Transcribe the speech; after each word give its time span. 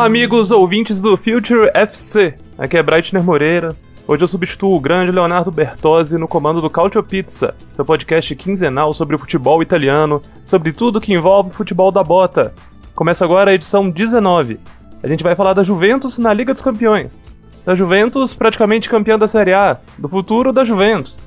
Olá, 0.00 0.06
amigos 0.06 0.50
ouvintes 0.50 1.02
do 1.02 1.14
Future 1.14 1.70
FC. 1.74 2.34
Aqui 2.56 2.78
é 2.78 2.82
Breitner 2.82 3.22
Moreira. 3.22 3.76
Hoje 4.08 4.24
eu 4.24 4.28
substituo 4.28 4.74
o 4.74 4.80
grande 4.80 5.12
Leonardo 5.12 5.50
Bertozzi 5.50 6.16
no 6.16 6.26
comando 6.26 6.62
do 6.62 6.70
Cautio 6.70 7.02
Pizza, 7.02 7.54
seu 7.76 7.84
podcast 7.84 8.34
quinzenal 8.34 8.94
sobre 8.94 9.14
o 9.14 9.18
futebol 9.18 9.62
italiano, 9.62 10.22
sobre 10.46 10.72
tudo 10.72 11.02
que 11.02 11.12
envolve 11.12 11.50
o 11.50 11.52
futebol 11.52 11.92
da 11.92 12.02
bota. 12.02 12.54
Começa 12.94 13.26
agora 13.26 13.50
a 13.50 13.54
edição 13.54 13.90
19. 13.90 14.58
A 15.02 15.06
gente 15.06 15.22
vai 15.22 15.36
falar 15.36 15.52
da 15.52 15.62
Juventus 15.62 16.16
na 16.16 16.32
Liga 16.32 16.54
dos 16.54 16.62
Campeões. 16.62 17.12
Da 17.66 17.74
Juventus 17.74 18.34
praticamente 18.34 18.88
campeã 18.88 19.18
da 19.18 19.28
Série 19.28 19.52
A, 19.52 19.76
do 19.98 20.08
futuro 20.08 20.50
da 20.50 20.64
Juventus. 20.64 21.20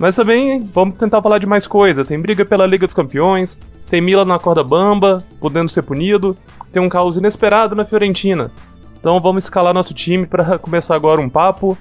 Mas 0.00 0.16
também 0.16 0.68
vamos 0.74 0.98
tentar 0.98 1.22
falar 1.22 1.38
de 1.38 1.46
mais 1.46 1.64
coisa. 1.68 2.04
Tem 2.04 2.20
briga 2.20 2.44
pela 2.44 2.66
Liga 2.66 2.86
dos 2.86 2.94
Campeões, 2.94 3.56
tem 3.88 4.00
Milan 4.00 4.24
na 4.24 4.38
corda 4.38 4.62
bamba, 4.62 5.24
podendo 5.40 5.70
ser 5.70 5.82
punido, 5.82 6.36
tem 6.72 6.82
um 6.82 6.88
caos 6.88 7.16
inesperado 7.16 7.74
na 7.74 7.84
Fiorentina. 7.84 8.50
Então 8.98 9.20
vamos 9.20 9.44
escalar 9.44 9.72
nosso 9.72 9.94
time 9.94 10.26
para 10.26 10.58
começar 10.58 10.94
agora 10.94 11.20
um 11.20 11.28
papo. 11.28 11.76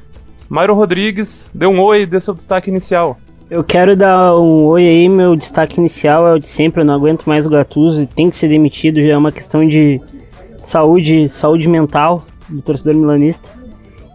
Myron 0.49 0.75
Rodrigues, 0.75 1.49
dê 1.53 1.65
um 1.65 1.81
oi, 1.81 2.05
dê 2.05 2.19
seu 2.19 2.33
destaque 2.33 2.69
inicial. 2.69 3.17
Eu 3.49 3.63
quero 3.63 3.95
dar 3.95 4.35
um 4.35 4.65
oi 4.65 4.87
aí, 4.87 5.09
meu 5.09 5.35
destaque 5.35 5.79
inicial 5.79 6.27
é 6.27 6.33
o 6.33 6.39
de 6.39 6.49
sempre, 6.49 6.81
eu 6.81 6.85
não 6.85 6.93
aguento 6.93 7.25
mais 7.25 7.45
o 7.45 7.49
Gattuso 7.49 8.01
e 8.01 8.07
tem 8.07 8.29
que 8.29 8.35
ser 8.35 8.47
demitido, 8.47 9.01
já 9.01 9.13
é 9.13 9.17
uma 9.17 9.31
questão 9.31 9.67
de 9.67 10.01
saúde, 10.63 11.29
saúde 11.29 11.67
mental 11.67 12.25
do 12.49 12.61
torcedor 12.61 12.95
milanista. 12.95 13.49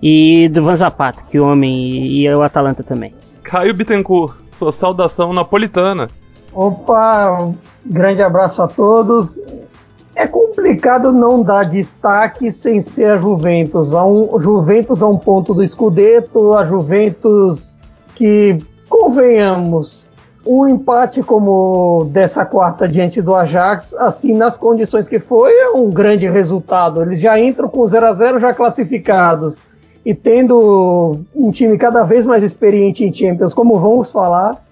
E 0.02 0.48
do 0.48 0.62
Van 0.62 0.75
Zapata, 0.75 1.22
que 1.30 1.38
homem, 1.38 1.91
e, 1.91 2.27
e 2.27 2.34
o 2.34 2.42
Atalanta 2.42 2.82
também. 2.82 3.14
Caio 3.42 3.75
Bittencourt, 3.75 4.34
sua 4.52 4.72
saudação 4.72 5.32
napolitana. 5.32 6.06
Opa, 6.52 7.52
grande 7.86 8.22
abraço 8.22 8.62
a 8.62 8.68
todos. 8.68 9.40
É 10.14 10.26
complicado 10.26 11.12
não 11.12 11.42
dar 11.42 11.64
destaque 11.64 12.50
sem 12.50 12.80
ser 12.80 13.12
a 13.12 13.18
Juventus. 13.18 13.94
A 13.94 14.04
um, 14.04 14.40
Juventus 14.40 15.02
a 15.02 15.08
um 15.08 15.16
ponto 15.16 15.54
do 15.54 15.66
Scudetto, 15.66 16.54
a 16.54 16.66
Juventus 16.66 17.78
que, 18.16 18.58
convenhamos, 18.88 20.06
um 20.46 20.66
empate 20.66 21.22
como 21.22 22.08
dessa 22.10 22.44
quarta 22.44 22.88
diante 22.88 23.22
do 23.22 23.34
Ajax, 23.34 23.94
assim 23.94 24.34
nas 24.34 24.56
condições 24.56 25.06
que 25.06 25.18
foi, 25.18 25.52
é 25.52 25.70
um 25.70 25.88
grande 25.88 26.28
resultado. 26.28 27.02
Eles 27.02 27.20
já 27.20 27.38
entram 27.38 27.68
com 27.68 27.86
0 27.86 28.06
a 28.06 28.12
0 28.12 28.40
já 28.40 28.52
classificados 28.52 29.56
e 30.04 30.14
tendo 30.14 31.20
um 31.34 31.50
time 31.50 31.78
cada 31.78 32.02
vez 32.02 32.24
mais 32.24 32.42
experiente 32.42 33.04
em 33.04 33.12
Champions, 33.12 33.54
como 33.54 33.78
vamos 33.78 34.10
falar, 34.10 34.62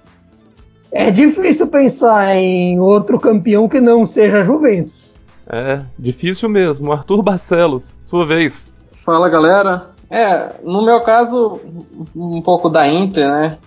é 0.91 1.11
difícil 1.11 1.67
pensar 1.67 2.37
em 2.37 2.81
outro 2.81 3.19
campeão 3.19 3.69
que 3.69 3.81
não 3.81 4.07
seja 4.07 4.43
Juventus. 4.43 5.15
É, 5.49 5.81
difícil 5.99 6.49
mesmo. 6.49 6.93
Arthur 6.93 7.23
Barcelos, 7.23 7.93
sua 8.01 8.27
vez. 8.27 8.73
Fala 9.05 9.29
galera. 9.29 9.87
É, 10.11 10.55
no 10.65 10.83
meu 10.83 11.03
caso, 11.03 11.61
um 12.17 12.41
pouco 12.41 12.71
da 12.71 12.87
Inter, 12.89 13.27
né? 13.29 13.59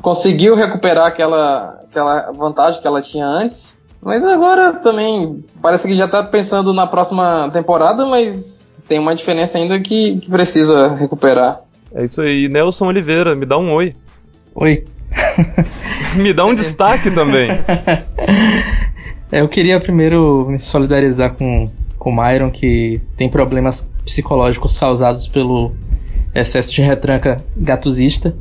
Conseguiu 0.00 0.54
recuperar 0.54 1.06
aquela, 1.06 1.80
aquela 1.84 2.32
vantagem 2.32 2.80
que 2.80 2.86
ela 2.86 3.02
tinha 3.02 3.26
antes. 3.26 3.78
Mas 4.00 4.24
agora 4.24 4.74
também 4.74 5.44
parece 5.60 5.86
que 5.86 5.94
já 5.94 6.08
tá 6.08 6.22
pensando 6.22 6.72
na 6.72 6.86
próxima 6.86 7.50
temporada, 7.52 8.04
mas 8.06 8.64
tem 8.88 8.98
uma 8.98 9.14
diferença 9.14 9.58
ainda 9.58 9.78
que, 9.80 10.18
que 10.18 10.30
precisa 10.30 10.88
recuperar. 10.88 11.60
É 11.94 12.04
isso 12.04 12.20
aí. 12.22 12.48
Nelson 12.48 12.86
Oliveira, 12.86 13.34
me 13.36 13.46
dá 13.46 13.58
um 13.58 13.72
oi. 13.72 13.94
Oi. 14.54 14.84
me 16.16 16.32
dá 16.32 16.44
um 16.44 16.54
destaque 16.54 17.10
também. 17.10 17.48
É, 19.32 19.40
eu 19.40 19.48
queria 19.48 19.80
primeiro 19.80 20.44
me 20.46 20.60
solidarizar 20.60 21.32
com, 21.32 21.70
com 21.98 22.10
o 22.10 22.14
Myron, 22.14 22.50
que 22.50 23.00
tem 23.16 23.30
problemas 23.30 23.90
psicológicos 24.04 24.78
causados 24.78 25.26
pelo 25.26 25.72
excesso 26.34 26.70
de 26.74 26.82
retranca 26.82 27.42
gatuzista. 27.56 28.36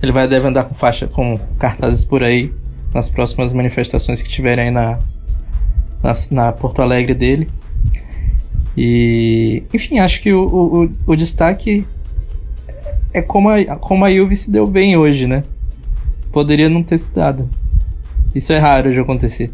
Ele 0.00 0.12
vai 0.12 0.28
deve 0.28 0.46
andar 0.46 0.62
com 0.62 0.76
faixa 0.76 1.08
com 1.08 1.36
cartazes 1.58 2.04
por 2.04 2.22
aí 2.22 2.52
nas 2.94 3.08
próximas 3.08 3.52
manifestações 3.52 4.22
que 4.22 4.28
tiverem 4.28 4.66
aí 4.66 4.70
na, 4.70 5.00
na, 6.00 6.12
na 6.30 6.52
Porto 6.52 6.80
Alegre 6.80 7.12
dele. 7.12 7.48
E 8.76 9.64
enfim, 9.74 9.98
acho 9.98 10.22
que 10.22 10.32
o, 10.32 10.46
o, 10.46 10.90
o 11.04 11.16
destaque 11.16 11.84
é 13.12 13.20
como 13.20 13.48
a, 13.50 13.76
como 13.76 14.04
a 14.04 14.14
Juve 14.14 14.36
se 14.36 14.50
deu 14.52 14.68
bem 14.68 14.96
hoje, 14.96 15.26
né? 15.26 15.42
Poderia 16.32 16.68
não 16.68 16.82
ter 16.82 16.98
se 16.98 17.12
dado. 17.12 17.48
Isso 18.34 18.52
é 18.52 18.58
raro 18.58 18.92
de 18.92 18.98
acontecer. 18.98 19.52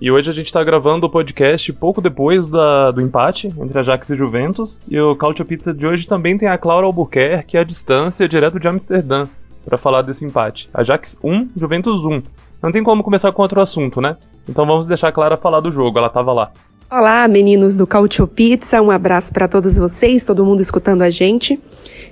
E 0.00 0.10
hoje 0.10 0.28
a 0.28 0.32
gente 0.32 0.46
está 0.46 0.62
gravando 0.64 1.06
o 1.06 1.10
podcast 1.10 1.72
pouco 1.74 2.00
depois 2.00 2.48
da, 2.48 2.90
do 2.90 3.00
empate 3.00 3.46
entre 3.46 3.78
Ajax 3.78 4.10
e 4.10 4.16
Juventus. 4.16 4.80
E 4.88 4.98
o 4.98 5.14
Cautio 5.14 5.44
Pizza 5.44 5.72
de 5.72 5.86
hoje 5.86 6.06
também 6.06 6.36
tem 6.36 6.48
a 6.48 6.58
Clara 6.58 6.84
Albuquerque, 6.84 7.56
a 7.56 7.62
distância 7.62 8.28
direto 8.28 8.58
de 8.58 8.66
Amsterdã, 8.66 9.26
para 9.64 9.78
falar 9.78 10.02
desse 10.02 10.24
empate. 10.24 10.68
Ajax 10.74 11.16
1, 11.22 11.50
Juventus 11.56 12.04
1. 12.04 12.22
Não 12.60 12.72
tem 12.72 12.82
como 12.82 13.04
começar 13.04 13.30
com 13.30 13.42
outro 13.42 13.60
assunto, 13.60 14.00
né? 14.00 14.16
Então 14.48 14.66
vamos 14.66 14.86
deixar 14.86 15.08
a 15.08 15.12
Clara 15.12 15.36
falar 15.36 15.60
do 15.60 15.70
jogo, 15.70 15.96
ela 15.96 16.08
estava 16.08 16.32
lá. 16.32 16.50
Olá, 16.90 17.26
meninos 17.28 17.76
do 17.76 17.86
Cautio 17.86 18.26
Pizza, 18.26 18.82
um 18.82 18.90
abraço 18.90 19.32
para 19.32 19.46
todos 19.46 19.78
vocês, 19.78 20.24
todo 20.24 20.44
mundo 20.44 20.60
escutando 20.60 21.02
a 21.02 21.10
gente. 21.10 21.58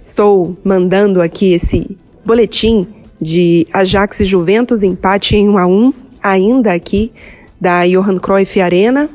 Estou 0.03 0.56
mandando 0.65 1.21
aqui 1.21 1.53
esse 1.53 1.99
boletim 2.25 2.87
de 3.20 3.66
Ajax 3.72 4.20
e 4.20 4.25
Juventus, 4.25 4.82
empate 4.82 5.36
em 5.36 5.48
1 5.48 5.58
a 5.58 5.66
1, 5.66 5.92
ainda 6.22 6.72
aqui 6.72 7.12
da 7.60 7.86
Johan 7.86 8.16
Cruyff 8.16 8.60
Arena, 8.60 9.08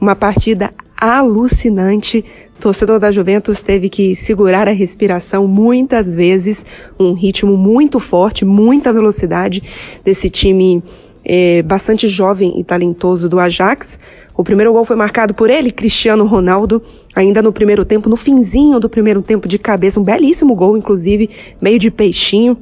uma 0.00 0.14
partida 0.14 0.72
alucinante. 0.96 2.24
Torcedor 2.60 2.98
da 2.98 3.10
Juventus 3.10 3.62
teve 3.62 3.88
que 3.88 4.16
segurar 4.16 4.68
a 4.68 4.72
respiração 4.72 5.46
muitas 5.46 6.14
vezes, 6.14 6.66
um 6.98 7.12
ritmo 7.12 7.56
muito 7.56 8.00
forte, 8.00 8.44
muita 8.44 8.92
velocidade 8.92 9.62
desse 10.04 10.28
time 10.28 10.82
é, 11.24 11.62
bastante 11.62 12.08
jovem 12.08 12.58
e 12.58 12.64
talentoso 12.64 13.28
do 13.28 13.38
Ajax. 13.38 13.98
O 14.36 14.42
primeiro 14.42 14.72
gol 14.72 14.84
foi 14.84 14.96
marcado 14.96 15.34
por 15.34 15.50
ele, 15.50 15.70
Cristiano 15.70 16.24
Ronaldo, 16.24 16.82
ainda 17.14 17.42
no 17.42 17.52
primeiro 17.52 17.84
tempo, 17.84 18.08
no 18.08 18.16
finzinho 18.16 18.80
do 18.80 18.88
primeiro 18.88 19.20
tempo 19.20 19.46
de 19.46 19.58
cabeça, 19.58 20.00
um 20.00 20.04
belíssimo 20.04 20.54
gol, 20.54 20.76
inclusive, 20.76 21.28
meio 21.60 21.78
de 21.78 21.90
peixinho. 21.90 22.56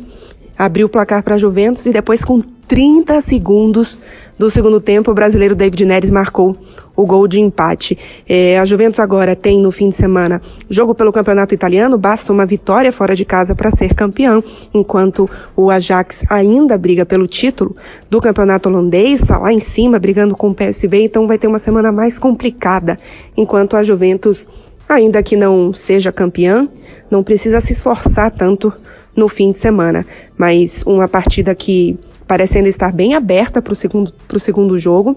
Abriu 0.58 0.86
o 0.86 0.90
placar 0.90 1.22
para 1.22 1.34
a 1.34 1.38
Juventus 1.38 1.84
e 1.86 1.92
depois, 1.92 2.24
com 2.24 2.40
30 2.40 3.20
segundos 3.20 4.00
do 4.38 4.50
segundo 4.50 4.80
tempo, 4.80 5.10
o 5.10 5.14
brasileiro 5.14 5.54
David 5.54 5.84
Neres 5.84 6.10
marcou 6.10 6.56
o 6.96 7.04
gol 7.04 7.28
de 7.28 7.38
empate. 7.38 7.96
É, 8.28 8.58
a 8.58 8.64
Juventus 8.64 8.98
agora 8.98 9.36
tem 9.36 9.60
no 9.60 9.70
fim 9.70 9.90
de 9.90 9.96
semana 9.96 10.40
jogo 10.68 10.94
pelo 10.94 11.12
campeonato 11.12 11.54
italiano, 11.54 11.98
basta 11.98 12.32
uma 12.32 12.46
vitória 12.46 12.90
fora 12.90 13.14
de 13.14 13.24
casa 13.24 13.54
para 13.54 13.70
ser 13.70 13.94
campeão, 13.94 14.42
enquanto 14.72 15.28
o 15.54 15.70
Ajax 15.70 16.24
ainda 16.28 16.76
briga 16.78 17.04
pelo 17.04 17.26
título 17.26 17.76
do 18.10 18.20
campeonato 18.20 18.68
holandês, 18.68 19.22
está 19.22 19.38
lá 19.38 19.52
em 19.52 19.60
cima 19.60 19.98
brigando 19.98 20.34
com 20.34 20.48
o 20.48 20.54
PSV, 20.54 21.02
então 21.02 21.26
vai 21.26 21.38
ter 21.38 21.46
uma 21.46 21.58
semana 21.58 21.92
mais 21.92 22.18
complicada, 22.18 22.98
enquanto 23.36 23.76
a 23.76 23.84
Juventus, 23.84 24.48
ainda 24.88 25.22
que 25.22 25.36
não 25.36 25.74
seja 25.74 26.10
campeã, 26.10 26.66
não 27.10 27.22
precisa 27.22 27.60
se 27.60 27.74
esforçar 27.74 28.30
tanto 28.30 28.72
no 29.16 29.28
fim 29.28 29.50
de 29.50 29.58
semana, 29.58 30.06
mas 30.36 30.84
uma 30.86 31.08
partida 31.08 31.54
que 31.54 31.98
parece 32.26 32.58
ainda 32.58 32.68
estar 32.68 32.92
bem 32.92 33.14
aberta 33.14 33.62
para 33.62 33.72
o 33.72 33.76
segundo, 33.76 34.12
segundo 34.38 34.78
jogo, 34.78 35.16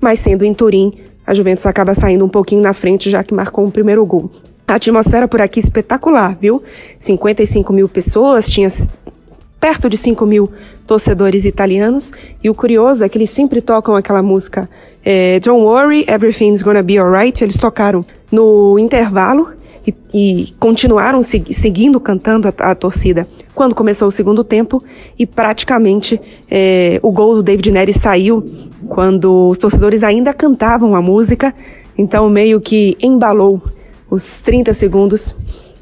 mas 0.00 0.20
sendo 0.20 0.44
em 0.44 0.54
Turim, 0.54 0.92
a 1.26 1.34
Juventus 1.34 1.66
acaba 1.66 1.94
saindo 1.94 2.24
um 2.24 2.28
pouquinho 2.28 2.62
na 2.62 2.72
frente, 2.72 3.10
já 3.10 3.22
que 3.22 3.34
marcou 3.34 3.64
o 3.64 3.68
um 3.68 3.70
primeiro 3.70 4.04
gol. 4.04 4.30
A 4.66 4.74
atmosfera 4.74 5.28
por 5.28 5.40
aqui 5.40 5.60
espetacular, 5.60 6.36
viu? 6.40 6.62
55 6.98 7.72
mil 7.72 7.88
pessoas, 7.88 8.48
tinha 8.48 8.68
perto 9.60 9.88
de 9.88 9.96
5 9.96 10.26
mil 10.26 10.50
torcedores 10.86 11.44
italianos. 11.44 12.12
E 12.42 12.50
o 12.50 12.54
curioso 12.54 13.04
é 13.04 13.08
que 13.08 13.16
eles 13.16 13.30
sempre 13.30 13.60
tocam 13.60 13.94
aquela 13.94 14.22
música 14.22 14.68
é, 15.04 15.38
Don't 15.40 15.62
Worry, 15.62 16.04
Everything's 16.08 16.62
Gonna 16.62 16.82
Be 16.82 16.98
Alright. 16.98 17.44
Eles 17.44 17.56
tocaram 17.56 18.04
no 18.30 18.76
intervalo 18.78 19.50
e, 19.86 19.94
e 20.14 20.54
continuaram 20.58 21.22
se, 21.22 21.44
seguindo 21.50 21.98
cantando 21.98 22.48
a, 22.48 22.70
a, 22.70 22.74
torcida 22.74 23.26
quando 23.54 23.74
começou 23.74 24.08
o 24.08 24.12
segundo 24.12 24.44
tempo 24.44 24.82
e 25.18 25.26
praticamente 25.26 26.20
é, 26.50 27.00
o 27.02 27.10
gol 27.10 27.34
do 27.34 27.42
David 27.42 27.70
Neres 27.70 27.96
saiu 27.96 28.44
quando 28.88 29.48
os 29.48 29.58
torcedores 29.58 30.02
ainda 30.02 30.32
cantavam 30.32 30.94
a 30.94 31.02
música, 31.02 31.54
então 31.96 32.28
meio 32.28 32.60
que 32.60 32.96
embalou 33.00 33.62
os 34.10 34.40
30 34.40 34.72
segundos 34.74 35.34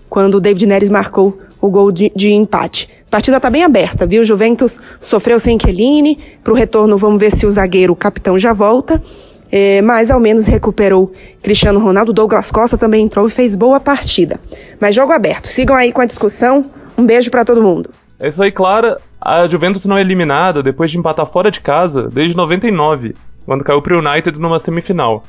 quando 0.09 0.37
o 0.37 0.41
David 0.41 0.67
Neres 0.67 0.89
marcou 0.89 1.39
o 1.61 1.69
gol 1.69 1.93
de, 1.93 2.11
de 2.15 2.31
empate. 2.33 2.89
A 3.07 3.11
partida 3.11 3.37
está 3.37 3.51
bem 3.51 3.65
aberta, 3.65 4.07
viu? 4.07 4.25
Juventus 4.25 4.81
sofreu 4.99 5.39
sem 5.39 5.59
Chiellini. 5.59 6.19
Para 6.43 6.53
o 6.53 6.57
retorno, 6.57 6.97
vamos 6.97 7.21
ver 7.21 7.31
se 7.31 7.45
o 7.45 7.51
zagueiro, 7.51 7.93
o 7.93 7.97
capitão, 7.97 8.39
já 8.39 8.53
volta. 8.53 9.03
É, 9.53 9.83
mas 9.83 10.11
ao 10.11 10.21
menos 10.21 10.47
recuperou 10.47 11.13
Cristiano 11.43 11.81
Ronaldo. 11.81 12.13
Douglas 12.13 12.51
Costa 12.51 12.79
também 12.79 13.05
entrou 13.05 13.27
e 13.27 13.31
fez 13.31 13.57
boa 13.57 13.81
partida. 13.81 14.39
Mas 14.81 14.95
jogo 14.95 15.13
aberto. 15.13 15.49
Sigam 15.49 15.77
aí 15.77 15.93
com 15.93 16.01
a 16.01 16.07
discussão. 16.07 16.65
Um 16.97 17.05
beijo 17.05 17.31
para 17.31 17.45
todo 17.45 17.63
mundo. 17.63 17.91
É 18.19 18.29
isso 18.29 18.43
aí, 18.43 18.53
Clara. 18.53 18.99
A 19.21 19.49
Juventus 19.49 19.85
não 19.87 19.99
é 19.99 20.01
eliminada 20.01 20.63
depois 20.63 20.91
de 20.91 20.99
empatar 20.99 21.27
fora 21.27 21.51
de 21.51 21.61
casa 21.61 22.09
desde 22.09 22.37
99, 22.37 23.15
quando 23.45 23.65
caiu 23.65 23.83
para 23.83 23.97
o 23.97 23.99
United 23.99 24.39
numa 24.39 24.61
semifinal. 24.61 25.25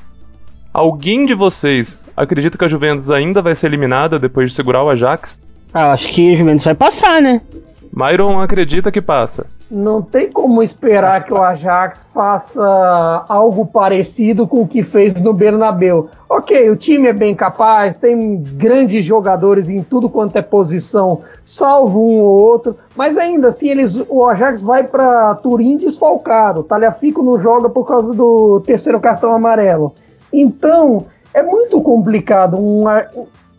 Alguém 0.73 1.25
de 1.25 1.33
vocês 1.33 2.05
acredita 2.15 2.57
que 2.57 2.63
a 2.63 2.69
Juventus 2.69 3.09
ainda 3.11 3.41
vai 3.41 3.55
ser 3.55 3.67
eliminada 3.67 4.17
depois 4.17 4.49
de 4.49 4.55
segurar 4.55 4.83
o 4.83 4.89
Ajax? 4.89 5.41
Ah, 5.73 5.91
acho 5.91 6.09
que 6.09 6.33
a 6.33 6.37
Juventus 6.37 6.63
vai 6.63 6.75
passar, 6.75 7.21
né? 7.21 7.41
Myron 7.93 8.39
acredita 8.39 8.91
que 8.91 9.01
passa. 9.01 9.47
Não 9.69 10.01
tem 10.01 10.31
como 10.31 10.63
esperar 10.63 11.25
que 11.25 11.33
o 11.33 11.41
Ajax 11.41 12.07
faça 12.13 13.25
algo 13.27 13.65
parecido 13.65 14.47
com 14.47 14.61
o 14.61 14.67
que 14.67 14.81
fez 14.81 15.13
no 15.13 15.33
Bernabeu. 15.33 16.09
Ok, 16.29 16.69
o 16.69 16.75
time 16.75 17.09
é 17.09 17.13
bem 17.13 17.35
capaz, 17.35 17.95
tem 17.95 18.41
grandes 18.41 19.03
jogadores 19.03 19.69
em 19.69 19.83
tudo 19.83 20.09
quanto 20.09 20.37
é 20.37 20.41
posição, 20.41 21.21
salvo 21.43 21.99
um 21.99 22.19
ou 22.19 22.41
outro, 22.41 22.77
mas 22.95 23.17
ainda 23.17 23.49
assim 23.49 23.69
eles, 23.69 23.95
o 24.09 24.25
Ajax 24.25 24.61
vai 24.61 24.83
para 24.83 25.35
Turim 25.35 25.77
desfalcado. 25.77 26.63
Talhafico 26.63 27.21
não 27.21 27.37
joga 27.37 27.69
por 27.69 27.85
causa 27.85 28.13
do 28.13 28.61
terceiro 28.61 28.99
cartão 28.99 29.33
amarelo. 29.33 29.93
Então, 30.31 31.05
é 31.33 31.43
muito 31.43 31.81
complicado 31.81 32.57
um, 32.57 32.83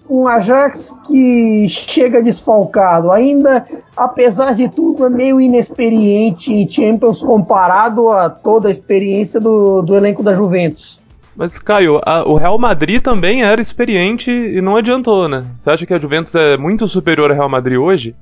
um 0.09 0.27
Ajax 0.27 0.95
que 1.07 1.69
chega 1.69 2.23
desfalcado, 2.23 3.11
ainda, 3.11 3.65
apesar 3.97 4.55
de 4.55 4.69
tudo, 4.69 5.07
é 5.07 5.09
meio 5.09 5.41
inexperiente 5.41 6.53
em 6.53 6.71
Champions 6.71 7.21
comparado 7.23 8.11
a 8.11 8.29
toda 8.29 8.69
a 8.69 8.71
experiência 8.71 9.41
do, 9.41 9.83
do 9.83 9.97
elenco 9.97 10.23
da 10.23 10.35
Juventus. 10.35 11.01
Mas, 11.35 11.59
Caio, 11.59 11.99
a, 12.05 12.29
o 12.29 12.37
Real 12.37 12.59
Madrid 12.59 13.03
também 13.03 13.43
era 13.43 13.61
experiente 13.61 14.31
e 14.31 14.61
não 14.61 14.77
adiantou, 14.77 15.29
né? 15.29 15.45
Você 15.61 15.71
acha 15.71 15.87
que 15.87 15.95
a 15.95 15.99
Juventus 15.99 16.35
é 16.35 16.57
muito 16.57 16.87
superior 16.87 17.31
ao 17.31 17.37
Real 17.37 17.49
Madrid 17.49 17.79
hoje? 17.79 18.15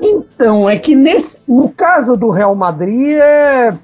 Então, 0.00 0.68
é 0.68 0.78
que 0.78 0.94
nesse, 0.94 1.40
no 1.46 1.68
caso 1.68 2.16
do 2.16 2.30
Real 2.30 2.54
Madrid, 2.54 3.16
é, 3.16 3.76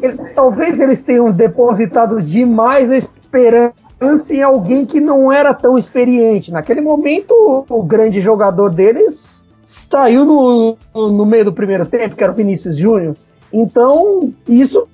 ele, 0.00 0.16
talvez 0.34 0.78
eles 0.78 1.02
tenham 1.02 1.30
depositado 1.32 2.22
demais 2.22 2.90
a 2.90 2.96
esperança 2.96 3.81
em 4.30 4.42
alguém 4.42 4.84
que 4.84 5.00
não 5.00 5.32
era 5.32 5.54
tão 5.54 5.78
experiente. 5.78 6.50
Naquele 6.50 6.80
momento, 6.80 7.64
o 7.68 7.82
grande 7.82 8.20
jogador 8.20 8.70
deles 8.70 9.42
saiu 9.66 10.24
no, 10.24 10.76
no 10.94 11.24
meio 11.24 11.46
do 11.46 11.52
primeiro 11.52 11.86
tempo, 11.86 12.16
que 12.16 12.22
era 12.22 12.32
o 12.32 12.36
Vinícius 12.36 12.76
Júnior. 12.76 13.14
Então, 13.52 14.32
isso 14.48 14.86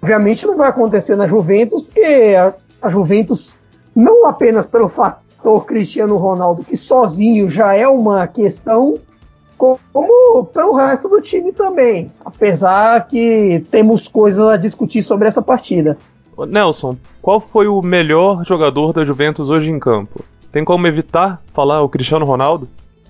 obviamente 0.00 0.46
não 0.46 0.56
vai 0.56 0.68
acontecer 0.68 1.16
na 1.16 1.26
Juventus, 1.26 1.82
porque 1.82 2.34
a, 2.38 2.54
a 2.82 2.88
Juventus, 2.88 3.56
não 3.94 4.26
apenas 4.26 4.66
pelo 4.66 4.88
fator 4.88 5.64
Cristiano 5.64 6.16
Ronaldo, 6.16 6.64
que 6.64 6.76
sozinho 6.76 7.48
já 7.48 7.74
é 7.74 7.86
uma 7.86 8.26
questão, 8.26 8.98
como 9.56 10.44
pelo 10.52 10.72
resto 10.72 11.08
do 11.08 11.20
time 11.20 11.52
também. 11.52 12.10
Apesar 12.24 13.06
que 13.06 13.64
temos 13.70 14.08
coisas 14.08 14.44
a 14.46 14.56
discutir 14.56 15.02
sobre 15.02 15.28
essa 15.28 15.40
partida. 15.40 15.96
Nelson, 16.46 16.96
qual 17.20 17.40
foi 17.40 17.66
o 17.66 17.82
melhor 17.82 18.44
jogador 18.46 18.92
da 18.92 19.04
Juventus 19.04 19.48
hoje 19.48 19.70
em 19.70 19.78
campo? 19.78 20.24
Tem 20.50 20.64
como 20.64 20.86
evitar 20.86 21.42
falar 21.54 21.82
o 21.82 21.88
Cristiano 21.88 22.24
Ronaldo? 22.24 22.68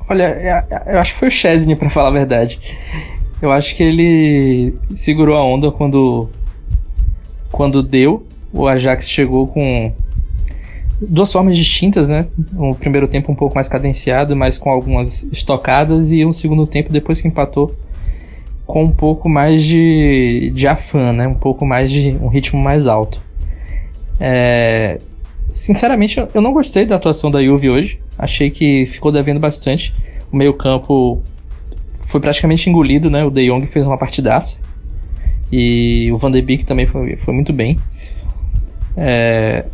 Olha, 0.08 0.24
é, 0.24 0.64
é, 0.70 0.94
eu 0.94 0.98
acho 0.98 1.14
que 1.14 1.20
foi 1.20 1.28
o 1.28 1.32
Chesney, 1.32 1.76
para 1.76 1.90
falar 1.90 2.08
a 2.08 2.12
verdade. 2.12 2.60
Eu 3.40 3.50
acho 3.50 3.76
que 3.76 3.82
ele 3.82 4.74
segurou 4.94 5.36
a 5.36 5.44
onda 5.44 5.70
quando 5.70 6.28
quando 7.50 7.82
deu. 7.82 8.26
O 8.52 8.66
Ajax 8.66 9.08
chegou 9.08 9.46
com 9.46 9.92
duas 11.00 11.32
formas 11.32 11.56
distintas, 11.56 12.08
né? 12.08 12.26
Um 12.54 12.72
primeiro 12.72 13.08
tempo 13.08 13.32
um 13.32 13.34
pouco 13.34 13.54
mais 13.54 13.68
cadenciado, 13.68 14.36
mas 14.36 14.58
com 14.58 14.70
algumas 14.70 15.24
estocadas, 15.24 16.12
e 16.12 16.24
um 16.24 16.32
segundo 16.32 16.66
tempo, 16.66 16.92
depois 16.92 17.20
que 17.20 17.28
empatou, 17.28 17.74
com 18.66 18.84
um 18.84 18.90
pouco 18.90 19.28
mais 19.28 19.64
de, 19.64 20.52
de 20.54 20.66
afã, 20.66 21.12
né? 21.12 21.26
Um 21.26 21.34
pouco 21.34 21.66
mais 21.66 21.90
de 21.90 22.10
um 22.20 22.28
ritmo 22.28 22.62
mais 22.62 22.86
alto. 22.86 23.20
É, 24.20 25.00
sinceramente, 25.50 26.18
eu 26.32 26.40
não 26.40 26.52
gostei 26.52 26.84
da 26.84 26.96
atuação 26.96 27.30
da 27.30 27.42
Juve 27.42 27.68
hoje. 27.68 27.98
Achei 28.18 28.50
que 28.50 28.86
ficou 28.86 29.10
devendo 29.10 29.40
bastante. 29.40 29.92
O 30.32 30.36
meio 30.36 30.54
campo 30.54 31.22
foi 32.00 32.20
praticamente 32.20 32.68
engolido, 32.68 33.10
né? 33.10 33.24
O 33.24 33.30
De 33.30 33.46
Jong 33.46 33.66
fez 33.66 33.86
uma 33.86 33.98
partidaça. 33.98 34.58
E 35.50 36.10
o 36.12 36.18
Van 36.18 36.30
de 36.30 36.40
Beek 36.40 36.64
também 36.64 36.86
foi, 36.86 37.16
foi 37.16 37.34
muito 37.34 37.52
bem. 37.52 37.78
É, 38.96 39.64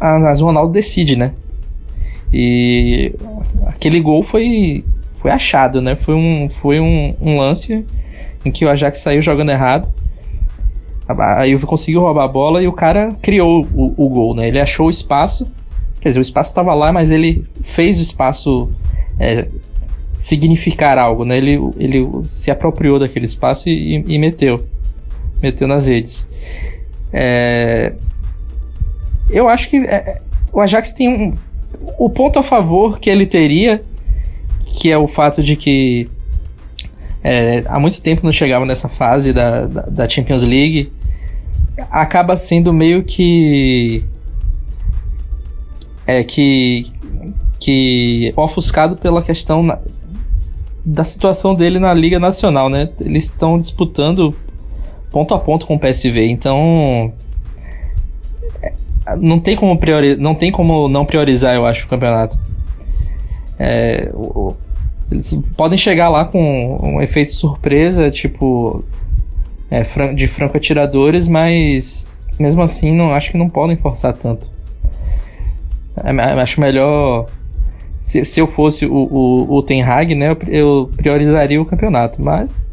mas 0.00 0.40
o 0.40 0.46
Ronaldo 0.46 0.72
decide, 0.72 1.16
né? 1.16 1.32
E 2.32 3.14
aquele 3.66 4.00
gol 4.00 4.22
foi 4.22 4.84
foi 5.20 5.30
achado, 5.30 5.80
né? 5.80 5.96
Foi 5.96 6.14
um, 6.14 6.48
foi 6.48 6.80
um, 6.80 7.14
um 7.20 7.36
lance 7.36 7.84
em 8.44 8.50
que 8.50 8.64
o 8.64 8.70
Ajax 8.70 9.00
saiu 9.00 9.20
jogando 9.20 9.50
errado. 9.50 9.88
A 11.08 11.48
Juve 11.48 11.64
conseguiu 11.64 12.02
roubar 12.02 12.24
a 12.24 12.28
bola 12.28 12.62
e 12.62 12.68
o 12.68 12.72
cara 12.72 13.16
criou 13.22 13.66
o, 13.74 13.94
o 13.96 14.08
gol, 14.08 14.34
né? 14.34 14.46
Ele 14.46 14.60
achou 14.60 14.86
o 14.86 14.90
espaço, 14.90 15.50
quer 16.00 16.10
dizer, 16.10 16.20
o 16.20 16.22
espaço 16.22 16.50
estava 16.50 16.74
lá, 16.74 16.92
mas 16.92 17.10
ele 17.10 17.46
fez 17.62 17.98
o 17.98 18.02
espaço 18.02 18.70
é, 19.18 19.48
significar 20.14 20.98
algo, 20.98 21.24
né? 21.24 21.38
Ele, 21.38 21.58
ele 21.78 22.06
se 22.26 22.50
apropriou 22.50 22.98
daquele 22.98 23.24
espaço 23.24 23.68
e, 23.70 24.04
e 24.06 24.18
meteu, 24.18 24.66
meteu 25.42 25.66
nas 25.66 25.86
redes. 25.86 26.28
É, 27.10 27.94
eu 29.30 29.48
acho 29.48 29.70
que 29.70 29.78
é, 29.78 30.20
o 30.52 30.60
Ajax 30.60 30.92
tem 30.92 31.08
um, 31.08 31.34
o 31.98 32.10
ponto 32.10 32.38
a 32.38 32.42
favor 32.42 32.98
que 32.98 33.08
ele 33.08 33.24
teria 33.24 33.82
que 34.68 34.90
é 34.90 34.98
o 34.98 35.08
fato 35.08 35.42
de 35.42 35.56
que 35.56 36.08
é, 37.22 37.64
há 37.66 37.78
muito 37.80 38.00
tempo 38.00 38.24
não 38.24 38.32
chegava 38.32 38.64
nessa 38.64 38.88
fase 38.88 39.32
da, 39.32 39.66
da, 39.66 39.82
da, 39.82 40.08
Champions 40.08 40.42
League, 40.42 40.92
acaba 41.90 42.36
sendo 42.36 42.72
meio 42.72 43.02
que 43.02 44.04
é 46.06 46.22
que 46.22 46.92
que 47.58 48.32
ofuscado 48.36 48.96
pela 48.96 49.20
questão 49.20 49.62
na, 49.62 49.78
da 50.84 51.02
situação 51.02 51.54
dele 51.54 51.80
na 51.80 51.92
Liga 51.92 52.20
Nacional, 52.20 52.70
né? 52.70 52.88
Eles 53.00 53.24
estão 53.24 53.58
disputando 53.58 54.32
ponto 55.10 55.34
a 55.34 55.38
ponto 55.38 55.66
com 55.66 55.74
o 55.74 55.78
PSV, 55.78 56.28
então 56.28 57.12
é, 58.62 58.72
não 59.16 59.40
tem 59.40 59.56
como 59.56 59.76
priori 59.76 60.16
não 60.16 60.34
tem 60.34 60.52
como 60.52 60.88
não 60.88 61.04
priorizar, 61.04 61.56
eu 61.56 61.66
acho, 61.66 61.86
o 61.86 61.88
campeonato. 61.88 62.38
É, 63.58 64.10
o, 64.14 64.54
eles 65.10 65.38
podem 65.56 65.78
chegar 65.78 66.08
lá 66.08 66.24
com 66.24 66.78
um 66.82 67.00
efeito 67.00 67.34
surpresa, 67.34 68.10
tipo 68.10 68.84
é, 69.70 69.82
de 70.14 70.28
franco 70.28 70.56
atiradores, 70.56 71.26
mas 71.26 72.08
mesmo 72.38 72.62
assim 72.62 72.94
não 72.94 73.12
acho 73.12 73.30
que 73.30 73.38
não 73.38 73.48
podem 73.48 73.76
forçar 73.76 74.12
tanto. 74.14 74.46
É, 75.96 76.10
acho 76.40 76.60
melhor 76.60 77.26
se, 77.96 78.24
se 78.24 78.40
eu 78.40 78.46
fosse 78.46 78.86
o, 78.86 78.94
o, 78.94 79.56
o 79.56 79.62
Ten 79.62 79.82
Hag, 79.82 80.14
né, 80.14 80.36
eu, 80.46 80.90
priorizaria 80.96 81.60
o 81.60 81.66
campeonato, 81.66 82.22
mas 82.22 82.68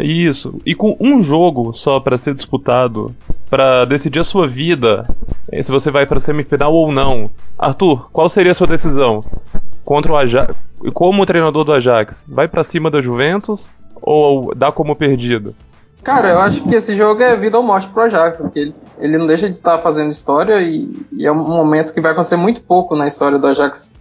isso. 0.00 0.58
E 0.64 0.74
com 0.74 0.96
um 0.98 1.22
jogo 1.22 1.74
só 1.74 2.00
para 2.00 2.16
ser 2.16 2.34
disputado, 2.34 3.14
para 3.50 3.84
decidir 3.84 4.20
a 4.20 4.24
sua 4.24 4.48
vida, 4.48 5.06
se 5.62 5.70
você 5.70 5.90
vai 5.90 6.06
para 6.06 6.18
semifinal 6.18 6.72
ou 6.72 6.90
não. 6.90 7.30
Arthur, 7.58 8.08
qual 8.10 8.28
seria 8.28 8.52
a 8.52 8.54
sua 8.54 8.66
decisão? 8.66 9.22
Contra 9.84 10.12
o 10.12 10.16
Ajax, 10.16 10.56
como 10.94 11.26
treinador 11.26 11.64
do 11.64 11.72
Ajax, 11.72 12.24
vai 12.28 12.48
para 12.48 12.62
cima 12.62 12.90
da 12.90 13.02
Juventus 13.02 13.72
ou 14.00 14.54
dá 14.54 14.70
como 14.70 14.96
perdido? 14.96 15.54
Cara, 16.02 16.30
eu 16.30 16.38
acho 16.40 16.62
que 16.64 16.74
esse 16.74 16.96
jogo 16.96 17.22
é 17.22 17.36
vida 17.36 17.56
ou 17.56 17.62
morte 17.62 17.86
pro 17.88 18.02
Ajax, 18.02 18.38
porque 18.38 18.58
ele, 18.58 18.74
ele 18.98 19.18
não 19.18 19.26
deixa 19.26 19.48
de 19.48 19.56
estar 19.56 19.76
tá 19.76 19.82
fazendo 19.82 20.10
história 20.10 20.60
e, 20.60 20.90
e, 21.12 21.24
é 21.24 21.30
um 21.30 21.36
momento 21.36 21.92
que 21.92 22.00
vai 22.00 22.10
acontecer 22.10 22.36
muito 22.36 22.60
pouco 22.62 22.96
na 22.96 23.06
história 23.06 23.38
do 23.38 23.46
Ajax, 23.46 23.92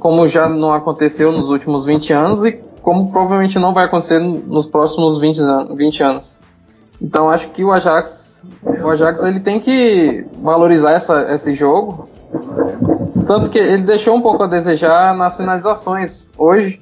como 0.00 0.26
já 0.26 0.48
não 0.48 0.72
aconteceu 0.72 1.30
nos 1.30 1.48
últimos 1.48 1.84
20 1.84 2.12
anos 2.12 2.44
e 2.44 2.52
como 2.82 3.12
provavelmente 3.12 3.58
não 3.58 3.72
vai 3.72 3.84
acontecer 3.84 4.18
nos 4.18 4.66
próximos 4.66 5.18
20 5.18 5.38
anos. 5.40 5.76
20 5.76 6.02
anos. 6.02 6.40
Então 7.00 7.30
acho 7.30 7.48
que 7.50 7.62
o 7.62 7.72
Ajax, 7.72 8.42
o 8.62 8.88
Ajax 8.88 9.22
ele 9.22 9.40
tem 9.40 9.60
que 9.60 10.26
valorizar 10.42 10.92
essa, 10.92 11.32
esse 11.32 11.54
jogo 11.54 12.08
tanto 13.26 13.50
que 13.50 13.58
ele 13.58 13.82
deixou 13.82 14.14
um 14.14 14.20
pouco 14.20 14.42
a 14.42 14.46
desejar 14.46 15.14
nas 15.16 15.36
finalizações. 15.36 16.30
Hoje, 16.38 16.80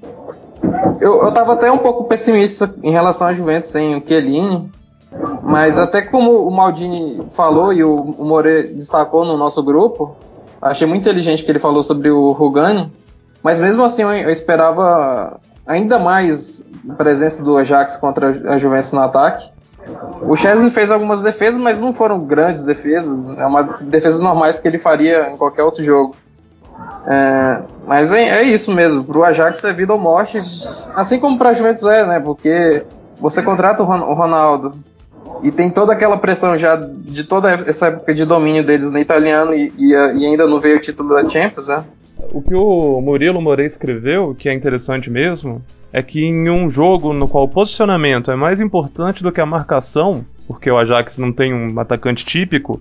eu, 1.00 1.22
eu 1.22 1.32
tava 1.32 1.54
até 1.54 1.70
um 1.70 1.78
pouco 1.78 2.04
pessimista 2.04 2.74
em 2.82 2.90
relação 2.90 3.28
à 3.28 3.34
Juventus 3.34 3.68
sem 3.68 3.96
o 3.96 4.06
Chiellini, 4.06 4.70
Mas 5.42 5.78
até 5.78 6.02
como 6.02 6.46
o 6.46 6.50
Maldini 6.50 7.22
falou 7.32 7.72
e 7.72 7.84
o, 7.84 7.94
o 7.94 8.24
More 8.24 8.68
destacou 8.74 9.24
no 9.24 9.36
nosso 9.36 9.62
grupo, 9.62 10.16
achei 10.60 10.86
muito 10.86 11.02
inteligente 11.02 11.44
que 11.44 11.50
ele 11.50 11.58
falou 11.58 11.82
sobre 11.82 12.10
o 12.10 12.32
Rugani, 12.32 12.90
mas 13.42 13.58
mesmo 13.58 13.82
assim 13.84 14.02
eu, 14.02 14.12
eu 14.12 14.30
esperava 14.30 15.38
ainda 15.66 15.98
mais 15.98 16.64
a 16.88 16.94
presença 16.94 17.42
do 17.42 17.56
Ajax 17.56 17.96
contra 17.96 18.52
a 18.52 18.58
Juventus 18.58 18.92
no 18.92 19.00
ataque. 19.00 19.53
O 20.22 20.36
Chesney 20.36 20.70
fez 20.70 20.90
algumas 20.90 21.22
defesas, 21.22 21.60
mas 21.60 21.78
não 21.78 21.92
foram 21.92 22.24
grandes 22.24 22.62
defesas, 22.62 23.38
é 23.38 23.46
uma 23.46 23.62
defesas 23.80 24.20
normais 24.20 24.58
que 24.58 24.66
ele 24.66 24.78
faria 24.78 25.30
em 25.30 25.36
qualquer 25.36 25.62
outro 25.62 25.84
jogo. 25.84 26.14
É, 27.06 27.62
mas 27.86 28.10
é, 28.12 28.40
é, 28.40 28.42
isso 28.44 28.72
mesmo, 28.72 29.04
pro 29.04 29.24
Ajax 29.24 29.62
é 29.64 29.72
vida 29.72 29.92
ou 29.92 29.98
morte, 29.98 30.40
assim 30.94 31.20
como 31.20 31.38
pra 31.38 31.52
Juventus 31.52 31.84
é, 31.84 32.06
né? 32.06 32.20
Porque 32.20 32.82
você 33.18 33.42
contrata 33.42 33.82
o 33.82 34.14
Ronaldo 34.14 34.74
e 35.42 35.52
tem 35.52 35.70
toda 35.70 35.92
aquela 35.92 36.16
pressão 36.16 36.56
já 36.56 36.76
de 36.76 37.24
toda 37.24 37.52
essa 37.66 37.88
época 37.88 38.14
de 38.14 38.24
domínio 38.24 38.64
deles 38.64 38.90
no 38.90 38.98
italiano 38.98 39.54
e, 39.54 39.72
e, 39.78 39.92
e 39.92 40.26
ainda 40.26 40.46
não 40.46 40.58
veio 40.58 40.78
o 40.78 40.80
título 40.80 41.14
da 41.14 41.28
Champions, 41.28 41.68
né? 41.68 41.84
O 42.32 42.40
que 42.40 42.54
o 42.54 43.00
Murilo 43.00 43.40
Morei 43.40 43.66
escreveu, 43.66 44.34
que 44.34 44.48
é 44.48 44.54
interessante 44.54 45.10
mesmo, 45.10 45.60
é 45.94 46.02
que 46.02 46.24
em 46.24 46.50
um 46.50 46.68
jogo 46.68 47.12
no 47.12 47.28
qual 47.28 47.44
o 47.44 47.48
posicionamento 47.48 48.28
é 48.28 48.34
mais 48.34 48.60
importante 48.60 49.22
do 49.22 49.30
que 49.30 49.40
a 49.40 49.46
marcação, 49.46 50.24
porque 50.44 50.68
o 50.68 50.76
Ajax 50.76 51.18
não 51.18 51.32
tem 51.32 51.54
um 51.54 51.78
atacante 51.78 52.24
típico, 52.24 52.80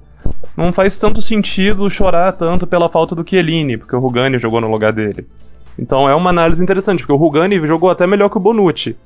não 0.57 0.73
faz 0.73 0.97
tanto 0.97 1.21
sentido 1.21 1.87
chorar 1.91 2.31
tanto 2.31 2.65
pela 2.65 2.89
falta 2.89 3.13
do 3.13 3.23
Chiellini, 3.23 3.77
porque 3.77 3.95
o 3.95 3.99
Rugani 3.99 4.39
jogou 4.39 4.59
no 4.59 4.71
lugar 4.71 4.91
dele. 4.91 5.27
Então 5.77 6.09
é 6.09 6.15
uma 6.15 6.31
análise 6.31 6.63
interessante, 6.63 7.01
porque 7.01 7.13
o 7.13 7.15
Rugani 7.15 7.59
jogou 7.67 7.91
até 7.91 8.07
melhor 8.07 8.31
que 8.31 8.37
o 8.37 8.39
Bonucci. 8.39 8.97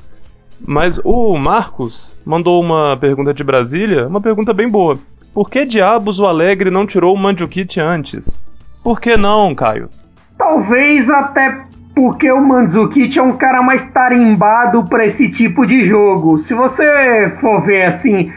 Mas 0.65 0.97
o 1.03 1.37
Marcos 1.37 2.17
mandou 2.25 2.61
uma 2.61 2.95
pergunta 2.95 3.33
de 3.33 3.43
Brasília, 3.43 4.07
uma 4.07 4.21
pergunta 4.21 4.53
bem 4.53 4.69
boa. 4.69 4.97
Por 5.33 5.49
que 5.49 5.65
diabos 5.65 6.17
o 6.17 6.25
Alegre 6.25 6.71
não 6.71 6.87
tirou 6.87 7.13
o 7.13 7.17
Mandzukic 7.17 7.77
antes? 7.81 8.41
Por 8.85 9.01
que 9.01 9.17
não, 9.17 9.53
Caio? 9.53 9.89
Talvez 10.37 11.09
até 11.09 11.67
porque 11.97 12.31
o 12.31 12.39
Mandzukic 12.39 13.17
é 13.17 13.23
um 13.23 13.31
cara 13.31 13.63
mais 13.63 13.83
tarimbado 13.85 14.83
para 14.83 15.07
esse 15.07 15.29
tipo 15.29 15.65
de 15.65 15.83
jogo. 15.85 16.37
Se 16.37 16.53
você 16.53 17.33
for 17.41 17.65
ver 17.65 17.85
assim, 17.85 18.31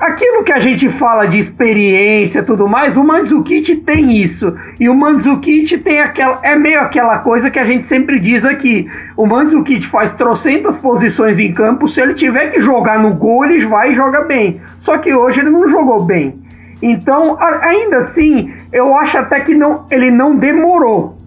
aquilo 0.00 0.42
que 0.42 0.52
a 0.54 0.58
gente 0.58 0.88
fala 0.92 1.26
de 1.26 1.40
experiência 1.40 2.42
tudo 2.42 2.66
mais, 2.66 2.96
o 2.96 3.04
Mandzukic 3.04 3.76
tem 3.76 4.16
isso. 4.22 4.56
E 4.80 4.88
o 4.88 4.94
Mandzukic 4.94 5.76
tem 5.76 6.00
aquela. 6.00 6.38
É 6.42 6.56
meio 6.56 6.80
aquela 6.80 7.18
coisa 7.18 7.50
que 7.50 7.58
a 7.58 7.66
gente 7.66 7.84
sempre 7.84 8.18
diz 8.18 8.42
aqui. 8.46 8.88
O 9.14 9.26
Mandzukic 9.26 9.86
faz 9.88 10.14
trocentas 10.14 10.74
posições 10.76 11.38
em 11.38 11.52
campo. 11.52 11.86
Se 11.86 12.00
ele 12.00 12.14
tiver 12.14 12.50
que 12.52 12.60
jogar 12.60 12.98
no 12.98 13.14
gol, 13.14 13.44
ele 13.44 13.66
vai 13.66 13.92
e 13.92 13.94
joga 13.94 14.22
bem. 14.22 14.58
Só 14.78 14.96
que 14.96 15.12
hoje 15.12 15.40
ele 15.40 15.50
não 15.50 15.68
jogou 15.68 16.02
bem. 16.02 16.34
Então, 16.80 17.36
ainda 17.60 17.98
assim, 17.98 18.54
eu 18.72 18.96
acho 18.96 19.18
até 19.18 19.40
que 19.40 19.54
não, 19.54 19.84
ele 19.90 20.10
não 20.10 20.34
demorou 20.34 21.17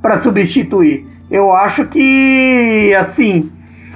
para 0.00 0.20
substituir. 0.20 1.06
Eu 1.30 1.52
acho 1.52 1.84
que, 1.86 2.94
assim, 2.98 3.50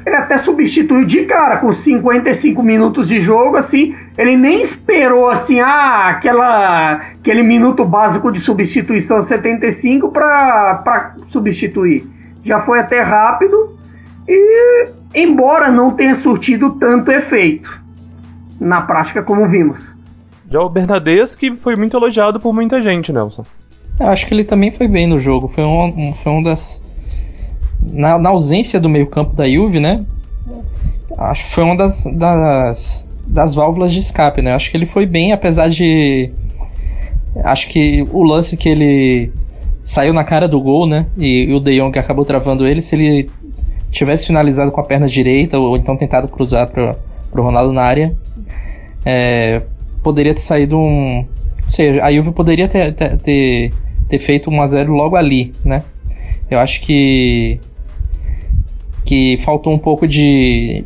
ele 0.05 0.17
até 0.17 0.39
substituiu 0.39 1.05
de 1.07 1.25
cara 1.25 1.59
com 1.59 1.75
55 1.75 2.63
minutos 2.63 3.09
de 3.09 3.21
jogo, 3.21 3.57
assim, 3.57 3.95
ele 4.19 4.37
nem 4.37 4.63
esperou 4.63 5.31
assim, 5.31 5.61
ah, 5.61 6.09
aquela 6.09 6.95
aquele 7.21 7.43
minuto 7.43 7.85
básico 7.85 8.31
de 8.31 8.41
substituição 8.41 9.23
75 9.23 10.11
para 10.11 11.15
substituir. 11.31 12.05
Já 12.45 12.63
foi 12.63 12.81
até 12.81 13.01
rápido 13.01 13.79
e 14.29 14.89
embora 15.15 15.71
não 15.71 15.93
tenha 15.93 16.17
surtido 16.17 16.71
tanto 16.71 17.13
efeito 17.13 17.81
na 18.61 18.81
prática 18.81 19.23
como 19.23 19.49
vimos. 19.49 19.81
Já 20.51 20.61
o 20.61 20.69
Bernadeschi 20.69 21.57
foi 21.57 21.77
muito 21.77 21.97
elogiado 21.97 22.41
por 22.41 22.53
muita 22.53 22.83
gente, 22.83 23.13
Nelson. 23.13 23.45
Eu 24.01 24.07
acho 24.07 24.27
que 24.27 24.35
ele 24.35 24.45
também 24.45 24.71
foi 24.71 24.89
bem 24.89 25.07
no 25.07 25.21
jogo. 25.21 25.49
Foi 25.49 25.65
um, 25.65 26.15
foi 26.15 26.33
um 26.33 26.43
das 26.43 26.83
na, 27.83 28.19
na 28.19 28.31
ausência 28.31 28.79
do 28.79 28.89
meio-campo 28.89 29.35
da 29.35 29.49
Juve, 29.49 29.81
né? 29.81 30.05
Acho 31.19 31.45
que 31.45 31.51
foi 31.55 31.65
uma 31.65 31.77
das, 31.77 32.05
das, 32.05 33.09
das 33.27 33.55
válvulas 33.55 33.93
de 33.93 33.99
escape, 33.99 34.41
né? 34.41 34.55
Acho 34.55 34.71
que 34.71 34.77
ele 34.77 34.87
foi 34.87 35.07
bem, 35.07 35.33
apesar 35.33 35.69
de. 35.69 36.31
Acho 37.45 37.69
que 37.69 38.07
o 38.13 38.23
lance 38.23 38.57
que 38.57 38.69
ele 38.69 39.33
saiu 39.85 40.13
na 40.13 40.25
cara 40.25 40.47
do 40.47 40.61
gol, 40.61 40.87
né? 40.87 41.07
E, 41.19 41.45
e 41.45 41.55
o 41.55 41.61
De 41.61 41.77
Jong 41.77 41.99
acabou 41.99 42.25
travando 42.25 42.67
ele. 42.67 42.83
Se 42.83 42.95
ele 42.95 43.29
tivesse 43.91 44.27
finalizado 44.27 44.71
com 44.71 44.81
a 44.81 44.85
perna 44.85 45.07
direita 45.07 45.59
ou, 45.59 45.71
ou 45.71 45.77
então 45.77 45.97
tentado 45.97 46.29
cruzar 46.29 46.69
para 46.69 46.97
o 47.35 47.43
Ronaldo 47.43 47.73
na 47.73 47.83
área, 47.83 48.17
é, 49.05 49.63
poderia 50.03 50.35
ter 50.35 50.41
saído 50.41 50.79
um. 50.79 51.27
Seja, 51.73 52.05
a 52.05 52.13
Juve 52.13 52.33
poderia 52.33 52.69
ter, 52.69 52.95
ter, 52.95 53.73
ter, 54.07 54.19
feito 54.19 54.51
1x0 54.51 54.89
logo 54.89 55.17
ali, 55.17 55.55
né? 55.65 55.83
Eu 56.51 56.59
acho 56.59 56.83
que 56.83 57.59
que 59.07 59.39
faltou 59.39 59.73
um 59.73 59.79
pouco 59.79 60.07
de, 60.07 60.85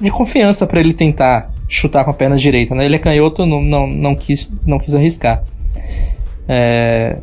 de 0.00 0.10
confiança 0.12 0.68
para 0.68 0.78
ele 0.78 0.94
tentar 0.94 1.50
chutar 1.68 2.04
com 2.04 2.12
a 2.12 2.14
perna 2.14 2.36
direita. 2.36 2.76
Né? 2.76 2.84
Ele 2.84 2.94
é 2.94 2.98
canhoto, 3.00 3.44
não, 3.44 3.60
não, 3.60 3.88
não, 3.88 4.14
quis, 4.14 4.48
não 4.64 4.78
quis 4.78 4.94
arriscar. 4.94 5.42
É, 6.48 7.16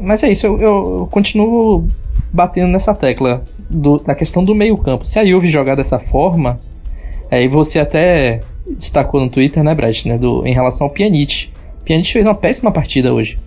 mas 0.00 0.24
é 0.24 0.32
isso, 0.32 0.44
eu, 0.44 0.60
eu, 0.60 1.08
continuo 1.08 1.86
batendo 2.32 2.72
nessa 2.72 2.92
tecla 2.92 3.44
do, 3.70 3.98
da 3.98 4.14
questão 4.14 4.44
do 4.44 4.56
meio-campo. 4.56 5.06
Se 5.06 5.20
a 5.20 5.24
Juve 5.24 5.48
jogar 5.48 5.76
dessa 5.76 6.00
forma, 6.00 6.58
aí 7.30 7.46
você 7.46 7.78
até 7.78 8.40
destacou 8.76 9.20
no 9.20 9.28
Twitter, 9.28 9.62
né, 9.62 9.74
Brett, 9.74 10.08
né, 10.08 10.18
do, 10.18 10.46
em 10.46 10.52
relação 10.52 10.86
ao 10.86 10.92
Pjanic. 10.92 11.50
Pjanic 11.84 12.12
fez 12.12 12.26
uma 12.26 12.34
péssima 12.34 12.70
partida 12.70 13.12
hoje. 13.12 13.38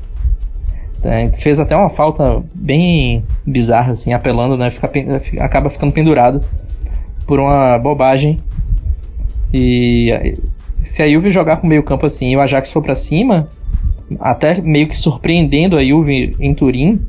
É, 1.04 1.30
fez 1.30 1.60
até 1.60 1.76
uma 1.76 1.90
falta 1.90 2.44
bem 2.54 3.24
bizarra, 3.46 3.94
assim, 3.94 4.14
apelando, 4.14 4.56
né? 4.56 4.70
Fica, 4.70 5.44
acaba 5.44 5.70
ficando 5.70 5.92
pendurado 5.92 6.42
por 7.26 7.40
uma 7.40 7.78
bobagem. 7.80 8.40
E 9.52 10.38
se 10.84 11.02
a 11.02 11.10
Juve 11.10 11.32
jogar 11.32 11.58
com 11.58 11.68
meio 11.68 11.84
campo 11.84 12.06
assim 12.06 12.32
e 12.32 12.38
o 12.38 12.42
Ajax 12.42 12.72
for 12.72 12.84
para 12.84 12.96
cima, 12.96 13.48
até 14.20 14.62
meio 14.62 14.88
que 14.88 14.98
surpreendendo 14.98 15.78
a 15.78 15.84
Juve 15.84 16.36
em 16.40 16.54
Turim, 16.54 17.02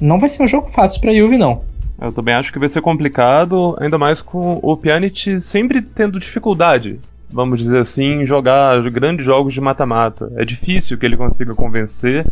não 0.00 0.18
vai 0.18 0.30
ser 0.30 0.42
um 0.42 0.48
jogo 0.48 0.70
fácil 0.70 1.00
para 1.00 1.10
a 1.10 1.14
Juve 1.14 1.36
não. 1.36 1.62
Eu 2.00 2.12
também 2.12 2.34
acho 2.34 2.52
que 2.52 2.58
vai 2.58 2.68
ser 2.68 2.82
complicado, 2.82 3.76
ainda 3.80 3.96
mais 3.96 4.20
com 4.20 4.58
o 4.62 4.76
Pjanic 4.76 5.40
sempre 5.40 5.80
tendo 5.80 6.20
dificuldade, 6.20 7.00
vamos 7.30 7.58
dizer 7.58 7.78
assim, 7.78 8.26
jogar 8.26 8.80
grandes 8.90 9.24
jogos 9.24 9.52
de 9.54 9.60
mata-mata. 9.60 10.32
É 10.36 10.44
difícil 10.44 10.96
que 10.98 11.04
ele 11.04 11.16
consiga 11.16 11.54
convencer 11.54 12.26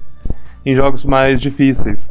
em 0.65 0.75
jogos 0.75 1.05
mais 1.05 1.41
difíceis. 1.41 2.09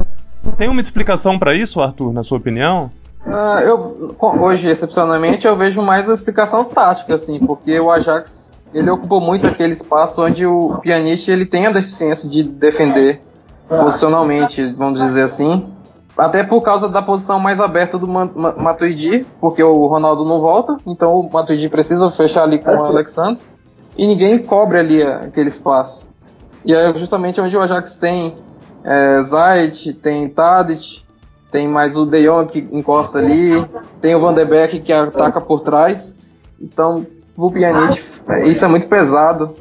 Tem 0.56 0.68
uma 0.68 0.80
explicação 0.80 1.38
para 1.38 1.54
isso, 1.54 1.80
Arthur, 1.80 2.12
na 2.12 2.22
sua 2.22 2.38
opinião? 2.38 2.90
Uh, 3.26 3.58
eu, 3.60 4.16
hoje, 4.20 4.68
excepcionalmente, 4.68 5.46
eu 5.46 5.56
vejo 5.56 5.80
mais 5.80 6.08
a 6.10 6.14
explicação 6.14 6.64
tática, 6.64 7.14
assim, 7.14 7.38
porque 7.38 7.78
o 7.80 7.90
Ajax 7.90 8.44
ele 8.74 8.90
ocupou 8.90 9.20
muito 9.20 9.46
aquele 9.46 9.72
espaço 9.72 10.22
onde 10.22 10.44
o 10.44 10.78
Pjanic 10.82 11.30
ele 11.30 11.46
tem 11.46 11.66
a 11.66 11.72
deficiência 11.72 12.28
de 12.28 12.42
defender 12.42 13.22
posicionalmente, 13.68 14.72
vamos 14.72 15.00
dizer 15.00 15.22
assim. 15.22 15.73
Até 16.16 16.44
por 16.44 16.62
causa 16.62 16.88
da 16.88 17.02
posição 17.02 17.40
mais 17.40 17.60
aberta 17.60 17.98
do 17.98 18.06
Matuidi, 18.06 19.26
porque 19.40 19.62
o 19.62 19.86
Ronaldo 19.86 20.24
não 20.24 20.40
volta, 20.40 20.76
então 20.86 21.14
o 21.14 21.32
Matuidi 21.32 21.68
precisa 21.68 22.10
fechar 22.10 22.44
ali 22.44 22.60
com 22.60 22.70
o 22.70 22.84
Alexandre. 22.84 23.42
E 23.96 24.06
ninguém 24.06 24.38
cobre 24.38 24.78
ali 24.78 25.02
aquele 25.02 25.48
espaço. 25.48 26.06
E 26.64 26.72
é 26.72 26.92
justamente 26.94 27.40
onde 27.40 27.56
o 27.56 27.60
Ajax 27.60 27.96
tem 27.96 28.36
é, 28.84 29.22
Zayt, 29.22 29.92
tem 29.94 30.28
Tadic, 30.28 31.04
tem 31.50 31.68
mais 31.68 31.96
o 31.96 32.04
De 32.04 32.26
Jong 32.26 32.50
que 32.50 32.68
encosta 32.72 33.18
ali, 33.18 33.64
tem 34.00 34.14
o 34.14 34.20
Van 34.20 34.34
de 34.34 34.44
Beek 34.44 34.80
que 34.80 34.92
ataca 34.92 35.40
por 35.40 35.60
trás. 35.60 36.14
Então, 36.60 37.06
o 37.36 37.50
Pjanic, 37.50 38.02
isso 38.46 38.64
é 38.64 38.68
muito 38.68 38.88
pesado 38.88 39.54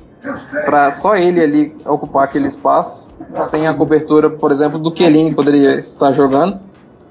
para 0.65 0.91
só 0.91 1.15
ele 1.15 1.41
ali 1.41 1.75
ocupar 1.85 2.23
aquele 2.23 2.47
espaço, 2.47 3.07
sem 3.43 3.67
a 3.67 3.73
cobertura, 3.73 4.29
por 4.29 4.51
exemplo, 4.51 4.79
do 4.79 4.91
Kelini 4.91 5.33
poderia 5.33 5.77
estar 5.77 6.11
jogando. 6.13 6.59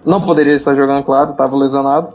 Não 0.05 0.21
poderia 0.21 0.55
estar 0.55 0.75
jogando, 0.75 1.05
claro, 1.05 1.31
estava 1.31 1.57
lesionado, 1.57 2.15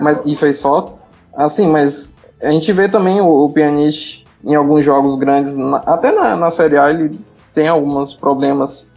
mas 0.00 0.22
e 0.24 0.36
fez 0.36 0.60
falta. 0.60 0.92
Assim, 1.36 1.66
mas 1.66 2.14
a 2.40 2.50
gente 2.50 2.72
vê 2.72 2.88
também 2.88 3.20
o, 3.20 3.26
o 3.26 3.50
Pjanic 3.50 4.24
em 4.44 4.54
alguns 4.54 4.84
jogos 4.84 5.16
grandes, 5.16 5.56
na, 5.56 5.78
até 5.78 6.12
na, 6.12 6.36
na 6.36 6.50
Série 6.50 6.76
A, 6.76 6.90
ele 6.90 7.18
tem 7.54 7.66
alguns 7.66 8.14
problemas 8.14 8.88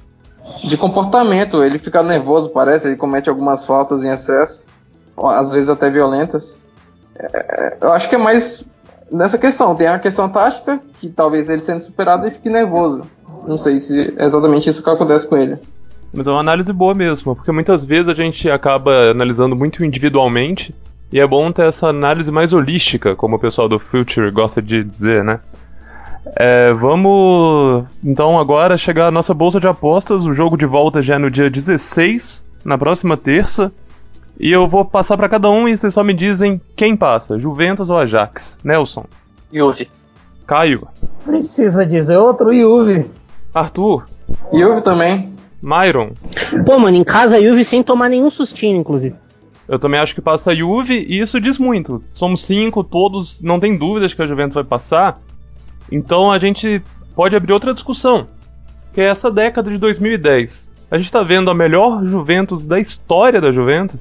de 0.64 0.78
comportamento. 0.78 1.64
Ele 1.64 1.80
fica 1.80 2.04
nervoso, 2.04 2.50
parece, 2.50 2.88
ele 2.88 2.98
comete 2.98 3.30
algumas 3.30 3.66
faltas 3.66 4.04
em 4.04 4.10
excesso, 4.10 4.66
às 5.18 5.52
vezes 5.52 5.70
até 5.70 5.90
violentas. 5.90 6.58
É, 7.16 7.78
eu 7.82 7.92
acho 7.94 8.10
que 8.10 8.16
é 8.16 8.18
mais 8.18 8.66
nessa 9.12 9.38
questão. 9.38 9.76
Tem 9.76 9.88
a 9.88 10.00
questão 10.00 10.30
tática, 10.30 10.80
que 11.00 11.10
talvez 11.10 11.50
ele 11.50 11.62
sendo 11.62 11.82
superado 11.82 12.26
ele 12.26 12.36
fique 12.36 12.50
nervoso. 12.50 13.02
Não 13.48 13.58
sei 13.58 13.80
se 13.80 14.14
é 14.18 14.26
exatamente 14.26 14.70
isso 14.70 14.84
que 14.84 14.90
acontece 14.90 15.28
com 15.28 15.38
ele. 15.38 15.58
Mas 16.14 16.26
é 16.26 16.30
uma 16.30 16.40
análise 16.40 16.72
boa 16.74 16.94
mesmo, 16.94 17.36
porque 17.36 17.52
muitas 17.52 17.86
vezes 17.86 18.10
a 18.10 18.14
gente 18.14 18.50
acaba 18.50 19.12
analisando 19.12 19.56
muito 19.56 19.84
individualmente 19.84 20.74
E 21.12 21.20
é 21.20 21.28
bom 21.28 21.52
ter 21.52 21.68
essa 21.68 21.88
análise 21.88 22.32
mais 22.32 22.54
holística, 22.54 23.16
como 23.16 23.36
o 23.36 23.40
pessoal 23.40 23.70
do 23.70 23.80
Future 23.80 24.30
gosta 24.32 24.62
de 24.62 24.84
dizer, 24.84 25.24
né? 25.24 25.40
É, 26.36 26.74
vamos 26.74 27.86
então 28.04 28.38
agora 28.38 28.78
chegar 28.78 29.08
à 29.08 29.12
nossa 29.12 29.34
bolsa 29.34 29.60
de 29.60 29.68
apostas. 29.68 30.26
O 30.26 30.34
jogo 30.34 30.58
de 30.58 30.66
volta 30.66 31.02
já 31.02 31.16
é 31.16 31.18
no 31.18 31.32
dia 31.32 31.50
16, 31.50 32.44
na 32.66 32.78
próxima 32.78 33.16
terça. 33.16 33.72
E 34.40 34.52
eu 34.52 34.68
vou 34.68 34.84
passar 34.84 35.18
para 35.18 35.30
cada 35.30 35.50
um 35.50 35.68
e 35.68 35.78
vocês 35.78 35.94
só 35.94 36.04
me 36.04 36.14
dizem 36.14 36.62
quem 36.76 36.96
passa, 36.96 37.40
Juventus 37.40 37.90
ou 37.90 37.98
Ajax. 37.98 38.58
Nelson. 38.64 39.06
Juve. 39.52 39.90
Caio. 40.46 40.88
Precisa 41.26 41.86
dizer 41.86 42.18
outro 42.18 42.54
Juve. 42.54 43.10
Arthur. 43.60 44.06
Juve 44.54 44.82
também. 44.82 45.34
Myron. 45.62 46.12
Pô, 46.66 46.78
mano, 46.80 46.98
em 46.98 47.04
casa 47.04 47.42
Juve 47.42 47.66
sem 47.66 47.84
tomar 47.84 48.10
nenhum 48.10 48.30
sustinho, 48.30 48.78
inclusive. 48.78 49.16
Eu 49.68 49.78
também 49.78 50.00
acho 50.00 50.16
que 50.16 50.22
passa 50.22 50.52
a 50.52 50.56
Juve 50.56 51.06
e 51.10 51.20
isso 51.20 51.42
diz 51.42 51.58
muito. 51.58 52.02
Somos 52.14 52.46
cinco, 52.46 52.84
todos, 52.84 53.42
não 53.42 53.60
tem 53.60 53.78
dúvidas 53.78 54.14
que 54.14 54.22
a 54.22 54.28
Juventus 54.28 54.54
vai 54.54 54.64
passar. 54.64 55.20
Então 55.92 56.32
a 56.32 56.40
gente 56.40 56.82
pode 57.16 57.36
abrir 57.36 57.52
outra 57.52 57.74
discussão, 57.74 58.28
que 58.94 59.02
é 59.02 59.06
essa 59.06 59.30
década 59.30 59.70
de 59.70 59.78
2010. 59.78 60.74
A 60.90 60.96
gente 60.96 61.08
está 61.08 61.22
vendo 61.22 61.52
a 61.52 61.54
melhor 61.54 62.06
Juventus 62.06 62.66
da 62.66 62.80
história 62.80 63.42
da 63.42 63.52
Juventus. 63.52 64.00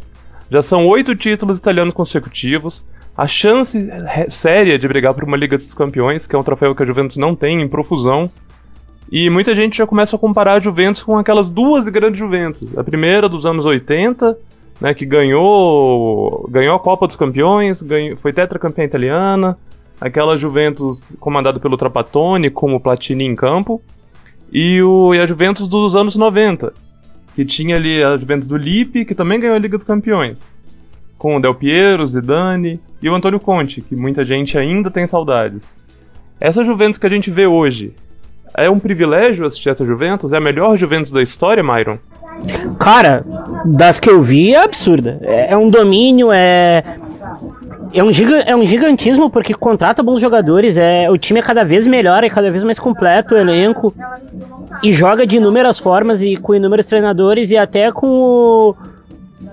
Já 0.48 0.62
são 0.62 0.86
oito 0.86 1.16
títulos 1.16 1.58
italianos 1.58 1.94
consecutivos. 1.94 2.86
A 3.16 3.26
chance 3.26 3.88
séria 4.28 4.78
de 4.78 4.86
brigar 4.86 5.14
por 5.14 5.24
uma 5.24 5.36
Liga 5.36 5.56
dos 5.56 5.74
Campeões, 5.74 6.26
que 6.26 6.36
é 6.36 6.38
um 6.38 6.44
troféu 6.44 6.74
que 6.74 6.82
a 6.82 6.86
Juventus 6.86 7.16
não 7.16 7.34
tem 7.34 7.60
em 7.60 7.68
profusão. 7.68 8.30
E 9.10 9.30
muita 9.30 9.54
gente 9.54 9.78
já 9.78 9.86
começa 9.86 10.16
a 10.16 10.18
comparar 10.18 10.54
a 10.54 10.60
Juventus 10.60 11.02
com 11.02 11.16
aquelas 11.16 11.48
duas 11.48 11.88
grandes 11.88 12.18
Juventus. 12.18 12.76
A 12.76 12.82
primeira 12.82 13.28
dos 13.28 13.46
anos 13.46 13.64
80, 13.64 14.36
né, 14.80 14.94
que 14.94 15.06
ganhou 15.06 16.48
ganhou 16.50 16.74
a 16.74 16.80
Copa 16.80 17.06
dos 17.06 17.16
Campeões, 17.16 17.82
ganhou, 17.82 18.16
foi 18.16 18.32
tetracampeã 18.32 18.84
italiana, 18.84 19.56
aquela 20.00 20.36
Juventus 20.36 21.02
comandada 21.20 21.60
pelo 21.60 21.76
Trapattoni, 21.76 22.50
como 22.50 22.80
Platini 22.80 23.24
em 23.24 23.36
campo, 23.36 23.80
e, 24.52 24.82
o, 24.82 25.14
e 25.14 25.20
a 25.20 25.26
Juventus 25.26 25.68
dos 25.68 25.94
anos 25.94 26.16
90, 26.16 26.72
que 27.34 27.44
tinha 27.44 27.76
ali 27.76 28.02
a 28.02 28.16
Juventus 28.16 28.48
do 28.48 28.56
Lipe, 28.56 29.04
que 29.04 29.14
também 29.14 29.40
ganhou 29.40 29.56
a 29.56 29.58
Liga 29.58 29.76
dos 29.76 29.86
Campeões, 29.86 30.38
com 31.16 31.36
o 31.36 31.40
Del 31.40 31.54
Piero, 31.54 32.06
Zidane 32.06 32.80
e 33.00 33.08
o 33.08 33.14
Antônio 33.14 33.40
Conte, 33.40 33.80
que 33.80 33.94
muita 33.94 34.24
gente 34.24 34.58
ainda 34.58 34.90
tem 34.90 35.06
saudades. 35.06 35.70
Essa 36.40 36.64
Juventus 36.64 36.98
que 36.98 37.06
a 37.06 37.10
gente 37.10 37.30
vê 37.30 37.46
hoje, 37.46 37.94
é 38.54 38.70
um 38.70 38.78
privilégio 38.78 39.46
assistir 39.46 39.70
essa 39.70 39.84
Juventus? 39.84 40.32
É 40.32 40.36
a 40.36 40.40
melhor 40.40 40.76
Juventus 40.76 41.10
da 41.10 41.22
história, 41.22 41.62
Myron? 41.62 41.98
Cara, 42.78 43.24
das 43.64 43.98
que 43.98 44.10
eu 44.10 44.20
vi 44.22 44.54
é 44.54 44.62
absurda. 44.62 45.18
É, 45.22 45.52
é 45.52 45.56
um 45.56 45.70
domínio, 45.70 46.30
é. 46.32 46.82
É 47.92 48.04
um, 48.04 48.12
giga, 48.12 48.40
é 48.40 48.54
um 48.54 48.64
gigantismo 48.64 49.30
porque 49.30 49.54
contrata 49.54 50.02
bons 50.02 50.20
jogadores, 50.20 50.76
é, 50.76 51.08
o 51.08 51.16
time 51.16 51.40
é 51.40 51.42
cada 51.42 51.64
vez 51.64 51.86
melhor, 51.86 52.24
é 52.24 52.28
cada 52.28 52.50
vez 52.50 52.62
mais 52.62 52.78
completo 52.78 53.34
o 53.34 53.38
elenco 53.38 53.94
e 54.82 54.92
joga 54.92 55.26
de 55.26 55.36
inúmeras 55.36 55.78
formas 55.78 56.20
e 56.20 56.36
com 56.36 56.54
inúmeros 56.54 56.84
treinadores 56.84 57.50
e 57.50 57.56
até 57.56 57.90
com 57.90 58.06
o, 58.06 58.76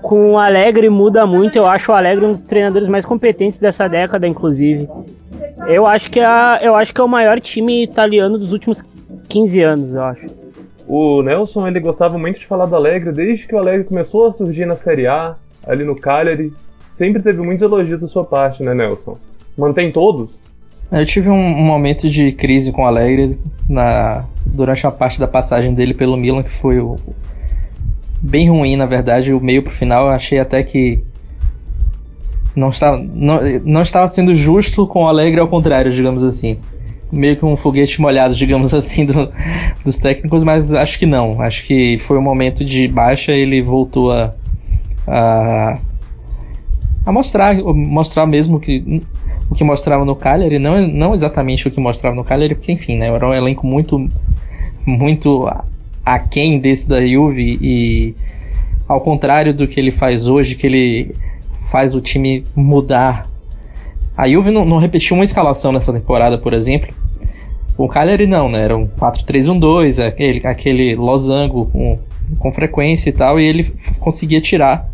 com 0.02 0.32
o 0.32 0.38
Alegre 0.38 0.90
muda 0.90 1.24
muito. 1.26 1.56
Eu 1.56 1.66
acho 1.66 1.90
o 1.90 1.94
Alegre 1.94 2.26
um 2.26 2.32
dos 2.32 2.42
treinadores 2.42 2.88
mais 2.88 3.06
competentes 3.06 3.58
dessa 3.58 3.88
década, 3.88 4.26
inclusive. 4.26 4.88
Eu 5.66 5.86
acho 5.86 6.10
que 6.10 6.20
é, 6.20 6.58
eu 6.62 6.74
acho 6.74 6.92
que 6.92 7.00
é 7.00 7.04
o 7.04 7.08
maior 7.08 7.40
time 7.40 7.82
italiano 7.82 8.38
dos 8.38 8.52
últimos 8.52 8.82
15 9.28 9.62
anos, 9.62 9.94
eu 9.94 10.02
acho. 10.02 10.26
O 10.86 11.22
Nelson 11.22 11.66
ele 11.66 11.80
gostava 11.80 12.18
muito 12.18 12.38
de 12.38 12.46
falar 12.46 12.66
do 12.66 12.76
Alegre 12.76 13.12
desde 13.12 13.46
que 13.46 13.54
o 13.54 13.58
Alegre 13.58 13.84
começou 13.84 14.26
a 14.26 14.32
surgir 14.32 14.66
na 14.66 14.76
Série 14.76 15.06
A, 15.06 15.36
ali 15.66 15.84
no 15.84 15.96
Cagliari. 15.96 16.52
Sempre 16.88 17.22
teve 17.22 17.38
muitos 17.38 17.62
elogios 17.62 18.00
da 18.00 18.06
sua 18.06 18.24
parte, 18.24 18.62
né, 18.62 18.74
Nelson? 18.74 19.18
Mantém 19.56 19.90
todos? 19.90 20.38
Eu 20.92 21.06
tive 21.06 21.28
um, 21.30 21.64
momento 21.64 22.08
de 22.08 22.32
crise 22.32 22.70
com 22.70 22.82
o 22.82 22.86
Alegre 22.86 23.38
na, 23.68 24.26
durante 24.46 24.86
a 24.86 24.90
parte 24.90 25.18
da 25.18 25.26
passagem 25.26 25.74
dele 25.74 25.94
pelo 25.94 26.16
Milan, 26.16 26.42
que 26.42 26.52
foi 26.60 26.78
o, 26.78 26.96
bem 28.20 28.50
ruim, 28.50 28.76
na 28.76 28.86
verdade. 28.86 29.32
O 29.32 29.40
meio 29.40 29.62
pro 29.62 29.72
final 29.72 30.06
eu 30.06 30.12
achei 30.12 30.38
até 30.38 30.62
que 30.62 31.02
não 32.54 32.70
estava, 32.70 32.98
não, 32.98 33.40
não 33.64 33.82
estava 33.82 34.08
sendo 34.08 34.34
justo 34.34 34.86
com 34.86 35.04
o 35.04 35.06
Alegre, 35.08 35.40
ao 35.40 35.48
contrário, 35.48 35.94
digamos 35.94 36.22
assim 36.22 36.58
meio 37.14 37.36
que 37.36 37.46
um 37.46 37.56
foguete 37.56 38.00
molhado, 38.00 38.34
digamos 38.36 38.74
assim, 38.74 39.06
do, 39.06 39.30
dos 39.84 39.98
técnicos, 39.98 40.42
mas 40.42 40.72
acho 40.74 40.98
que 40.98 41.06
não. 41.06 41.40
Acho 41.40 41.64
que 41.66 41.98
foi 42.06 42.18
um 42.18 42.22
momento 42.22 42.64
de 42.64 42.88
baixa, 42.88 43.32
ele 43.32 43.62
voltou 43.62 44.12
a, 44.12 44.34
a, 45.06 45.78
a 47.06 47.12
mostrar, 47.12 47.54
mostrar 47.56 48.26
mesmo 48.26 48.58
que 48.60 49.02
o 49.50 49.54
que 49.54 49.62
mostrava 49.62 50.04
no 50.04 50.16
Cagliari, 50.16 50.58
não, 50.58 50.86
não 50.86 51.14
exatamente 51.14 51.68
o 51.68 51.70
que 51.70 51.80
mostrava 51.80 52.16
no 52.16 52.24
Cagliari, 52.24 52.54
porque 52.54 52.72
enfim, 52.72 52.96
né, 52.96 53.08
era 53.08 53.28
um 53.28 53.34
elenco 53.34 53.66
muito 53.66 54.08
muito 54.86 55.50
aquém 56.04 56.58
desse 56.58 56.88
da 56.88 57.04
Juve 57.06 57.58
e 57.60 58.14
ao 58.86 59.00
contrário 59.00 59.54
do 59.54 59.66
que 59.66 59.80
ele 59.80 59.92
faz 59.92 60.26
hoje, 60.26 60.54
que 60.54 60.66
ele 60.66 61.14
faz 61.74 61.92
o 61.92 62.00
time 62.00 62.44
mudar 62.54 63.26
a 64.16 64.28
Juve 64.28 64.52
não, 64.52 64.64
não, 64.64 64.78
repetiu 64.78 65.16
uma 65.16 65.24
escalação 65.24 65.72
nessa 65.72 65.92
temporada, 65.92 66.38
por 66.38 66.52
exemplo, 66.52 66.94
o 67.76 67.88
Cagliari 67.88 68.28
não, 68.28 68.48
né? 68.48 68.62
Era 68.62 68.76
um 68.76 68.86
4-3-1-2, 68.86 70.06
aquele, 70.06 70.46
aquele 70.46 70.94
losango 70.94 71.66
com, 71.66 71.98
com 72.38 72.52
frequência 72.52 73.10
e 73.10 73.12
tal, 73.12 73.40
e 73.40 73.44
ele 73.44 73.74
conseguia 73.98 74.40
tirar 74.40 74.88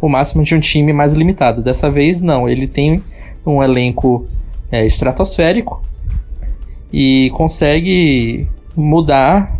o 0.00 0.08
máximo 0.08 0.42
de 0.42 0.56
um 0.56 0.60
time 0.60 0.92
mais 0.92 1.12
limitado. 1.12 1.62
Dessa 1.62 1.88
vez, 1.88 2.20
não, 2.20 2.48
ele 2.48 2.66
tem 2.66 3.00
um 3.46 3.62
elenco 3.62 4.26
é, 4.72 4.84
estratosférico 4.84 5.80
e 6.92 7.30
consegue 7.30 8.48
mudar 8.74 9.56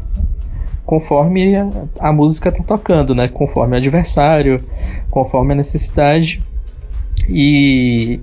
conforme 0.84 1.54
a, 1.54 1.68
a 2.00 2.12
música 2.12 2.48
está 2.48 2.64
tocando, 2.64 3.14
né? 3.14 3.28
Conforme 3.28 3.74
o 3.74 3.78
adversário, 3.78 4.60
conforme 5.08 5.52
a 5.52 5.56
necessidade. 5.56 6.42
E 7.28 8.20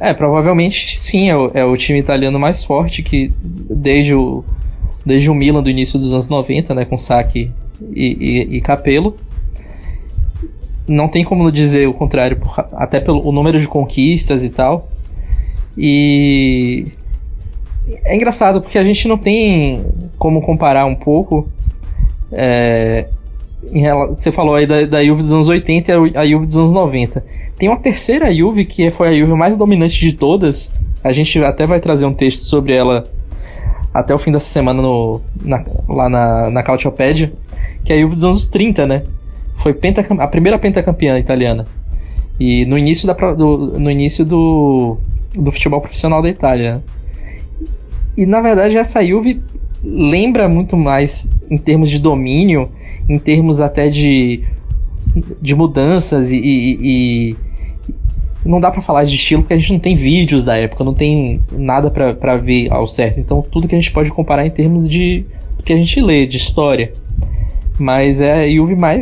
é, 0.00 0.12
provavelmente 0.12 0.98
sim, 0.98 1.28
é 1.30 1.36
o, 1.36 1.50
é 1.54 1.64
o, 1.64 1.76
time 1.76 1.98
italiano 1.98 2.38
mais 2.38 2.64
forte 2.64 3.02
que 3.02 3.32
desde 3.42 4.14
o, 4.14 4.44
desde 5.04 5.30
o 5.30 5.34
Milan 5.34 5.62
do 5.62 5.70
início 5.70 5.98
dos 5.98 6.12
anos 6.12 6.28
90, 6.28 6.74
né, 6.74 6.84
com 6.84 6.98
Sacchi 6.98 7.50
e, 7.94 8.02
e, 8.04 8.56
e 8.56 8.60
Capello. 8.60 9.16
Não 10.86 11.08
tem 11.08 11.24
como 11.24 11.50
dizer 11.50 11.88
o 11.88 11.94
contrário, 11.94 12.38
até 12.72 13.00
pelo 13.00 13.32
número 13.32 13.58
de 13.58 13.66
conquistas 13.66 14.44
e 14.44 14.50
tal. 14.50 14.88
E 15.78 16.88
é 18.04 18.14
engraçado 18.14 18.60
porque 18.60 18.78
a 18.78 18.84
gente 18.84 19.08
não 19.08 19.16
tem 19.16 19.82
como 20.18 20.42
comparar 20.42 20.84
um 20.84 20.94
pouco. 20.94 21.48
É, 22.30 23.08
você 24.10 24.30
falou 24.30 24.56
aí 24.56 24.66
da, 24.66 24.84
da 24.84 25.02
Juve 25.02 25.22
dos 25.22 25.32
anos 25.32 25.48
80 25.48 25.92
e 25.92 26.16
a 26.16 26.26
Juve 26.26 26.46
dos 26.46 26.56
anos 26.58 26.72
90 26.72 27.24
tem 27.56 27.68
uma 27.68 27.78
terceira 27.78 28.30
Yuvi, 28.30 28.64
que 28.64 28.90
foi 28.90 29.08
a 29.08 29.10
Yuvi 29.12 29.32
mais 29.32 29.56
dominante 29.56 29.98
de 30.00 30.12
todas. 30.12 30.72
A 31.02 31.12
gente 31.12 31.42
até 31.42 31.66
vai 31.66 31.80
trazer 31.80 32.06
um 32.06 32.14
texto 32.14 32.44
sobre 32.44 32.74
ela 32.74 33.04
até 33.92 34.12
o 34.14 34.18
fim 34.18 34.32
dessa 34.32 34.46
semana 34.46 34.82
no, 34.82 35.20
na, 35.42 35.64
lá 35.88 36.08
na, 36.08 36.50
na 36.50 36.62
Cautiopédia, 36.62 37.32
que 37.84 37.92
é 37.92 37.96
a 37.96 38.00
Juve 38.00 38.14
dos 38.14 38.24
anos 38.24 38.48
30, 38.48 38.86
né? 38.86 39.02
Foi 39.56 39.74
a 40.18 40.26
primeira 40.26 40.58
pentacampeã 40.58 41.16
italiana. 41.18 41.64
E 42.40 42.66
no 42.66 42.76
início, 42.76 43.06
da, 43.06 43.14
do, 43.32 43.78
no 43.78 43.88
início 43.88 44.24
do, 44.24 44.98
do 45.32 45.52
futebol 45.52 45.80
profissional 45.80 46.20
da 46.20 46.28
Itália. 46.28 46.74
Né? 46.74 46.80
E 48.16 48.26
na 48.26 48.40
verdade 48.40 48.76
essa 48.76 49.04
Juve 49.04 49.40
lembra 49.82 50.48
muito 50.48 50.76
mais 50.76 51.28
em 51.48 51.56
termos 51.58 51.90
de 51.90 52.00
domínio, 52.00 52.70
em 53.08 53.18
termos 53.18 53.60
até 53.60 53.88
de 53.88 54.42
de 55.40 55.54
mudanças 55.54 56.30
e, 56.30 56.36
e, 56.36 56.78
e 56.82 57.36
não 58.44 58.60
dá 58.60 58.70
para 58.70 58.82
falar 58.82 59.04
de 59.04 59.14
estilo 59.14 59.42
porque 59.42 59.54
a 59.54 59.58
gente 59.58 59.72
não 59.72 59.80
tem 59.80 59.96
vídeos 59.96 60.44
da 60.44 60.56
época, 60.56 60.84
não 60.84 60.94
tem 60.94 61.40
nada 61.52 61.90
para 61.90 62.36
ver 62.36 62.72
ao 62.72 62.86
certo. 62.86 63.20
Então 63.20 63.42
tudo 63.42 63.68
que 63.68 63.74
a 63.74 63.80
gente 63.80 63.92
pode 63.92 64.10
comparar 64.10 64.46
em 64.46 64.50
termos 64.50 64.88
de 64.88 65.24
do 65.56 65.62
que 65.62 65.72
a 65.72 65.76
gente 65.76 66.00
lê, 66.00 66.26
de 66.26 66.36
história. 66.36 66.92
Mas 67.78 68.20
é 68.20 68.44
a 68.44 68.48
Juve 68.48 68.76
mais 68.76 69.00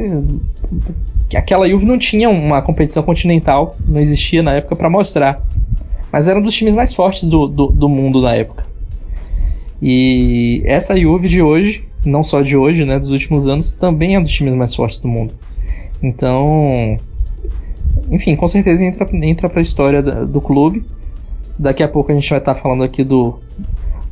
aquela 1.36 1.68
Juve 1.68 1.86
não 1.86 1.98
tinha 1.98 2.28
uma 2.28 2.62
competição 2.62 3.02
continental, 3.02 3.76
não 3.86 4.00
existia 4.00 4.42
na 4.42 4.54
época 4.54 4.76
para 4.76 4.90
mostrar. 4.90 5.42
Mas 6.12 6.28
era 6.28 6.38
um 6.38 6.42
dos 6.42 6.54
times 6.54 6.74
mais 6.74 6.92
fortes 6.92 7.26
do, 7.26 7.46
do, 7.46 7.66
do, 7.68 7.88
mundo 7.88 8.20
na 8.20 8.34
época. 8.34 8.66
E 9.80 10.62
essa 10.66 10.98
Juve 10.98 11.28
de 11.28 11.40
hoje, 11.40 11.84
não 12.04 12.22
só 12.22 12.42
de 12.42 12.56
hoje, 12.56 12.84
né, 12.84 12.98
dos 12.98 13.10
últimos 13.10 13.48
anos, 13.48 13.72
também 13.72 14.14
é 14.14 14.18
um 14.18 14.22
dos 14.22 14.32
times 14.32 14.54
mais 14.54 14.74
fortes 14.74 14.98
do 14.98 15.08
mundo. 15.08 15.32
Então, 16.02 16.96
enfim, 18.10 18.34
com 18.34 18.48
certeza 18.48 18.84
entra, 18.84 19.06
entra 19.16 19.48
pra 19.48 19.62
história 19.62 20.02
do 20.02 20.40
clube. 20.40 20.84
Daqui 21.58 21.82
a 21.82 21.88
pouco 21.88 22.10
a 22.10 22.14
gente 22.14 22.28
vai 22.28 22.38
estar 22.38 22.54
tá 22.54 22.60
falando 22.60 22.82
aqui 22.82 23.04
do, 23.04 23.38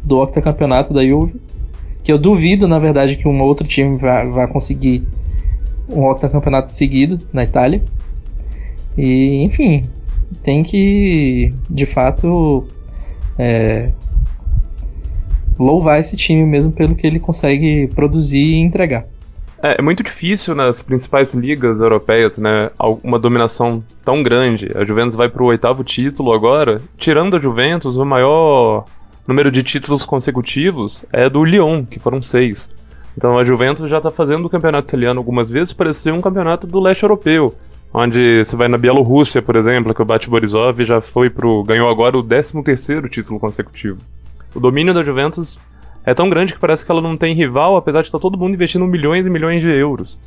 do 0.02 0.20
octacampeonato 0.20 0.94
da 0.94 1.04
Juve. 1.04 1.40
Que 2.04 2.12
eu 2.12 2.18
duvido, 2.18 2.68
na 2.68 2.78
verdade, 2.78 3.16
que 3.16 3.28
um 3.28 3.42
outro 3.42 3.66
time 3.66 3.98
vá, 3.98 4.24
vá 4.24 4.46
conseguir 4.46 5.06
um 5.88 6.06
octacampeonato 6.06 6.72
seguido 6.72 7.20
na 7.32 7.44
Itália. 7.44 7.82
E, 8.96 9.42
enfim, 9.44 9.84
tem 10.42 10.62
que, 10.62 11.52
de 11.68 11.86
fato, 11.86 12.66
é, 13.38 13.90
louvar 15.58 16.00
esse 16.00 16.16
time 16.16 16.44
mesmo 16.44 16.72
pelo 16.72 16.94
que 16.94 17.06
ele 17.06 17.18
consegue 17.18 17.88
produzir 17.94 18.42
e 18.42 18.60
entregar. 18.60 19.06
É, 19.62 19.76
é, 19.78 19.82
muito 19.82 20.02
difícil 20.02 20.54
nas 20.54 20.82
principais 20.82 21.34
ligas 21.34 21.78
europeias, 21.80 22.38
né? 22.38 22.70
Uma 23.02 23.18
dominação 23.18 23.84
tão 24.04 24.22
grande. 24.22 24.68
A 24.74 24.84
Juventus 24.84 25.14
vai 25.14 25.28
pro 25.28 25.44
oitavo 25.44 25.84
título 25.84 26.32
agora. 26.32 26.80
Tirando 26.96 27.36
a 27.36 27.40
Juventus, 27.40 27.96
o 27.96 28.04
maior 28.04 28.84
número 29.26 29.50
de 29.50 29.62
títulos 29.62 30.04
consecutivos 30.04 31.04
é 31.12 31.28
do 31.28 31.44
Lyon, 31.44 31.84
que 31.84 32.00
foram 32.00 32.22
seis. 32.22 32.70
Então 33.16 33.38
a 33.38 33.44
Juventus 33.44 33.90
já 33.90 33.98
está 33.98 34.10
fazendo 34.10 34.46
o 34.46 34.50
campeonato 34.50 34.88
italiano 34.88 35.20
algumas 35.20 35.48
vezes 35.48 35.72
parecer 35.72 36.12
um 36.12 36.20
campeonato 36.20 36.66
do 36.66 36.80
leste 36.80 37.02
europeu. 37.02 37.54
Onde 37.92 38.44
você 38.44 38.56
vai 38.56 38.68
na 38.68 38.78
Bielorrússia, 38.78 39.42
por 39.42 39.56
exemplo, 39.56 39.92
que 39.92 40.00
o 40.00 40.04
Bate 40.04 40.30
Borisov 40.30 40.84
já 40.84 41.00
foi 41.00 41.28
pro. 41.28 41.64
ganhou 41.64 41.90
agora 41.90 42.16
o 42.16 42.22
13 42.22 42.62
terceiro 42.62 43.08
título 43.08 43.40
consecutivo. 43.40 43.98
O 44.54 44.60
domínio 44.60 44.94
da 44.94 45.02
Juventus 45.02 45.58
é 46.04 46.14
tão 46.14 46.30
grande 46.30 46.54
que 46.54 46.60
parece 46.60 46.84
que 46.84 46.90
ela 46.90 47.02
não 47.02 47.16
tem 47.16 47.34
rival, 47.34 47.76
apesar 47.76 48.00
de 48.00 48.08
estar 48.08 48.18
todo 48.18 48.38
mundo 48.38 48.54
investindo 48.54 48.86
milhões 48.86 49.26
e 49.26 49.30
milhões 49.30 49.62
de 49.62 49.68
euros. 49.68 50.18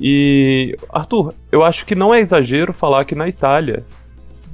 E, 0.00 0.76
Arthur, 0.90 1.34
eu 1.50 1.62
acho 1.62 1.84
que 1.86 1.94
não 1.94 2.14
é 2.14 2.20
exagero 2.20 2.72
falar 2.72 3.04
que 3.04 3.14
na 3.14 3.28
Itália, 3.28 3.84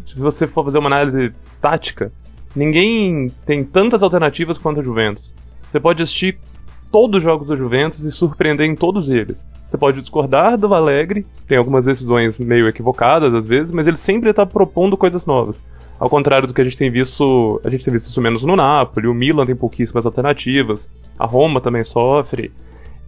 se 0.07 0.18
você 0.18 0.46
for 0.46 0.64
fazer 0.64 0.78
uma 0.78 0.88
análise 0.88 1.33
tática, 1.61 2.12
ninguém 2.55 3.31
tem 3.46 3.64
tantas 3.64 4.02
alternativas 4.02 4.59
quanto 4.59 4.81
a 4.81 4.85
Juventus. 4.85 5.35
Você 5.70 5.81
pode 5.81 6.02
assistir 6.02 6.38
todos 6.90 7.18
os 7.18 7.22
jogos 7.22 7.48
da 7.48 7.57
Juventus 7.57 8.05
e 8.05 8.12
surpreender 8.12 8.66
em 8.66 8.76
todos 8.76 9.09
eles. 9.09 9.44
Você 9.68 9.78
pode 9.78 10.02
discordar 10.02 10.59
do 10.59 10.74
Alegre, 10.74 11.26
tem 11.48 11.57
algumas 11.57 11.87
decisões 11.87 12.38
meio 12.38 12.68
equivocadas 12.68 13.33
às 13.33 13.46
vezes, 13.46 13.72
mas 13.72 13.87
ele 13.87 13.96
sempre 13.96 14.28
está 14.28 14.44
propondo 14.44 14.98
coisas 14.98 15.24
novas. 15.24 15.59
Ao 15.98 16.11
contrário 16.11 16.48
do 16.48 16.55
que 16.55 16.61
a 16.61 16.64
gente 16.64 16.76
tem 16.76 16.90
visto, 16.90 17.61
a 17.64 17.70
gente 17.70 17.85
tem 17.85 17.92
visto 17.92 18.09
isso 18.09 18.20
menos 18.20 18.42
no 18.42 18.57
Napoli, 18.57 19.07
o 19.07 19.14
Milan 19.14 19.46
tem 19.46 19.55
pouquíssimas 19.55 20.05
alternativas, 20.05 20.90
a 21.18 21.26
Roma 21.26 21.61
também 21.61 21.85
sofre, 21.85 22.52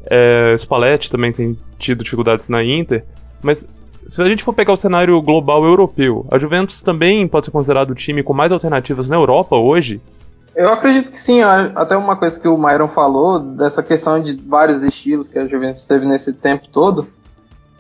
é, 0.06 0.54
Spalletti 0.56 1.10
também 1.10 1.32
tem 1.32 1.58
tido 1.78 2.04
dificuldades 2.04 2.48
na 2.48 2.62
Inter, 2.62 3.04
mas 3.42 3.66
se 4.06 4.22
a 4.22 4.28
gente 4.28 4.44
for 4.44 4.52
pegar 4.52 4.72
o 4.72 4.76
cenário 4.76 5.20
global 5.22 5.64
europeu, 5.64 6.26
a 6.30 6.38
Juventus 6.38 6.82
também 6.82 7.26
pode 7.26 7.46
ser 7.46 7.52
considerado 7.52 7.90
o 7.90 7.94
time 7.94 8.22
com 8.22 8.32
mais 8.32 8.52
alternativas 8.52 9.08
na 9.08 9.16
Europa 9.16 9.56
hoje? 9.56 10.00
Eu 10.54 10.68
acredito 10.68 11.10
que 11.10 11.20
sim, 11.20 11.42
até 11.42 11.96
uma 11.96 12.16
coisa 12.16 12.38
que 12.38 12.46
o 12.46 12.56
Myron 12.56 12.88
falou, 12.88 13.40
dessa 13.40 13.82
questão 13.82 14.22
de 14.22 14.36
vários 14.36 14.82
estilos 14.82 15.26
que 15.26 15.38
a 15.38 15.48
Juventus 15.48 15.84
teve 15.84 16.06
nesse 16.06 16.32
tempo 16.32 16.68
todo, 16.70 17.08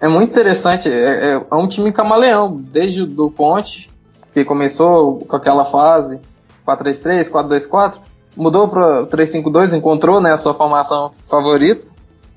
é 0.00 0.08
muito 0.08 0.30
interessante, 0.30 0.88
é, 0.88 1.34
é, 1.34 1.46
é 1.50 1.54
um 1.54 1.68
time 1.68 1.92
camaleão, 1.92 2.60
desde 2.60 3.02
o 3.02 3.30
Ponte, 3.30 3.88
que 4.34 4.44
começou 4.44 5.20
com 5.20 5.36
aquela 5.36 5.64
fase 5.64 6.20
4-3-3, 6.66 7.30
4-2-4, 7.30 7.94
mudou 8.36 8.66
para 8.66 9.06
3-5-2, 9.06 9.72
encontrou 9.72 10.20
né, 10.20 10.32
a 10.32 10.36
sua 10.36 10.52
formação 10.52 11.12
favorita. 11.30 11.86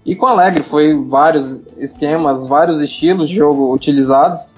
E 0.05 0.15
com 0.15 0.27
Alegre 0.27 0.63
foi 0.63 0.95
vários 0.95 1.59
esquemas, 1.77 2.47
vários 2.47 2.81
estilos 2.81 3.29
de 3.29 3.35
jogo 3.35 3.73
utilizados. 3.73 4.53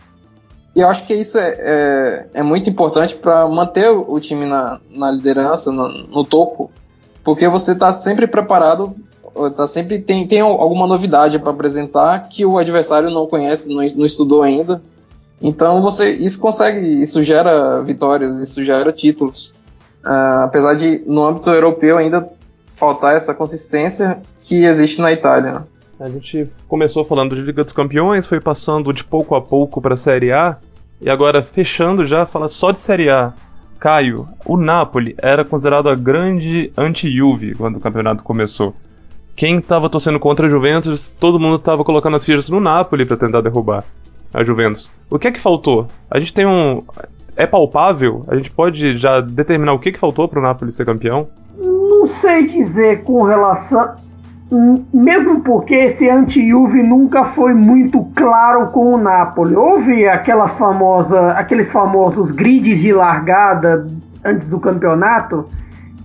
E 0.76 0.82
eu 0.82 0.88
acho 0.88 1.06
que 1.08 1.14
isso 1.16 1.40
é, 1.40 1.56
é, 1.58 2.30
é 2.36 2.44
muito 2.44 2.70
importante 2.70 3.16
para 3.16 3.48
manter 3.48 3.90
o 3.90 4.20
time 4.20 4.46
na, 4.46 4.80
na 4.92 5.10
liderança, 5.10 5.72
no, 5.72 5.88
no 5.88 6.24
topo, 6.24 6.70
porque 7.24 7.48
você 7.48 7.72
está 7.72 8.00
sempre 8.00 8.28
preparado, 8.28 8.94
tá 9.56 9.66
sempre 9.68 10.00
tem, 10.00 10.28
tem 10.28 10.42
alguma 10.42 10.86
novidade 10.86 11.40
para 11.40 11.50
apresentar 11.50 12.30
que 12.30 12.46
o 12.46 12.58
adversário 12.58 13.10
não 13.10 13.26
conhece, 13.26 13.70
não, 13.70 13.84
não 13.96 14.06
estudou 14.06 14.44
ainda. 14.44 14.82
Então 15.42 15.82
você 15.82 16.12
isso 16.12 16.40
consegue, 16.40 17.02
isso 17.02 17.24
gera 17.24 17.82
vitórias, 17.82 18.38
isso 18.38 18.64
gera 18.64 18.92
títulos. 18.92 19.54
Uh, 20.04 20.44
apesar 20.46 20.76
de 20.76 21.02
no 21.06 21.26
âmbito 21.26 21.50
europeu 21.50 21.98
ainda 21.98 22.28
faltar 22.76 23.16
essa 23.16 23.34
consistência 23.34 24.22
que 24.42 24.64
existe 24.64 25.02
na 25.02 25.12
Itália. 25.12 25.54
Né? 25.54 25.64
A 26.00 26.08
gente 26.08 26.50
começou 26.68 27.04
falando 27.04 27.36
de 27.36 27.42
Liga 27.42 27.64
dos 27.64 27.74
Campeões, 27.74 28.26
foi 28.26 28.40
passando 28.40 28.94
de 28.94 29.04
pouco 29.04 29.36
a 29.36 29.42
pouco 29.42 29.82
para 29.82 29.96
a 29.96 29.98
Série 29.98 30.32
A 30.32 30.58
e 31.02 31.10
agora 31.10 31.42
fechando 31.42 32.06
já 32.06 32.26
fala 32.26 32.48
só 32.48 32.72
de 32.72 32.80
Série 32.80 33.10
A. 33.10 33.34
Caio, 33.80 34.28
o 34.46 34.58
Napoli 34.58 35.16
era 35.22 35.46
considerado 35.46 35.88
a 35.88 35.96
grande 35.96 36.72
anti-Juve 36.78 37.56
quando 37.56 37.78
o 37.78 37.80
campeonato 37.80 38.24
começou. 38.24 38.76
Quem 39.38 39.58
estava 39.58 39.90
torcendo 39.90 40.20
contra 40.20 40.48
a 40.48 40.50
Juventus, 40.50 41.12
todo 41.12 41.40
mundo 41.40 41.56
estava 41.56 41.86
colocando 41.86 42.18
as 42.18 42.26
fichas 42.26 42.50
no 42.50 42.60
Napoli 42.60 43.06
para 43.06 43.16
tentar 43.16 43.40
derrubar 43.40 43.86
a 44.34 44.44
Juventus. 44.44 44.94
O 45.10 45.18
que 45.18 45.28
é 45.28 45.32
que 45.32 45.40
faltou? 45.40 45.88
A 46.10 46.20
gente 46.20 46.34
tem 46.34 46.46
um. 46.46 46.84
É 47.36 47.46
palpável? 47.46 48.26
A 48.28 48.36
gente 48.36 48.52
pode 48.52 48.98
já 48.98 49.22
determinar 49.22 49.74
o 49.74 49.80
que, 49.80 49.92
que 49.92 50.00
faltou 50.00 50.28
para 50.28 50.40
o 50.40 50.42
Napoli 50.42 50.74
ser 50.74 50.86
campeão? 50.86 51.28
Não 51.58 52.08
sei 52.20 52.48
dizer 52.48 53.04
com 53.04 53.24
relação. 53.24 53.96
Mesmo 54.92 55.42
porque 55.42 55.76
esse 55.76 56.10
anti-Juve 56.10 56.82
nunca 56.82 57.26
foi 57.36 57.54
muito 57.54 58.04
claro 58.16 58.68
com 58.68 58.96
o 58.96 58.98
Napoli. 58.98 59.56
Houve 59.56 60.08
aquelas 60.08 60.54
famosas, 60.54 61.38
aqueles 61.38 61.72
famosos 61.72 62.32
grids 62.32 62.80
de 62.80 62.92
largada 62.92 63.88
antes 64.26 64.48
do 64.48 64.60
campeonato. 64.60 65.46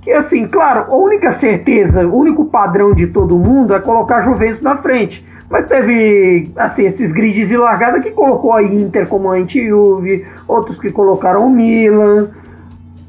Que 0.02 0.12
assim, 0.12 0.46
claro, 0.46 0.92
a 0.92 0.96
única 0.96 1.32
certeza, 1.32 2.06
o 2.06 2.14
único 2.14 2.44
padrão 2.44 2.92
de 2.92 3.06
todo 3.06 3.38
mundo 3.38 3.74
é 3.74 3.80
colocar 3.80 4.18
a 4.18 4.22
Juventus 4.22 4.60
na 4.60 4.76
frente. 4.76 5.24
Mas 5.54 5.68
teve, 5.68 6.50
assim, 6.56 6.82
esses 6.82 7.12
grids 7.12 7.46
de 7.46 7.56
largada 7.56 8.00
que 8.00 8.10
colocou 8.10 8.54
a 8.54 8.62
Inter 8.64 9.06
como 9.06 9.30
anti-Juve, 9.30 10.26
outros 10.48 10.80
que 10.80 10.90
colocaram 10.90 11.46
o 11.46 11.48
Milan. 11.48 12.30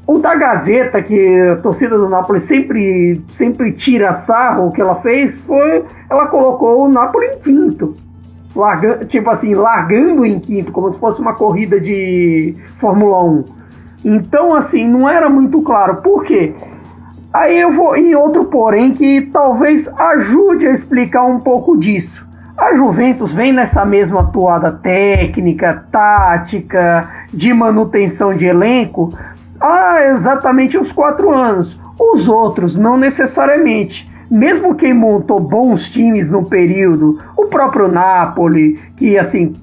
O 0.06 0.20
da 0.20 0.36
Gazeta, 0.36 1.02
que 1.02 1.40
a 1.40 1.56
torcida 1.56 1.98
do 1.98 2.08
Napoli 2.08 2.38
sempre, 2.42 3.20
sempre 3.36 3.72
tira 3.72 4.14
sarro, 4.18 4.68
o 4.68 4.70
que 4.70 4.80
ela 4.80 4.94
fez 5.00 5.34
foi, 5.38 5.82
ela 6.08 6.28
colocou 6.28 6.84
o 6.84 6.88
Napoli 6.88 7.26
em 7.26 7.38
quinto. 7.40 7.96
Larga, 8.54 9.04
tipo 9.06 9.28
assim, 9.28 9.52
largando 9.52 10.24
em 10.24 10.38
quinto, 10.38 10.70
como 10.70 10.92
se 10.92 11.00
fosse 11.00 11.20
uma 11.20 11.34
corrida 11.34 11.80
de 11.80 12.54
Fórmula 12.78 13.24
1. 13.24 13.44
Então, 14.04 14.54
assim, 14.54 14.86
não 14.86 15.10
era 15.10 15.28
muito 15.28 15.62
claro. 15.62 15.96
Por 15.96 16.22
quê? 16.22 16.54
Aí 17.32 17.58
eu 17.60 17.72
vou 17.72 17.96
em 17.96 18.14
outro 18.14 18.44
porém 18.44 18.92
que 18.92 19.22
talvez 19.32 19.88
ajude 19.88 20.68
a 20.68 20.74
explicar 20.74 21.24
um 21.24 21.40
pouco 21.40 21.76
disso. 21.76 22.25
A 22.58 22.74
Juventus 22.74 23.32
vem 23.32 23.52
nessa 23.52 23.84
mesma 23.84 24.20
atuada 24.20 24.72
técnica, 24.72 25.84
tática, 25.92 27.08
de 27.32 27.52
manutenção 27.52 28.32
de 28.32 28.46
elenco 28.46 29.12
há 29.60 30.02
exatamente 30.14 30.78
uns 30.78 30.90
quatro 30.90 31.32
anos. 31.32 31.78
Os 31.98 32.26
outros 32.28 32.76
não 32.76 32.96
necessariamente. 32.96 34.10
Mesmo 34.30 34.74
quem 34.74 34.94
montou 34.94 35.38
bons 35.38 35.88
times 35.90 36.30
no 36.30 36.44
período, 36.46 37.18
o 37.36 37.46
próprio 37.46 37.88
Napoli, 37.88 38.78
que 38.96 39.18
assim 39.18 39.54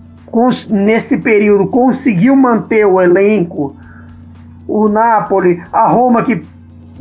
nesse 0.70 1.18
período 1.18 1.68
conseguiu 1.68 2.36
manter 2.36 2.86
o 2.86 3.00
elenco, 3.00 3.76
o 4.68 4.88
Napoli, 4.88 5.62
a 5.72 5.88
Roma 5.88 6.24
que 6.24 6.42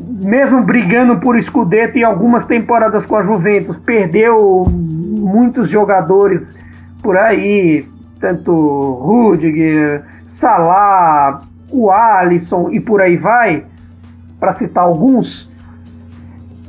mesmo 0.07 0.63
brigando 0.63 1.19
por 1.19 1.41
Scudetto 1.43 1.99
em 1.99 2.05
algumas 2.05 2.45
temporadas 2.45 3.07
com 3.07 3.17
a 3.17 3.23
Juventus, 3.23 3.77
perdeu 3.79 4.65
muitos 4.69 5.71
jogadores 5.71 6.55
por 7.03 7.17
aí, 7.17 7.87
tanto 8.21 8.53
Rudiger, 8.53 10.05
Salah, 10.39 11.41
o 11.71 11.91
Alisson 11.91 12.71
e 12.71 12.81
por 12.81 13.01
aí 13.01 13.17
vai, 13.17 13.65
para 14.39 14.55
citar 14.55 14.85
alguns, 14.85 15.51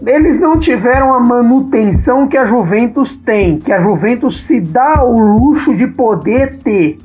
eles 0.06 0.40
não 0.40 0.60
tiveram 0.60 1.14
a 1.14 1.20
manutenção 1.20 2.28
que 2.28 2.38
a 2.38 2.46
Juventus 2.46 3.18
tem, 3.18 3.58
que 3.60 3.72
a 3.72 3.82
Juventus 3.82 4.44
se 4.44 4.60
dá 4.60 5.04
o 5.04 5.18
luxo 5.18 5.76
de 5.76 5.88
poder 5.88 6.58
ter. 6.58 7.00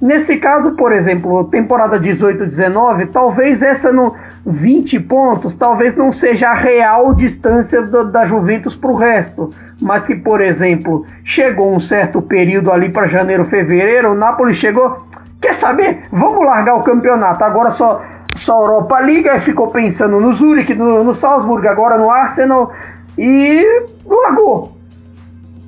Nesse 0.00 0.36
caso, 0.36 0.72
por 0.76 0.92
exemplo, 0.92 1.44
temporada 1.44 1.98
18-19, 1.98 3.08
talvez 3.10 3.60
essa 3.60 3.90
no 3.90 4.14
20 4.46 5.00
pontos, 5.00 5.56
talvez 5.56 5.96
não 5.96 6.12
seja 6.12 6.50
a 6.50 6.54
real 6.54 7.14
distância 7.14 7.82
do, 7.82 8.04
da 8.04 8.24
Juventus 8.24 8.76
para 8.76 8.90
o 8.90 8.96
resto, 8.96 9.50
mas 9.80 10.06
que, 10.06 10.14
por 10.14 10.40
exemplo, 10.40 11.04
chegou 11.24 11.74
um 11.74 11.80
certo 11.80 12.22
período 12.22 12.70
ali 12.70 12.90
para 12.90 13.08
janeiro, 13.08 13.46
fevereiro, 13.46 14.12
o 14.12 14.14
Napoli 14.14 14.54
chegou, 14.54 15.04
quer 15.40 15.54
saber? 15.54 16.02
Vamos 16.12 16.46
largar 16.46 16.76
o 16.76 16.82
campeonato, 16.84 17.42
agora 17.42 17.70
só 17.70 18.00
só 18.36 18.60
Europa 18.60 19.00
Liga, 19.00 19.36
e 19.36 19.40
ficou 19.40 19.68
pensando 19.68 20.20
no 20.20 20.32
Zurich, 20.34 20.72
no, 20.74 21.02
no 21.02 21.16
Salzburg, 21.16 21.66
agora 21.66 21.98
no 21.98 22.08
Arsenal 22.08 22.72
e 23.16 23.64
largou. 24.06 24.76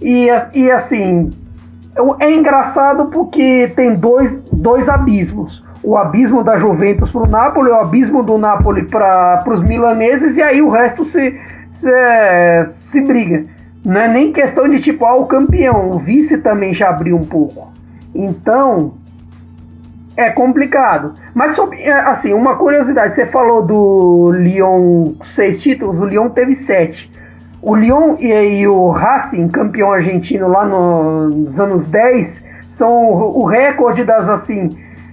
E, 0.01 0.29
e 0.55 0.71
assim, 0.71 1.31
é 2.20 2.31
engraçado 2.37 3.07
porque 3.07 3.66
tem 3.76 3.94
dois, 3.96 4.33
dois 4.53 4.88
abismos. 4.88 5.62
O 5.83 5.96
abismo 5.96 6.44
da 6.44 6.59
Juventus 6.59 7.11
para 7.11 7.22
o 7.22 7.26
Napoli, 7.26 7.70
o 7.70 7.76
abismo 7.76 8.22
do 8.22 8.37
Napoli 8.38 8.87
para 8.87 9.42
os 9.46 9.62
milaneses, 9.64 10.37
e 10.37 10.42
aí 10.42 10.61
o 10.61 10.68
resto 10.68 11.05
se, 11.07 11.38
se, 11.72 12.64
se 12.90 13.00
briga. 13.03 13.46
Não 13.85 14.00
é 14.00 14.09
nem 14.09 14.33
questão 14.33 14.68
de 14.68 14.81
tipo, 14.81 15.07
ah, 15.07 15.16
o 15.16 15.26
campeão, 15.26 15.90
o 15.90 15.98
vice 15.98 16.38
também 16.38 16.74
já 16.74 16.90
abriu 16.90 17.16
um 17.16 17.24
pouco. 17.24 17.72
Então, 18.14 18.94
É 20.16 20.31
complicado. 20.31 21.14
Mas, 21.35 21.57
é, 21.72 21.92
assim, 21.92 22.33
uma 22.35 22.57
curiosidade: 22.57 23.14
você 23.14 23.26
falou 23.26 23.64
do 23.64 24.31
Lyon 24.33 25.14
seis 25.35 25.62
títulos, 25.62 25.98
o 25.98 26.05
Lyon 26.05 26.29
teve 26.31 26.55
sete. 26.55 27.11
O 27.62 27.75
Lyon 27.75 28.16
e, 28.18 28.66
o 28.66 28.88
Racing, 28.90 29.49
campeão 29.49 29.92
argentino 29.92 30.49
lá 30.49 30.64
no, 30.64 31.29
nos 31.29 31.59
anos 31.59 31.87
10, 31.88 32.42
são 32.70 33.12
o, 33.12 33.44
recorde 33.44 34.03
das, 34.03 34.27
assim, 34.27 34.70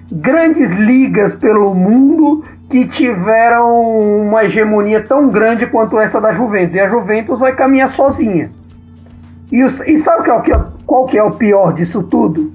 grandes 0.10 0.70
ligas 0.72 1.36
pelo 1.36 1.76
mundo 1.76 2.46
que 2.70 2.88
tiveram 2.88 3.74
uma 4.22 4.46
hegemonia 4.46 5.04
tão 5.04 5.30
grande 5.30 5.68
quanto 5.68 6.00
essa 6.00 6.22
da 6.22 6.34
Juventus. 6.34 6.76
E 6.76 6.80
a 6.80 6.88
Juventus 6.88 7.40
vai 7.40 7.54
caminhar 7.54 7.94
sozinha. 7.94 8.50
E, 9.52 9.62
e 9.62 9.98
sabe 9.98 10.26
qual 10.26 10.42
que, 10.42 10.54
é, 10.54 10.62
qual 10.86 11.06
que 11.06 11.18
é 11.18 11.24
o 11.24 11.32
pior 11.32 11.74
disso 11.74 12.02
tudo? 12.04 12.54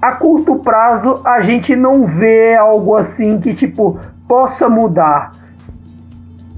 A 0.00 0.12
curto 0.12 0.56
prazo 0.56 1.20
a 1.24 1.40
gente 1.40 1.74
não 1.76 2.06
vê 2.06 2.54
algo 2.54 2.94
assim 2.94 3.40
que 3.40 3.54
tipo 3.54 3.98
possa 4.26 4.68
mudar. 4.68 5.32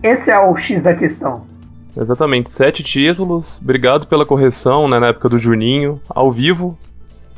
Esse 0.02 0.30
é 0.30 0.38
o 0.38 0.56
X 0.56 0.82
da 0.82 0.94
questão. 0.94 1.55
Exatamente, 1.96 2.50
sete 2.50 2.82
títulos. 2.82 3.58
Obrigado 3.62 4.06
pela 4.06 4.26
correção 4.26 4.86
né, 4.86 4.98
na 4.98 5.08
época 5.08 5.28
do 5.30 5.38
Juninho, 5.38 6.00
ao 6.08 6.30
vivo. 6.30 6.76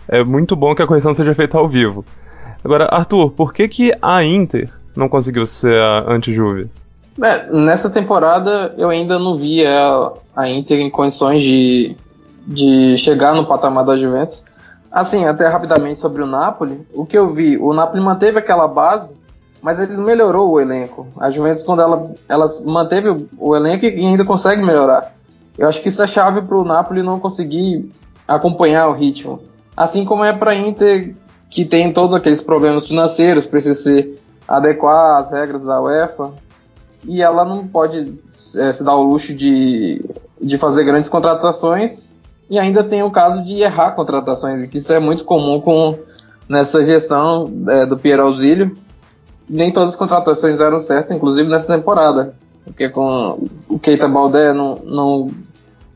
É 0.09 0.25
muito 0.25 0.57
bom 0.57 0.75
que 0.75 0.83
a 0.83 0.87
correção 0.87 1.15
seja 1.15 1.35
feita 1.35 1.59
ao 1.59 1.69
vivo. 1.69 2.05
Agora, 2.65 2.87
Arthur, 2.87 3.31
por 3.31 3.53
que, 3.53 3.69
que 3.69 3.93
a 4.03 4.25
Inter 4.25 4.71
não 4.97 5.09
conseguiu 5.09 5.47
ser 5.47 5.81
a 5.81 6.13
anti-Juve? 6.13 6.69
É, 7.23 7.51
nessa 7.53 7.91
temporada 7.91 8.75
eu 8.77 8.89
ainda 8.91 9.19
não 9.19 9.37
vi 9.37 9.65
a, 9.65 10.13
a 10.35 10.49
Inter 10.49 10.81
em 10.81 10.91
condições 10.91 11.43
de, 11.43 11.97
de 12.47 12.97
chegar 12.99 13.35
no 13.35 13.47
patamar 13.47 13.85
da 13.85 13.97
Juventus. 13.97 14.43
Assim, 14.91 15.27
até 15.27 15.47
rapidamente 15.47 16.01
sobre 16.01 16.23
o 16.23 16.27
Napoli, 16.27 16.81
o 16.95 17.05
que 17.05 17.17
eu 17.17 17.33
vi, 17.33 17.59
o 17.59 17.73
Napoli 17.75 18.01
manteve 18.01 18.39
aquela 18.39 18.67
base, 18.67 19.13
mas 19.63 19.79
ele 19.79 19.97
melhorou 19.97 20.51
o 20.51 20.61
elenco. 20.61 21.07
A 21.19 21.31
Juventus, 21.31 21.63
quando 21.63 21.83
ela, 21.83 22.11
ela 22.29 22.53
manteve 22.65 23.27
o, 23.39 23.57
elenco 23.57 23.85
e 23.85 24.05
ainda 24.05 24.25
consegue 24.25 24.63
melhorar. 24.63 25.13
Eu 25.57 25.69
acho 25.69 25.83
que 25.83 25.89
isso 25.89 26.03
é 26.03 26.07
chave 26.07 26.43
para 26.43 26.57
o 26.57 26.65
Napoli 26.65 27.03
não 27.03 27.19
conseguir 27.19 27.91
acompanhar 28.27 28.89
o 28.89 28.95
ritmo. 28.95 29.41
Assim 29.77 30.05
como 30.05 30.25
é 30.25 30.33
para 30.33 30.53
a 30.53 30.55
Inter, 30.55 31.15
que 31.51 31.65
tem 31.65 31.93
todos 31.93 32.15
aqueles 32.15 32.41
problemas 32.41 32.87
financeiros, 32.87 33.47
precisa 33.47 33.75
se 33.75 34.19
adequar 34.47 35.21
às 35.21 35.31
regras 35.31 35.63
da 35.63 35.81
UEFA, 35.81 36.33
e 37.05 37.23
ela 37.23 37.45
não 37.45 37.67
pode 37.67 38.19
é, 38.57 38.73
se 38.73 38.85
dar 38.85 38.95
o 38.95 39.03
luxo 39.03 39.35
de, 39.35 40.05
de 40.41 40.59
fazer 40.59 40.85
grandes 40.85 41.09
contratações 41.09 42.13
e 42.51 42.59
ainda 42.59 42.83
tem 42.83 43.03
o 43.03 43.11
caso 43.11 43.45
de 43.45 43.61
errar 43.61 43.93
contratações, 43.93 44.69
que 44.69 44.79
isso 44.79 44.93
é 44.93 44.99
muito 44.99 45.25
comum 45.25 45.61
com 45.61 45.99
nessa 46.49 46.83
gestão 46.83 47.53
é, 47.69 47.85
do 47.85 47.99
Pierre 47.99 48.23
Auxílio. 48.23 48.71
Nem 49.49 49.73
todas 49.73 49.91
as 49.91 49.97
contratações 49.97 50.61
eram 50.61 50.81
certas, 50.81 51.17
inclusive 51.17 51.49
nessa 51.49 51.67
temporada, 51.67 52.35
porque 52.65 52.89
com 52.89 53.49
o 53.69 53.79
Keita 53.79 54.09
Baldé 54.09 54.53
não, 54.53 54.77
não, 54.85 55.31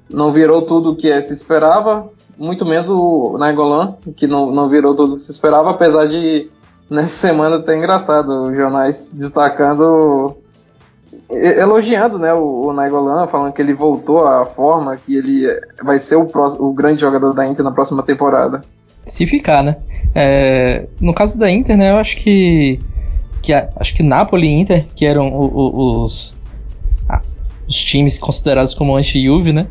não 0.09 0.33
virou 0.33 0.63
tudo 0.63 0.91
o 0.91 0.97
que 0.97 1.21
se 1.23 1.33
esperava, 1.33 2.09
muito 2.39 2.65
menos 2.65 2.89
o 2.89 3.37
Nainggolan, 3.39 3.97
que 4.17 4.27
não, 4.27 4.51
não 4.51 4.69
virou 4.69 4.95
tudo 4.95 5.13
o 5.15 5.17
que 5.17 5.23
se 5.23 5.33
esperava, 5.33 5.71
apesar 5.71 6.07
de 6.07 6.51
nessa 6.89 7.09
semana 7.09 7.61
ter 7.61 7.77
engraçado 7.77 8.45
os 8.45 8.57
jornais 8.57 9.11
destacando 9.13 10.37
elogiando 11.31 12.19
né, 12.19 12.33
o, 12.33 12.67
o 12.67 12.73
Nainggolan, 12.73 13.27
falando 13.27 13.53
que 13.53 13.63
ele 13.63 13.73
voltou 13.73 14.27
à 14.27 14.45
forma, 14.47 14.97
que 14.97 15.17
ele 15.17 15.47
vai 15.83 15.99
ser 15.99 16.17
o, 16.17 16.27
próximo, 16.27 16.67
o 16.67 16.73
grande 16.73 17.01
jogador 17.01 17.33
da 17.33 17.47
Inter 17.47 17.65
na 17.65 17.73
próxima 17.73 18.03
temporada. 18.03 18.63
Se 19.07 19.27
ficar, 19.27 19.63
né? 19.63 19.77
É, 20.15 20.87
no 21.01 21.15
caso 21.15 21.39
da 21.39 21.51
Inter, 21.51 21.77
né, 21.77 21.91
eu 21.91 21.97
acho 21.97 22.17
que, 22.19 22.79
que 23.43 23.53
acho 23.53 23.95
que 23.95 24.03
Napoli 24.03 24.47
e 24.47 24.61
Inter, 24.61 24.87
que 24.95 25.05
eram 25.05 25.29
o, 25.29 25.45
o, 25.45 26.03
os, 26.05 26.37
os 27.67 27.85
times 27.85 28.19
considerados 28.19 28.73
como 28.73 28.97
anti-Juve, 28.97 29.53
né? 29.53 29.67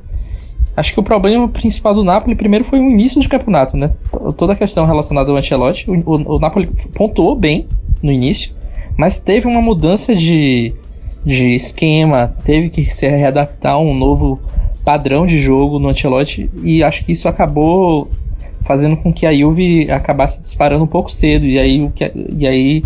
Acho 0.75 0.93
que 0.93 0.99
o 0.99 1.03
problema 1.03 1.47
principal 1.47 1.93
do 1.93 2.03
Napoli 2.03 2.35
primeiro 2.35 2.65
foi 2.65 2.79
o 2.79 2.89
início 2.89 3.21
de 3.21 3.27
campeonato, 3.27 3.75
né? 3.75 3.91
Toda 4.37 4.53
a 4.53 4.55
questão 4.55 4.85
relacionada 4.85 5.29
ao 5.29 5.37
Ancelotti, 5.37 5.89
o, 5.89 5.93
o, 5.93 6.35
o 6.35 6.39
Napoli 6.39 6.67
pontuou 6.93 7.35
bem 7.35 7.67
no 8.01 8.11
início, 8.11 8.53
mas 8.97 9.19
teve 9.19 9.47
uma 9.47 9.61
mudança 9.61 10.15
de, 10.15 10.73
de 11.25 11.55
esquema, 11.55 12.35
teve 12.45 12.69
que 12.69 12.89
se 12.89 13.07
readaptar 13.07 13.73
a 13.73 13.79
um 13.79 13.93
novo 13.93 14.39
padrão 14.83 15.25
de 15.25 15.37
jogo 15.37 15.77
no 15.77 15.89
Ancelotti 15.89 16.49
e 16.63 16.83
acho 16.83 17.05
que 17.05 17.11
isso 17.11 17.27
acabou 17.27 18.09
fazendo 18.63 18.95
com 18.95 19.11
que 19.11 19.25
a 19.25 19.33
Juve 19.33 19.89
acabasse 19.91 20.39
disparando 20.39 20.83
um 20.83 20.87
pouco 20.87 21.11
cedo 21.11 21.45
e 21.45 21.59
aí, 21.59 21.89
e 22.37 22.47
aí 22.47 22.83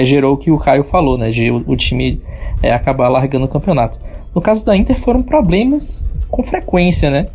é, 0.00 0.04
gerou 0.04 0.34
o 0.34 0.36
que 0.36 0.50
o 0.50 0.58
Caio 0.58 0.84
falou, 0.84 1.18
né, 1.18 1.30
de 1.30 1.50
o, 1.50 1.62
o 1.66 1.76
time 1.76 2.20
é, 2.62 2.72
acabar 2.72 3.08
largando 3.08 3.44
o 3.44 3.48
campeonato. 3.48 3.98
No 4.34 4.40
caso 4.40 4.64
da 4.64 4.76
Inter 4.76 4.98
foram 4.98 5.22
problemas 5.22 6.06
com 6.30 6.42
frequência, 6.42 7.10
né? 7.10 7.26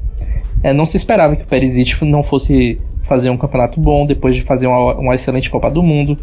É, 0.63 0.74
não 0.74 0.86
se 0.86 0.98
esperava 0.98 1.36
que 1.36 1.43
o 1.43 1.48
Perisic 1.48 2.04
não 2.04 2.24
fosse 2.24 2.82
fazer 3.04 3.30
um 3.30 3.38
campeonato 3.38 3.80
bom 3.80 4.06
depois 4.06 4.36
de 4.36 4.41
fazer 4.41 4.67
uma, 4.67 4.96
uma 4.96 5.15
excelente 5.15 5.50
Copa 5.50 5.70
do 5.70 5.84
Mundo. 5.84 6.17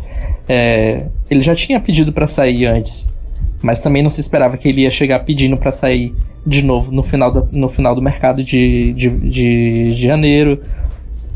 É, 0.49 1.07
ele 1.31 1.41
já 1.41 1.55
tinha 1.55 1.79
pedido 1.79 2.13
para 2.13 2.27
sair 2.27 2.67
antes 2.67 3.09
mas 3.65 3.81
também 3.81 4.03
não 4.03 4.11
se 4.11 4.21
esperava 4.21 4.59
que 4.59 4.69
ele 4.69 4.83
ia 4.83 4.91
chegar 4.91 5.21
pedindo 5.21 5.57
para 5.57 5.73
sair 5.73 6.15
de 6.47 6.63
novo 6.63 6.93
no 6.93 7.03
final, 7.03 7.33
da, 7.33 7.47
no 7.51 7.71
final 7.71 7.95
do 7.95 8.03
mercado 8.03 8.45
de, 8.45 8.93
de, 8.93 9.09
de, 9.09 9.95
de, 9.95 10.03
janeiro. 10.03 10.61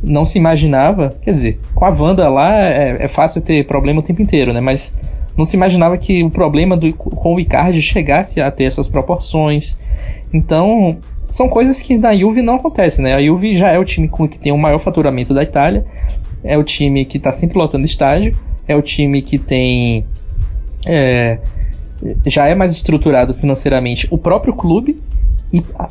Não 0.03 0.25
se 0.25 0.39
imaginava, 0.39 1.17
quer 1.23 1.33
dizer, 1.33 1.61
com 1.75 1.85
a 1.85 1.91
Wanda 1.91 2.29
lá 2.29 2.57
é, 2.57 3.05
é, 3.05 3.09
fácil 3.09 3.43
ter 3.43 3.67
problema 3.67 4.01
o 4.01 4.03
tempo 4.03 4.23
inteiro, 4.23 4.53
né? 4.53 4.61
Mas 4.61 4.95
não 5.37 5.45
se 5.45 5.57
imaginava 5.57 5.97
que 5.99 6.23
o 6.23 6.31
problema 6.31 6.77
do, 6.77 6.93
com 6.93 7.35
o 7.35 7.41
Icardi 7.41 7.83
chegasse 7.83 8.41
a 8.41 8.51
ter 8.51 8.65
essas 8.65 8.87
proporções. 8.89 9.79
Então, 10.33 10.99
são 11.29 11.49
coisas 11.49 11.83
que 11.83 11.97
na 11.97 12.17
Juve 12.17 12.43
não 12.43 12.57
acontecem, 12.57 13.05
né? 13.05 13.15
A 13.15 13.23
Juve 13.23 13.57
já 13.57 13.71
é 13.71 13.79
o 13.79 13.85
time 13.85 14.09
que 14.09 14.39
tem 14.39 14.53
o 14.53 14.59
maior 14.59 14.79
faturamento 14.79 15.35
da 15.35 15.43
Itália, 15.43 15.85
é 16.43 16.57
o 16.57 16.65
time 16.65 17.05
que 17.05 17.19
está 17.19 17.33
sempre 17.33 17.59
lotando 17.59 17.85
estádio, 17.85 18.37
é 18.67 18.77
o 18.77 18.83
time 18.83 19.23
que 19.23 19.39
tem 19.39 20.05
é, 20.87 21.39
já 22.27 22.47
é 22.47 22.55
mais 22.55 22.73
estruturado 22.73 23.35
financeiramente 23.35 24.07
o 24.11 24.19
próprio 24.19 24.55
clube 24.55 25.01
e 25.53 25.63
a, 25.79 25.89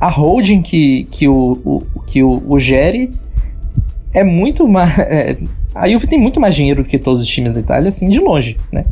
a 0.00 0.08
holding 0.08 0.62
que, 0.62 1.04
que, 1.10 1.28
o, 1.28 1.58
o, 1.64 2.00
que 2.06 2.22
o, 2.22 2.42
o 2.48 2.58
gere 2.58 3.12
é 4.14 4.22
muito 4.22 4.66
mais. 4.66 4.96
É, 4.98 5.36
a 5.74 5.88
Juve 5.88 6.06
tem 6.06 6.18
muito 6.18 6.40
mais 6.40 6.54
dinheiro 6.54 6.84
do 6.84 6.88
que 6.88 6.98
todos 6.98 7.20
os 7.20 7.28
times 7.28 7.52
da 7.52 7.58
Itália, 7.58 7.88
assim, 7.88 8.08
de 8.08 8.20
longe, 8.20 8.56
né? 8.70 8.84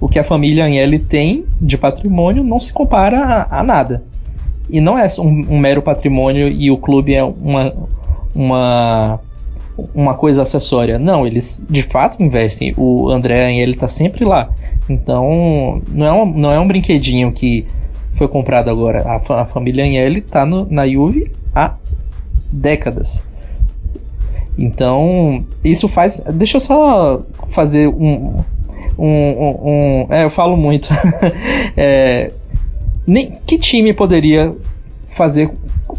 O 0.00 0.08
que 0.08 0.18
a 0.18 0.24
família 0.24 0.64
Agnelli 0.64 0.98
tem 0.98 1.44
de 1.60 1.76
patrimônio 1.76 2.42
não 2.42 2.58
se 2.58 2.72
compara 2.72 3.18
a, 3.22 3.60
a 3.60 3.62
nada. 3.62 4.02
E 4.68 4.80
não 4.80 4.98
é 4.98 5.06
um, 5.18 5.54
um, 5.54 5.58
mero 5.58 5.82
patrimônio 5.82 6.48
e 6.48 6.70
o 6.70 6.78
clube 6.78 7.14
é 7.14 7.22
uma, 7.22 7.72
uma, 8.34 9.20
uma 9.94 10.14
coisa 10.14 10.42
acessória. 10.42 10.98
Não, 10.98 11.26
eles 11.26 11.64
de 11.68 11.82
fato 11.82 12.22
investem. 12.22 12.72
O 12.76 13.10
André 13.10 13.46
Agnelli 13.46 13.72
está 13.72 13.86
sempre 13.86 14.24
lá. 14.24 14.50
Então, 14.88 15.82
não 15.88 16.06
é 16.06 16.12
um, 16.12 16.26
não 16.26 16.50
é 16.50 16.58
um 16.58 16.66
brinquedinho 16.66 17.30
que 17.30 17.66
foi 18.14 18.26
comprado 18.26 18.70
agora. 18.70 19.02
A, 19.02 19.42
a 19.42 19.44
família 19.44 19.84
Agnelli 19.84 20.20
está 20.20 20.46
na 20.46 20.88
Juve 20.88 21.30
há 21.54 21.74
décadas. 22.50 23.26
Então, 24.58 25.44
isso 25.64 25.88
faz. 25.88 26.22
Deixa 26.32 26.56
eu 26.56 26.60
só 26.60 27.22
fazer 27.48 27.88
um. 27.88 28.38
um, 28.98 29.06
um, 29.06 29.58
um 29.64 30.06
é, 30.10 30.24
eu 30.24 30.30
falo 30.30 30.56
muito. 30.56 30.88
é, 31.76 32.32
nem, 33.06 33.38
que 33.46 33.58
time 33.58 33.92
poderia 33.92 34.54
fazer 35.10 35.50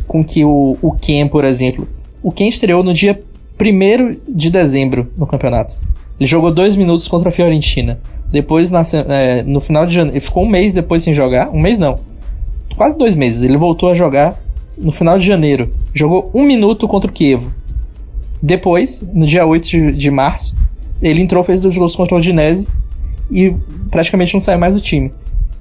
com 0.07 0.23
que 0.23 0.43
o, 0.45 0.77
o 0.81 0.91
Ken, 0.91 1.27
por 1.27 1.45
exemplo. 1.45 1.87
O 2.21 2.31
Ken 2.31 2.47
estreou 2.47 2.83
no 2.83 2.93
dia 2.93 3.21
1 3.59 4.17
de 4.27 4.49
dezembro 4.49 5.11
no 5.17 5.27
campeonato. 5.27 5.75
Ele 6.19 6.29
jogou 6.29 6.51
dois 6.51 6.75
minutos 6.75 7.07
contra 7.07 7.29
a 7.29 7.31
Fiorentina. 7.31 7.99
Depois, 8.31 8.71
na, 8.71 8.81
é, 9.09 9.43
no 9.43 9.59
final 9.59 9.85
de 9.85 9.93
janeiro, 9.93 10.17
ele 10.17 10.25
ficou 10.25 10.43
um 10.43 10.49
mês 10.49 10.73
depois 10.73 11.03
sem 11.03 11.13
jogar. 11.13 11.49
Um 11.49 11.59
mês 11.59 11.77
não. 11.77 11.99
Quase 12.75 12.97
dois 12.97 13.15
meses. 13.15 13.43
Ele 13.43 13.57
voltou 13.57 13.89
a 13.89 13.93
jogar 13.93 14.39
no 14.77 14.91
final 14.91 15.17
de 15.19 15.25
janeiro. 15.25 15.71
Jogou 15.93 16.31
um 16.33 16.43
minuto 16.43 16.87
contra 16.87 17.09
o 17.09 17.13
Kiev. 17.13 17.47
Depois, 18.43 19.01
no 19.13 19.25
dia 19.25 19.45
8 19.45 19.65
de, 19.65 19.91
de 19.93 20.11
março, 20.11 20.53
ele 21.01 21.21
entrou, 21.21 21.41
fez 21.45 21.61
dois 21.61 21.77
gols 21.77 21.95
contra 21.95 22.15
o 22.15 22.17
Udinese 22.17 22.67
e 23.31 23.55
praticamente 23.89 24.33
não 24.33 24.41
saiu 24.41 24.59
mais 24.59 24.75
do 24.75 24.81
time. 24.81 25.13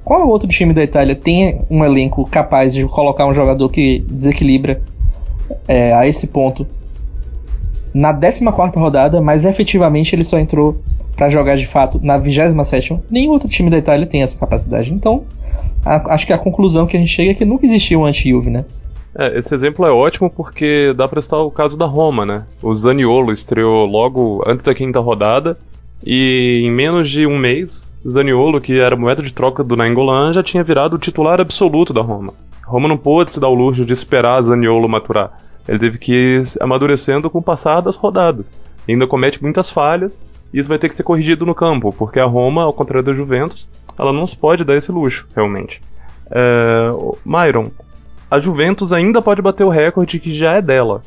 Qual 0.04 0.28
outro 0.28 0.48
time 0.48 0.74
da 0.74 0.82
Itália 0.82 1.14
tem 1.14 1.60
um 1.70 1.84
elenco 1.84 2.28
capaz 2.28 2.74
de 2.74 2.84
colocar 2.86 3.24
um 3.24 3.32
jogador 3.32 3.68
que 3.68 4.04
desequilibra 4.10 4.82
é, 5.68 5.92
a 5.92 6.08
esse 6.08 6.26
ponto 6.26 6.66
na 7.94 8.12
14 8.12 8.44
rodada, 8.76 9.20
mas 9.20 9.44
efetivamente 9.44 10.16
ele 10.16 10.24
só 10.24 10.40
entrou 10.40 10.82
para 11.14 11.28
jogar 11.28 11.56
de 11.56 11.68
fato 11.68 12.00
na 12.02 12.16
27. 12.16 12.98
Nenhum 13.08 13.30
outro 13.30 13.48
time 13.48 13.70
da 13.70 13.78
Itália 13.78 14.08
tem 14.08 14.22
essa 14.22 14.36
capacidade. 14.36 14.92
Então, 14.92 15.22
a, 15.84 16.14
acho 16.14 16.26
que 16.26 16.32
a 16.32 16.38
conclusão 16.38 16.84
que 16.84 16.96
a 16.96 17.00
gente 17.00 17.12
chega 17.12 17.30
é 17.30 17.34
que 17.34 17.44
nunca 17.44 17.64
existiu 17.64 18.00
um 18.00 18.06
anti-Juve, 18.06 18.50
né? 18.50 18.64
É, 19.14 19.38
esse 19.38 19.54
exemplo 19.54 19.84
é 19.84 19.90
ótimo 19.90 20.30
porque 20.30 20.92
dá 20.94 21.06
para 21.06 21.20
estar 21.20 21.38
o 21.38 21.50
caso 21.50 21.76
da 21.76 21.84
Roma, 21.84 22.24
né? 22.24 22.46
O 22.62 22.74
Zaniolo 22.74 23.32
estreou 23.32 23.84
logo 23.84 24.42
antes 24.46 24.64
da 24.64 24.74
quinta 24.74 25.00
rodada 25.00 25.58
E 26.04 26.62
em 26.64 26.70
menos 26.70 27.10
de 27.10 27.26
um 27.26 27.36
mês, 27.38 27.92
Zaniolo, 28.06 28.60
que 28.60 28.78
era 28.80 28.96
moeda 28.96 29.22
de 29.22 29.32
troca 29.32 29.62
do 29.62 29.76
Nainggolan, 29.76 30.32
já 30.32 30.42
tinha 30.42 30.64
virado 30.64 30.94
o 30.96 30.98
titular 30.98 31.40
absoluto 31.40 31.92
da 31.92 32.00
Roma. 32.00 32.34
Roma 32.64 32.88
não 32.88 32.96
pôde 32.96 33.30
se 33.30 33.40
dar 33.40 33.48
o 33.48 33.54
luxo 33.54 33.84
de 33.84 33.92
esperar 33.92 34.42
Zaniolo 34.42 34.88
maturar. 34.88 35.38
Ele 35.68 35.78
teve 35.78 35.98
que 35.98 36.12
ir 36.12 36.42
amadurecendo 36.60 37.30
com 37.30 37.38
o 37.38 37.42
passar 37.42 37.80
das 37.80 37.96
rodadas. 37.96 38.46
E 38.88 38.92
ainda 38.92 39.06
comete 39.06 39.40
muitas 39.40 39.70
falhas, 39.70 40.20
e 40.52 40.58
isso 40.58 40.68
vai 40.68 40.78
ter 40.78 40.88
que 40.88 40.94
ser 40.94 41.04
corrigido 41.04 41.46
no 41.46 41.54
campo, 41.54 41.94
porque 41.96 42.18
a 42.18 42.24
Roma, 42.24 42.64
ao 42.64 42.72
contrário 42.72 43.06
da 43.06 43.14
Juventus, 43.14 43.68
ela 43.96 44.12
não 44.12 44.26
se 44.26 44.36
pode 44.36 44.64
dar 44.64 44.76
esse 44.76 44.90
luxo, 44.90 45.26
realmente. 45.34 45.80
É... 46.30 46.88
Myron, 47.24 47.70
a 48.32 48.40
Juventus 48.40 48.94
ainda 48.94 49.20
pode 49.20 49.42
bater 49.42 49.62
o 49.62 49.68
recorde 49.68 50.18
que 50.18 50.34
já 50.34 50.54
é 50.54 50.62
dela, 50.62 51.02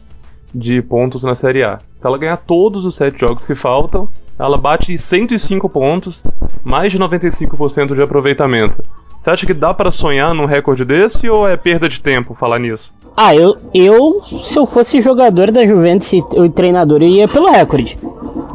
de 0.54 0.80
pontos 0.80 1.24
na 1.24 1.34
Série 1.34 1.64
A. 1.64 1.80
Se 1.98 2.06
ela 2.06 2.20
ganhar 2.20 2.38
todos 2.38 2.86
os 2.86 2.96
sete 2.96 3.20
jogos 3.20 3.48
que 3.48 3.56
faltam, 3.56 4.08
ela 4.38 4.60
bate 4.60 4.96
105 4.96 5.68
pontos, 5.68 6.24
mais 6.64 6.92
de 6.92 7.00
95% 7.00 7.96
de 7.96 8.02
aproveitamento. 8.04 8.84
Você 9.20 9.32
acha 9.32 9.46
que 9.48 9.56
dá 9.56 9.74
para 9.74 9.92
sonhar 9.92 10.36
num 10.36 10.46
recorde 10.46 10.86
desse 10.86 11.28
ou 11.28 11.48
é 11.48 11.58
perda 11.58 11.90
de 11.90 12.00
tempo 12.00 12.36
falar 12.36 12.60
nisso? 12.60 12.94
Ah, 13.18 13.36
eu, 13.36 13.58
eu 13.74 14.22
se 14.44 14.60
eu 14.60 14.68
fosse 14.68 15.02
jogador 15.02 15.50
da 15.50 15.66
Juventus 15.66 16.14
e 16.14 16.50
treinador, 16.54 17.02
eu 17.02 17.10
ia 17.10 17.28
pelo 17.28 17.50
recorde. 17.50 17.98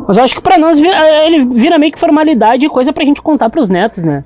Mas 0.07 0.17
eu 0.17 0.23
acho 0.23 0.37
que 0.37 0.41
para 0.41 0.59
nós 0.59 0.79
ele 0.79 1.45
vira 1.47 1.77
meio 1.77 1.91
que 1.91 1.99
formalidade 1.99 2.67
e 2.67 2.71
coisa 2.71 2.93
pra 2.93 3.05
gente 3.05 3.21
contar 3.21 3.51
pros 3.51 3.69
netos, 3.69 4.05
né? 4.05 4.23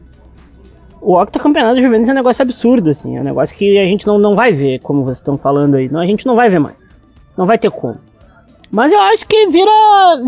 O 1.05 1.21
octacampeonato 1.21 1.77
da 1.77 1.83
Juventus 1.83 2.09
é 2.09 2.13
um 2.13 2.15
negócio 2.15 2.43
absurdo, 2.43 2.89
assim. 2.89 3.19
É 3.19 3.21
um 3.21 3.25
negócio 3.25 3.55
que 3.55 3.79
a 3.79 3.85
gente 3.85 4.07
não, 4.07 4.19
não 4.19 4.35
vai 4.35 4.53
ver, 4.53 4.81
como 4.81 5.05
vocês 5.05 5.19
estão 5.19 5.37
falando 5.37 5.75
aí. 5.75 5.87
Não, 5.87 6.01
a 6.01 6.07
gente 6.07 6.25
não 6.25 6.35
vai 6.35 6.49
ver 6.49 6.59
mais. 6.59 6.77
Não 7.37 7.45
vai 7.45 7.59
ter 7.59 7.71
como. 7.71 7.99
Mas 8.71 8.91
eu 8.91 8.99
acho 8.99 9.29
que 9.29 9.47
vira, 9.49 9.71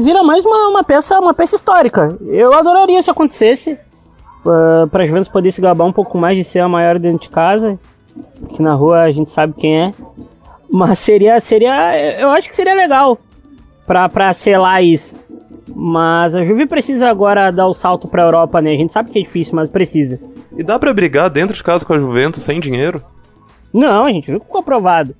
vira 0.04 0.22
mais 0.22 0.44
uma, 0.44 0.68
uma, 0.68 0.84
peça, 0.84 1.18
uma 1.18 1.32
peça 1.32 1.56
histórica. 1.56 2.18
Eu 2.26 2.52
adoraria 2.52 3.00
se 3.00 3.10
acontecesse. 3.10 3.78
Uh, 4.44 4.86
pra 4.88 5.06
Juventus 5.06 5.28
poder 5.28 5.50
se 5.50 5.62
gabar 5.62 5.86
um 5.86 5.92
pouco 5.92 6.18
mais 6.18 6.36
de 6.36 6.44
ser 6.44 6.60
a 6.60 6.68
maior 6.68 6.98
dentro 6.98 7.22
de 7.22 7.30
casa. 7.30 7.78
Que 8.50 8.60
na 8.60 8.74
rua 8.74 9.00
a 9.00 9.12
gente 9.12 9.30
sabe 9.30 9.54
quem 9.54 9.86
é. 9.86 9.92
Mas 10.70 10.98
seria. 10.98 11.40
seria 11.40 12.20
eu 12.20 12.28
acho 12.32 12.48
que 12.48 12.54
seria 12.54 12.74
legal 12.74 13.18
pra 13.86 14.34
selar 14.34 14.84
isso. 14.84 15.16
Mas 15.74 16.34
a 16.34 16.44
Juve 16.44 16.66
precisa 16.66 17.08
agora 17.08 17.50
dar 17.50 17.66
o 17.66 17.74
salto 17.74 18.06
pra 18.06 18.24
Europa, 18.24 18.60
né? 18.60 18.72
A 18.72 18.78
gente 18.78 18.92
sabe 18.92 19.10
que 19.10 19.18
é 19.18 19.22
difícil, 19.22 19.54
mas 19.54 19.68
precisa. 19.68 20.20
E 20.56 20.62
dá 20.62 20.78
para 20.78 20.94
brigar 20.94 21.28
dentro 21.28 21.56
de 21.56 21.62
casa 21.62 21.84
com 21.84 21.92
a 21.92 21.98
Juventus 21.98 22.42
sem 22.42 22.60
dinheiro? 22.60 23.02
Não, 23.72 24.06
a 24.06 24.12
gente 24.12 24.26
viu 24.26 24.40
que 24.40 24.46
comprovado. 24.46 25.14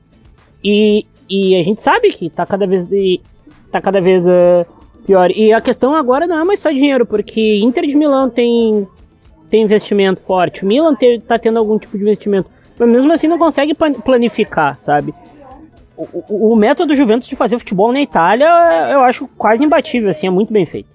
E, 0.63 1.05
e 1.29 1.57
a 1.57 1.65
gente 1.65 1.83
sabe 1.83 2.11
que 2.11 2.31
tá 2.31 2.47
cada 2.47 2.67
vez, 2.67 2.89
tá 3.71 3.81
cada 3.81 4.01
vez 4.01 4.27
uh, 4.27 4.67
pior. 5.07 5.31
E 5.31 5.53
a 5.53 5.61
questão 5.61 5.95
agora 5.95 6.27
não 6.27 6.39
é 6.39 6.45
mais 6.45 6.61
só 6.61 6.71
dinheiro, 6.71 7.07
porque 7.07 7.59
Inter 7.63 7.87
de 7.87 7.95
Milão 7.95 8.29
tem, 8.31 8.87
tem 9.49 9.63
investimento 9.63 10.21
forte, 10.21 10.65
o 10.65 10.67
Milan 10.67 10.95
te, 10.95 11.21
tá 11.21 11.39
tendo 11.39 11.59
algum 11.59 11.79
tipo 11.79 11.97
de 11.97 12.03
investimento, 12.03 12.51
mas 12.79 12.89
mesmo 12.89 13.13
assim 13.13 13.29
não 13.29 13.39
consegue 13.39 13.75
planificar, 13.75 14.79
sabe? 14.81 15.15
O, 15.97 16.53
o, 16.53 16.57
método 16.57 16.95
Juventus 16.95 17.27
de 17.27 17.35
fazer 17.35 17.59
futebol 17.59 17.91
na 17.91 18.03
Itália 18.03 18.47
eu 18.93 19.01
acho 19.01 19.27
quase 19.29 19.65
imbatível, 19.65 20.11
assim, 20.11 20.27
é 20.27 20.31
muito 20.31 20.53
bem 20.53 20.67
feito. 20.67 20.89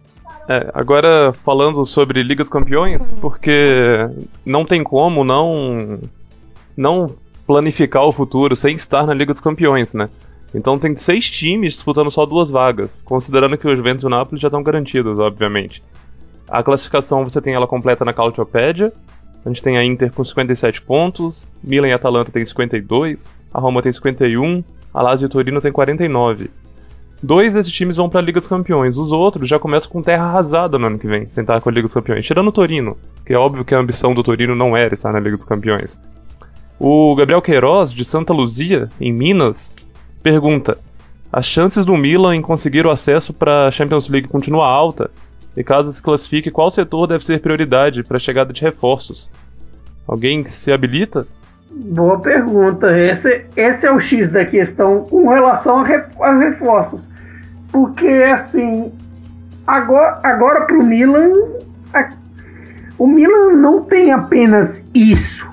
É, 0.48 0.70
agora 0.74 1.34
falando 1.34 1.86
sobre 1.86 2.22
Liga 2.22 2.44
dos 2.44 2.52
Campeões, 2.52 3.14
porque 3.14 4.08
não 4.46 4.64
tem 4.64 4.84
como 4.84 5.24
não 5.24 6.00
não 6.78 7.16
planificar 7.48 8.04
o 8.04 8.12
futuro 8.12 8.56
sem 8.56 8.76
estar 8.76 9.06
na 9.06 9.14
Liga 9.14 9.34
dos 9.34 9.42
Campeões, 9.42 9.94
né? 9.94 10.10
Então 10.54 10.78
tem 10.78 10.96
seis 10.96 11.30
times 11.30 11.74
disputando 11.74 12.12
só 12.12 12.26
duas 12.26 12.50
vagas, 12.50 12.90
considerando 13.06 13.58
que 13.58 13.68
o 13.68 13.76
Juventus 13.76 14.04
e 14.04 14.06
o 14.06 14.10
Napoli 14.10 14.40
já 14.40 14.50
estão 14.50 14.62
garantidos, 14.62 15.18
obviamente. 15.18 15.82
A 16.50 16.62
classificação 16.62 17.24
você 17.24 17.42
tem 17.42 17.54
ela 17.54 17.68
completa 17.68 18.04
na 18.04 18.14
Cautiopedia. 18.14 18.92
A 19.46 19.50
gente 19.50 19.64
tem 19.64 19.78
a 19.78 19.86
Inter 19.86 20.12
com 20.12 20.24
57 20.24 20.82
pontos, 20.82 21.48
Milan 21.64 21.88
e 21.88 21.94
Atalanta 21.94 22.32
tem 22.32 22.46
52, 22.46 23.34
a 23.54 23.60
Roma 23.60 23.82
tem 23.82 23.92
51, 23.92 24.64
a 24.94 25.02
Lazio 25.02 25.26
e 25.26 25.30
Torino 25.30 25.62
tem 25.62 25.72
49. 25.72 26.50
Dois 27.24 27.54
desses 27.54 27.72
times 27.72 27.98
vão 27.98 28.10
para 28.10 28.20
a 28.20 28.24
Liga 28.24 28.40
dos 28.40 28.50
Campeões, 28.50 28.98
os 28.98 29.12
outros 29.12 29.48
já 29.48 29.60
começam 29.60 29.90
com 29.90 30.02
terra 30.02 30.26
arrasada 30.26 30.80
no 30.80 30.88
ano 30.88 30.98
que 30.98 31.08
vem, 31.08 31.28
sem 31.30 31.42
estar 31.42 31.62
com 31.62 31.70
a 31.70 31.72
Liga 31.72 31.88
dos 31.88 31.94
Campeões, 31.94 32.26
tirando 32.26 32.48
o 32.48 32.52
Torino, 32.52 32.98
que 33.26 33.34
é 33.34 33.38
óbvio 33.38 33.64
que 33.64 33.76
a 33.76 33.80
ambição 33.80 34.14
do 34.14 34.24
Torino 34.24 34.56
não 34.56 34.76
era 34.76 34.96
estar 34.96 35.14
na 35.14 35.20
Liga 35.20 35.38
dos 35.38 35.46
Campeões. 35.46 36.02
O 36.80 37.16
Gabriel 37.16 37.42
Queiroz, 37.44 37.94
de 37.94 38.04
Santa 38.04 38.34
Luzia, 38.34 38.90
em 39.00 39.14
Minas, 39.14 39.76
pergunta: 40.24 40.80
As 41.32 41.46
chances 41.46 41.86
do 41.86 41.96
Milan 41.96 42.36
em 42.36 42.42
conseguir 42.42 42.88
o 42.88 42.90
acesso 42.90 43.36
para 43.36 43.68
a 43.68 43.72
Champions 43.72 44.10
League 44.10 44.28
continua 44.28 44.68
alta? 44.68 45.12
E 45.56 45.64
caso 45.64 45.94
se 45.94 46.02
classifique, 46.02 46.50
qual 46.50 46.72
setor 46.72 47.06
deve 47.06 47.24
ser 47.24 47.40
prioridade 47.40 48.04
para 48.04 48.18
a 48.18 48.20
chegada 48.20 48.52
de 48.52 48.62
reforços? 48.62 49.30
Alguém 50.08 50.44
se 50.46 50.72
habilita? 50.72 51.28
Boa 51.74 52.20
pergunta. 52.20 52.98
Esse, 52.98 53.46
esse 53.56 53.86
é 53.86 53.92
o 53.92 54.00
X 54.00 54.32
da 54.32 54.46
questão 54.46 55.06
com 55.10 55.30
relação 55.30 55.80
a, 55.80 56.38
reforços. 56.38 57.02
Porque, 57.72 58.08
assim, 58.08 58.92
agora, 59.66 60.62
para 60.66 60.78
o 60.78 60.84
Milan, 60.84 61.32
a, 61.94 62.10
o 62.98 63.08
Milan 63.08 63.54
não 63.54 63.84
tem 63.84 64.12
apenas 64.12 64.82
isso 64.94 65.50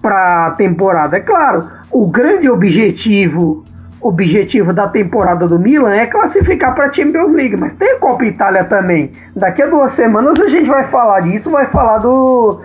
para 0.00 0.46
a 0.46 0.50
temporada. 0.52 1.16
É 1.16 1.20
claro, 1.20 1.68
o 1.90 2.06
grande 2.06 2.48
objetivo 2.48 3.64
objetivo 4.00 4.72
da 4.72 4.88
temporada 4.88 5.46
do 5.46 5.60
Milan 5.60 5.94
é 5.94 6.06
classificar 6.06 6.74
para 6.74 6.86
a 6.86 6.92
Champions 6.92 7.32
League, 7.34 7.56
mas 7.56 7.72
tem 7.74 7.92
a 7.92 7.98
Copa 8.00 8.24
Itália 8.24 8.64
também. 8.64 9.12
Daqui 9.36 9.62
a 9.62 9.66
duas 9.66 9.92
semanas 9.92 10.40
a 10.40 10.48
gente 10.48 10.68
vai 10.68 10.88
falar 10.88 11.20
disso, 11.20 11.48
vai 11.48 11.66
falar 11.66 11.98
do 11.98 12.60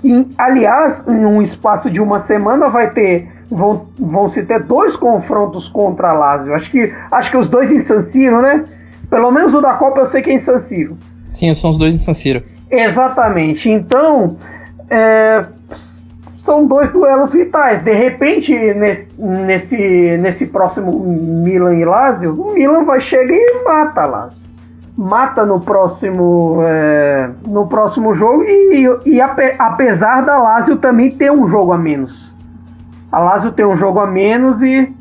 que, 0.00 0.26
aliás, 0.38 1.02
em 1.06 1.24
um 1.24 1.42
espaço 1.42 1.90
de 1.90 2.00
uma 2.00 2.20
semana 2.20 2.68
vai 2.68 2.90
ter 2.90 3.28
vão, 3.50 3.86
vão 3.98 4.30
se 4.30 4.42
ter 4.42 4.62
dois 4.62 4.96
confrontos 4.96 5.68
contra 5.68 6.10
a 6.10 6.12
Lazio. 6.12 6.54
Acho 6.54 6.70
que 6.70 6.92
acho 7.10 7.30
que 7.30 7.36
os 7.36 7.48
dois 7.48 7.70
em 7.70 7.80
San 7.80 8.02
Siro, 8.02 8.40
né? 8.42 8.64
Pelo 9.08 9.30
menos 9.30 9.54
o 9.54 9.60
da 9.60 9.74
Copa 9.74 10.00
eu 10.00 10.06
sei 10.08 10.22
que 10.22 10.30
é 10.30 10.34
em 10.34 10.38
San 10.38 10.58
Siro. 10.58 10.96
Sim, 11.28 11.52
são 11.54 11.70
os 11.70 11.78
dois 11.78 11.94
em 11.94 11.98
San 11.98 12.14
Siro. 12.14 12.42
Exatamente. 12.70 13.68
Então, 13.68 14.36
é, 14.90 15.44
são 16.44 16.66
dois 16.66 16.92
duelos 16.92 17.32
vitais. 17.32 17.82
De 17.82 17.92
repente, 17.92 18.52
nesse, 18.52 19.20
nesse, 19.20 19.76
nesse 20.18 20.46
próximo 20.46 20.92
Milan 21.44 21.74
e 21.74 21.84
Lazio, 21.84 22.40
o 22.40 22.54
Milan 22.54 22.84
vai 22.84 23.00
chegar 23.00 23.34
e 23.34 23.64
mata 23.64 24.02
a 24.02 24.06
Lazio. 24.06 24.44
Mata 24.96 25.44
no 25.44 25.60
próximo, 25.60 26.62
é, 26.66 27.30
no 27.46 27.66
próximo 27.66 28.14
jogo 28.14 28.44
e, 28.44 28.86
e 29.06 29.20
ape, 29.20 29.54
apesar 29.58 30.22
da 30.22 30.38
Lazio 30.38 30.76
também 30.76 31.10
ter 31.10 31.32
um 31.32 31.48
jogo 31.48 31.72
a 31.72 31.78
menos. 31.78 32.32
A 33.10 33.20
Lazio 33.20 33.52
tem 33.52 33.64
um 33.64 33.76
jogo 33.76 34.00
a 34.00 34.06
menos 34.06 34.60
e 34.62 34.92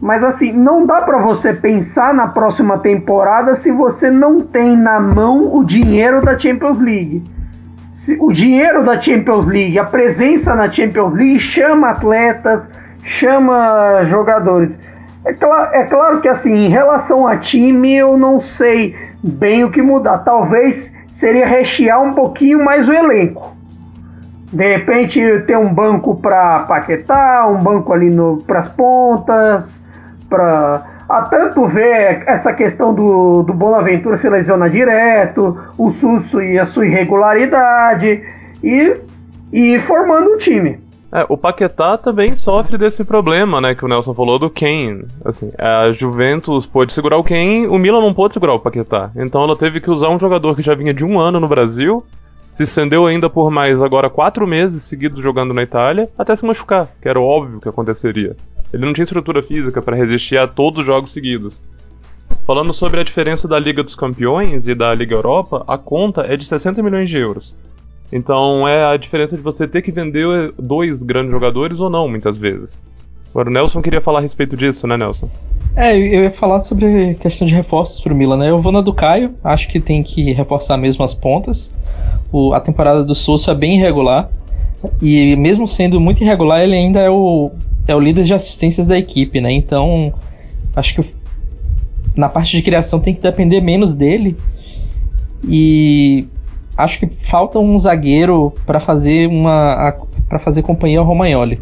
mas 0.00 0.22
assim, 0.22 0.52
não 0.52 0.84
dá 0.84 1.00
para 1.00 1.22
você 1.22 1.54
pensar 1.54 2.12
na 2.12 2.28
próxima 2.28 2.78
temporada 2.78 3.54
se 3.54 3.72
você 3.72 4.10
não 4.10 4.40
tem 4.40 4.76
na 4.76 5.00
mão 5.00 5.56
o 5.56 5.64
dinheiro 5.64 6.20
da 6.20 6.38
Champions 6.38 6.78
League 6.78 7.24
o 8.18 8.32
dinheiro 8.32 8.84
da 8.84 9.00
Champions 9.00 9.46
League, 9.46 9.78
a 9.78 9.84
presença 9.84 10.54
na 10.54 10.70
Champions 10.70 11.14
League 11.14 11.40
chama 11.40 11.90
atletas, 11.90 12.62
chama 13.02 14.04
jogadores. 14.04 14.78
É, 15.26 15.32
cl 15.34 15.52
é 15.72 15.84
claro 15.86 16.20
que 16.20 16.28
assim, 16.28 16.54
em 16.54 16.68
relação 16.68 17.26
a 17.26 17.36
time, 17.36 17.96
eu 17.96 18.16
não 18.16 18.40
sei 18.40 18.94
bem 19.22 19.64
o 19.64 19.70
que 19.70 19.82
mudar. 19.82 20.18
Talvez 20.18 20.92
seria 21.14 21.46
rechear 21.46 22.00
um 22.00 22.14
pouquinho 22.14 22.64
mais 22.64 22.88
o 22.88 22.92
elenco. 22.92 23.56
De 24.52 24.76
repente 24.76 25.20
ter 25.46 25.58
um 25.58 25.74
banco 25.74 26.14
para 26.14 26.60
Paquetá, 26.60 27.44
um 27.48 27.58
banco 27.58 27.92
ali 27.92 28.10
para 28.46 28.60
as 28.60 28.68
pontas, 28.68 29.80
para 30.30 30.84
a 31.08 31.22
tanto 31.22 31.66
ver 31.66 32.22
essa 32.26 32.52
questão 32.52 32.94
do, 32.94 33.42
do 33.42 33.52
Bonaventura 33.52 34.18
se 34.18 34.28
lesiona 34.28 34.70
direto, 34.70 35.58
o 35.76 35.92
Susso 35.94 36.40
e 36.40 36.58
a 36.58 36.66
sua 36.66 36.86
irregularidade, 36.86 38.22
e, 38.62 38.94
e 39.52 39.80
formando 39.80 40.34
um 40.34 40.36
time. 40.36 40.85
É, 41.16 41.24
o 41.30 41.36
Paquetá 41.38 41.96
também 41.96 42.36
sofre 42.36 42.76
desse 42.76 43.02
problema, 43.02 43.58
né, 43.58 43.74
que 43.74 43.82
o 43.82 43.88
Nelson 43.88 44.12
falou 44.12 44.38
do 44.38 44.50
Kane. 44.50 45.06
Assim, 45.24 45.50
a 45.58 45.90
Juventus 45.92 46.66
pôde 46.66 46.92
segurar 46.92 47.16
o 47.16 47.24
Kane, 47.24 47.66
o 47.68 47.78
Milan 47.78 48.02
não 48.02 48.12
pôde 48.12 48.34
segurar 48.34 48.52
o 48.52 48.60
Paquetá. 48.60 49.10
Então 49.16 49.42
ela 49.42 49.56
teve 49.56 49.80
que 49.80 49.90
usar 49.90 50.10
um 50.10 50.18
jogador 50.18 50.54
que 50.54 50.60
já 50.60 50.74
vinha 50.74 50.92
de 50.92 51.06
um 51.06 51.18
ano 51.18 51.40
no 51.40 51.48
Brasil, 51.48 52.04
se 52.52 52.64
estendeu 52.64 53.06
ainda 53.06 53.30
por 53.30 53.50
mais 53.50 53.82
agora 53.82 54.10
quatro 54.10 54.46
meses 54.46 54.82
seguidos 54.82 55.22
jogando 55.22 55.54
na 55.54 55.62
Itália, 55.62 56.06
até 56.18 56.36
se 56.36 56.44
machucar, 56.44 56.86
que 57.00 57.08
era 57.08 57.18
óbvio 57.18 57.62
que 57.62 57.68
aconteceria. 57.70 58.36
Ele 58.70 58.84
não 58.84 58.92
tinha 58.92 59.04
estrutura 59.04 59.42
física 59.42 59.80
para 59.80 59.96
resistir 59.96 60.36
a 60.36 60.46
todos 60.46 60.80
os 60.80 60.84
jogos 60.84 61.14
seguidos. 61.14 61.62
Falando 62.46 62.74
sobre 62.74 63.00
a 63.00 63.04
diferença 63.04 63.48
da 63.48 63.58
Liga 63.58 63.82
dos 63.82 63.94
Campeões 63.94 64.68
e 64.68 64.74
da 64.74 64.92
Liga 64.92 65.14
Europa, 65.14 65.64
a 65.66 65.78
conta 65.78 66.26
é 66.30 66.36
de 66.36 66.44
60 66.44 66.82
milhões 66.82 67.08
de 67.08 67.16
euros. 67.16 67.56
Então 68.12 68.66
é 68.66 68.84
a 68.84 68.96
diferença 68.96 69.36
de 69.36 69.42
você 69.42 69.66
ter 69.66 69.82
que 69.82 69.90
vender 69.90 70.52
dois 70.58 71.02
grandes 71.02 71.32
jogadores 71.32 71.80
ou 71.80 71.90
não, 71.90 72.08
muitas 72.08 72.36
vezes. 72.36 72.82
Agora 73.30 73.50
o 73.50 73.52
Nelson 73.52 73.82
queria 73.82 74.00
falar 74.00 74.20
a 74.20 74.22
respeito 74.22 74.56
disso, 74.56 74.86
né, 74.86 74.96
Nelson? 74.96 75.28
É, 75.74 75.94
eu 75.94 76.22
ia 76.22 76.30
falar 76.30 76.60
sobre 76.60 77.14
questão 77.14 77.46
de 77.46 77.54
reforços 77.54 78.00
pro 78.00 78.14
Milan, 78.14 78.38
né? 78.38 78.48
Eu 78.48 78.62
vou 78.62 78.72
na 78.72 78.80
do 78.80 78.94
Caio, 78.94 79.34
acho 79.44 79.68
que 79.68 79.78
tem 79.78 80.02
que 80.02 80.32
reforçar 80.32 80.78
mesmo 80.78 81.04
as 81.04 81.12
pontas. 81.12 81.74
O, 82.32 82.54
a 82.54 82.60
temporada 82.60 83.04
do 83.04 83.14
Sousa 83.14 83.52
é 83.52 83.54
bem 83.54 83.76
irregular. 83.76 84.30
E 85.02 85.36
mesmo 85.36 85.66
sendo 85.66 86.00
muito 86.00 86.22
irregular, 86.22 86.62
ele 86.62 86.74
ainda 86.74 87.00
é 87.00 87.10
o, 87.10 87.50
é 87.86 87.94
o 87.94 88.00
líder 88.00 88.24
de 88.24 88.32
assistências 88.32 88.86
da 88.86 88.96
equipe, 88.96 89.38
né? 89.40 89.52
Então, 89.52 90.14
acho 90.74 90.94
que 90.94 91.14
na 92.16 92.28
parte 92.28 92.56
de 92.56 92.62
criação 92.62 92.98
tem 93.00 93.14
que 93.14 93.20
depender 93.20 93.60
menos 93.60 93.94
dele. 93.94 94.34
E 95.46 96.26
acho 96.76 96.98
que 96.98 97.06
falta 97.06 97.58
um 97.58 97.76
zagueiro 97.78 98.52
para 98.64 98.80
fazer 98.80 99.26
uma 99.28 99.94
para 100.28 100.38
fazer 100.38 100.62
companhia 100.62 100.98
ao 100.98 101.04
Romagnoli 101.04 101.60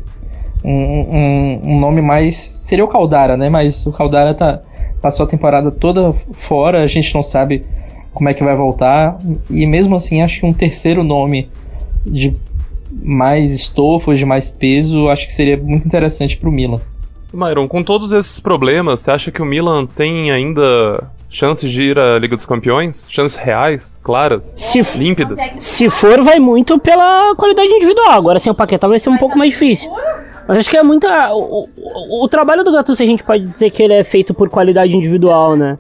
um, 0.65 0.71
um, 0.73 1.61
um, 1.65 1.81
nome 1.81 2.01
mais. 2.01 2.37
Seria 2.37 2.85
o 2.85 2.89
Caldara, 2.89 3.37
né? 3.37 3.51
Mas 3.51 3.87
o 3.87 3.93
Caldara 3.93 4.33
tá, 4.33 4.63
passou 5.01 5.27
a 5.27 5.29
temporada 5.29 5.71
toda 5.71 6.15
fora, 6.33 6.83
a 6.83 6.87
gente 6.87 7.15
não 7.15 7.23
sabe 7.23 7.65
como 8.13 8.29
é 8.29 8.35
que 8.35 8.43
vai 8.43 8.57
voltar. 8.57 9.19
E 9.51 9.67
mesmo 9.67 9.95
assim, 9.95 10.23
acho 10.23 10.41
que 10.41 10.47
um 10.47 10.53
terceiro 10.53 11.05
nome 11.05 11.51
de 12.07 12.35
mais 12.91 13.55
estofo, 13.55 14.15
de 14.15 14.25
mais 14.25 14.51
peso, 14.51 15.09
acho 15.09 15.27
que 15.27 15.33
seria 15.33 15.57
muito 15.57 15.87
interessante 15.87 16.37
para 16.37 16.49
o 16.49 16.53
Milan. 16.53 16.81
Myron, 17.33 17.67
com 17.67 17.83
todos 17.83 18.13
esses 18.13 18.39
problemas, 18.39 19.01
você 19.01 19.11
acha 19.11 19.33
que 19.33 19.43
o 19.43 19.45
Milan 19.45 19.87
tem 19.87 20.31
ainda 20.31 21.11
chances 21.29 21.71
de 21.71 21.83
ir 21.83 21.99
à 21.99 22.19
Liga 22.19 22.37
dos 22.37 22.47
Campeões? 22.47 23.07
Chances 23.11 23.37
reais, 23.37 23.97
claras, 24.03 24.55
se 24.57 24.81
límpidas? 24.99 25.39
Se 25.59 25.91
for, 25.91 26.23
vai 26.23 26.39
muito 26.39 26.79
pela 26.79 27.35
qualidade 27.37 27.69
individual. 27.69 28.13
Agora, 28.13 28.39
sem 28.39 28.51
o 28.53 28.55
Paquetá 28.55 28.87
vai 28.89 28.99
ser 28.99 29.11
um 29.11 29.19
pouco 29.19 29.37
mais 29.37 29.51
difícil. 29.51 29.91
Mas 30.47 30.59
acho 30.59 30.71
que 30.71 30.77
é 30.77 30.83
muita. 30.83 31.33
O, 31.35 31.69
o, 31.77 32.25
o, 32.25 32.29
trabalho 32.29 32.63
do 32.63 32.73
Gattuso 32.73 33.03
a 33.03 33.07
gente 33.07 33.25
pode 33.25 33.45
dizer 33.45 33.71
que 33.71 33.83
ele 33.83 33.95
é 33.95 34.05
feito 34.05 34.35
por 34.35 34.51
qualidade 34.51 34.93
individual, 34.93 35.57
né? 35.57 35.79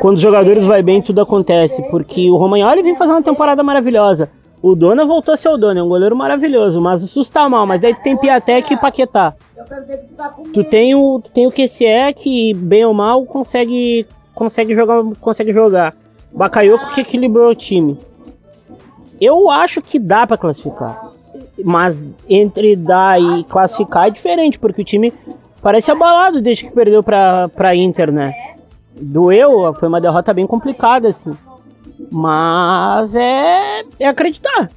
Quando 0.00 0.16
os 0.16 0.20
jogadores 0.20 0.64
vai 0.64 0.82
bem, 0.82 1.00
tudo 1.00 1.20
acontece. 1.20 1.82
Porque 1.88 2.30
o 2.30 2.36
Romagnoli 2.36 2.82
vem 2.82 2.96
fazendo 2.96 3.14
uma 3.14 3.22
temporada 3.22 3.62
maravilhosa. 3.62 4.28
O 4.62 4.74
Dona 4.74 5.06
voltou 5.06 5.34
a 5.34 5.36
ser 5.36 5.48
o 5.48 5.56
Dona, 5.56 5.78
é 5.78 5.82
um 5.82 5.88
goleiro 5.88 6.16
maravilhoso, 6.16 6.80
mas 6.80 7.02
o 7.02 7.06
Sus 7.06 7.30
tá 7.30 7.48
mal, 7.48 7.66
mas 7.66 7.80
daí 7.80 7.94
tu 7.94 8.02
tem 8.02 8.16
Piatek 8.16 8.74
e 8.74 8.76
Paquetá. 8.76 9.34
Tu 10.52 10.64
tem 10.64 10.94
o, 10.94 11.20
tu 11.22 11.30
tem 11.30 11.46
o 11.46 11.52
QCE 11.52 12.14
que, 12.16 12.54
bem 12.54 12.84
ou 12.84 12.94
mal, 12.94 13.24
consegue, 13.26 14.06
consegue 14.36 14.74
jogar. 14.74 15.02
Consegue 15.20 15.52
jogar. 15.52 15.94
Bakayoko 16.32 16.94
que 16.94 17.00
equilibrou 17.00 17.50
o 17.50 17.54
time. 17.54 17.98
Eu 19.18 19.50
acho 19.50 19.80
que 19.80 19.98
dá 19.98 20.26
para 20.26 20.36
classificar. 20.36 21.10
Mas 21.64 22.00
entre 22.28 22.76
dar 22.76 23.20
e 23.20 23.44
classificar 23.44 24.06
é 24.06 24.10
diferente, 24.10 24.58
porque 24.58 24.82
o 24.82 24.84
time 24.84 25.12
parece 25.62 25.90
abalado 25.90 26.42
desde 26.42 26.66
que 26.66 26.72
perdeu 26.72 27.02
pra, 27.02 27.48
pra 27.48 27.74
Inter, 27.74 28.12
né? 28.12 28.34
Doeu, 28.94 29.72
foi 29.74 29.88
uma 29.88 30.00
derrota 30.00 30.34
bem 30.34 30.46
complicada, 30.46 31.08
assim. 31.08 31.32
Mas 32.10 33.14
é, 33.14 33.84
é 33.98 34.06
acreditar. 34.06 34.70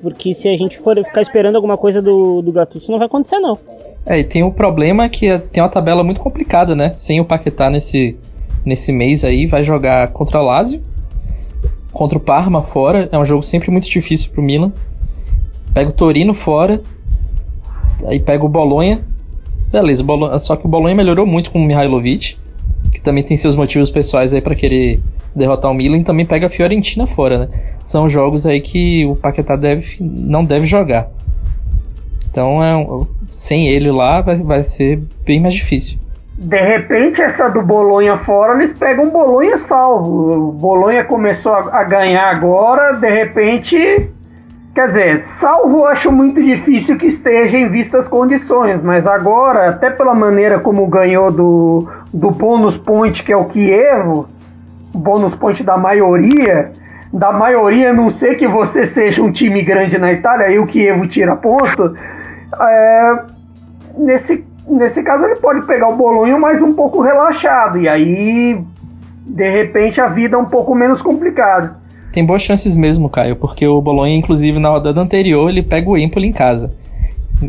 Porque 0.00 0.32
se 0.32 0.48
a 0.48 0.56
gente 0.56 0.78
for 0.78 0.96
ficar 0.96 1.22
esperando 1.22 1.56
alguma 1.56 1.76
coisa 1.76 2.00
do, 2.00 2.42
do 2.42 2.52
Gattuso, 2.52 2.90
não 2.90 2.98
vai 2.98 3.06
acontecer, 3.06 3.38
não. 3.38 3.58
É, 4.04 4.18
e 4.18 4.24
tem 4.24 4.42
o 4.42 4.48
um 4.48 4.52
problema 4.52 5.08
que 5.08 5.36
tem 5.38 5.62
uma 5.62 5.68
tabela 5.68 6.02
muito 6.02 6.20
complicada, 6.20 6.74
né? 6.74 6.92
Sem 6.92 7.20
o 7.20 7.24
Paquetá 7.24 7.70
nesse, 7.70 8.16
nesse 8.64 8.92
mês 8.92 9.24
aí, 9.24 9.46
vai 9.46 9.64
jogar 9.64 10.08
contra 10.08 10.40
o 10.40 10.44
Lazio, 10.44 10.82
contra 11.92 12.16
o 12.16 12.20
Parma 12.20 12.62
fora, 12.62 13.08
é 13.12 13.18
um 13.18 13.24
jogo 13.24 13.42
sempre 13.42 13.70
muito 13.70 13.88
difícil 13.88 14.30
pro 14.30 14.42
Milan. 14.42 14.72
Pega 15.74 15.90
o 15.90 15.92
Torino 15.92 16.34
fora. 16.34 16.82
Aí 18.06 18.20
pega 18.20 18.44
o 18.44 18.48
Bolonha. 18.48 19.00
Beleza, 19.70 20.04
só 20.38 20.56
que 20.56 20.66
o 20.66 20.68
Bolonha 20.68 20.94
melhorou 20.94 21.26
muito 21.26 21.50
com 21.50 21.58
o 21.58 21.64
Mihailovic, 21.64 22.36
que 22.92 23.00
também 23.00 23.24
tem 23.24 23.36
seus 23.38 23.54
motivos 23.54 23.88
pessoais 23.90 24.34
aí 24.34 24.40
para 24.40 24.54
querer 24.54 25.00
derrotar 25.34 25.70
o 25.70 25.74
Milan 25.74 25.98
e 25.98 26.04
também 26.04 26.26
pega 26.26 26.46
a 26.46 26.50
Fiorentina 26.50 27.06
fora, 27.06 27.38
né? 27.38 27.48
São 27.84 28.06
jogos 28.08 28.44
aí 28.44 28.60
que 28.60 29.06
o 29.06 29.16
Paquetá 29.16 29.56
deve, 29.56 29.96
não 29.98 30.44
deve 30.44 30.66
jogar. 30.66 31.10
Então, 32.30 32.62
é 32.62 33.06
sem 33.30 33.68
ele 33.68 33.90
lá 33.90 34.20
vai, 34.20 34.38
vai 34.38 34.62
ser 34.62 35.02
bem 35.24 35.40
mais 35.40 35.54
difícil. 35.54 35.98
De 36.42 36.60
repente, 36.60 37.22
essa 37.22 37.48
do 37.48 37.62
Bolonha 37.62 38.18
fora, 38.18 38.54
eles 38.54 38.76
pegam 38.76 39.06
o 39.06 39.10
Bolonha 39.10 39.56
salvo. 39.58 40.48
O 40.48 40.52
Bolonha 40.52 41.04
começou 41.04 41.52
a, 41.52 41.80
a 41.80 41.84
ganhar 41.84 42.30
agora, 42.30 42.92
de 42.92 43.08
repente 43.08 44.10
Quer 44.74 44.86
dizer, 44.86 45.24
salvo 45.38 45.84
acho 45.84 46.10
muito 46.10 46.42
difícil 46.42 46.96
que 46.96 47.06
esteja 47.06 47.58
em 47.58 47.68
vistas 47.68 48.08
condições, 48.08 48.82
mas 48.82 49.06
agora, 49.06 49.68
até 49.68 49.90
pela 49.90 50.14
maneira 50.14 50.58
como 50.60 50.86
ganhou 50.86 51.30
do, 51.30 51.86
do 52.12 52.30
bônus 52.30 52.78
point, 52.78 53.22
que 53.22 53.30
é 53.30 53.36
o 53.36 53.44
Kievo, 53.44 54.28
bônus 54.94 55.34
point 55.34 55.62
da 55.62 55.76
maioria, 55.76 56.72
da 57.12 57.30
maioria, 57.32 57.92
não 57.92 58.10
ser 58.10 58.36
que 58.36 58.48
você 58.48 58.86
seja 58.86 59.22
um 59.22 59.30
time 59.30 59.62
grande 59.62 59.98
na 59.98 60.10
Itália, 60.10 60.46
aí 60.46 60.58
o 60.58 60.64
Kievo 60.64 61.06
tira 61.06 61.36
ponto, 61.36 61.94
é, 62.58 63.12
nesse, 63.98 64.42
nesse 64.68 65.02
caso 65.02 65.24
ele 65.24 65.36
pode 65.36 65.66
pegar 65.66 65.88
o 65.88 65.96
Bolonha 65.96 66.38
mais 66.38 66.60
um 66.62 66.72
pouco 66.74 67.00
relaxado, 67.00 67.78
e 67.78 67.88
aí, 67.88 68.60
de 69.26 69.50
repente, 69.50 70.00
a 70.00 70.06
vida 70.06 70.36
é 70.36 70.38
um 70.38 70.46
pouco 70.46 70.74
menos 70.74 71.00
complicada. 71.02 71.76
Tem 72.12 72.24
boas 72.24 72.42
chances 72.42 72.76
mesmo, 72.76 73.08
Caio, 73.08 73.36
porque 73.36 73.66
o 73.66 73.80
Bolonha, 73.80 74.14
inclusive, 74.14 74.58
na 74.58 74.68
rodada 74.68 75.00
anterior, 75.00 75.48
ele 75.48 75.62
pega 75.62 75.88
o 75.88 75.96
Empoli 75.96 76.28
em 76.28 76.32
casa. 76.32 76.72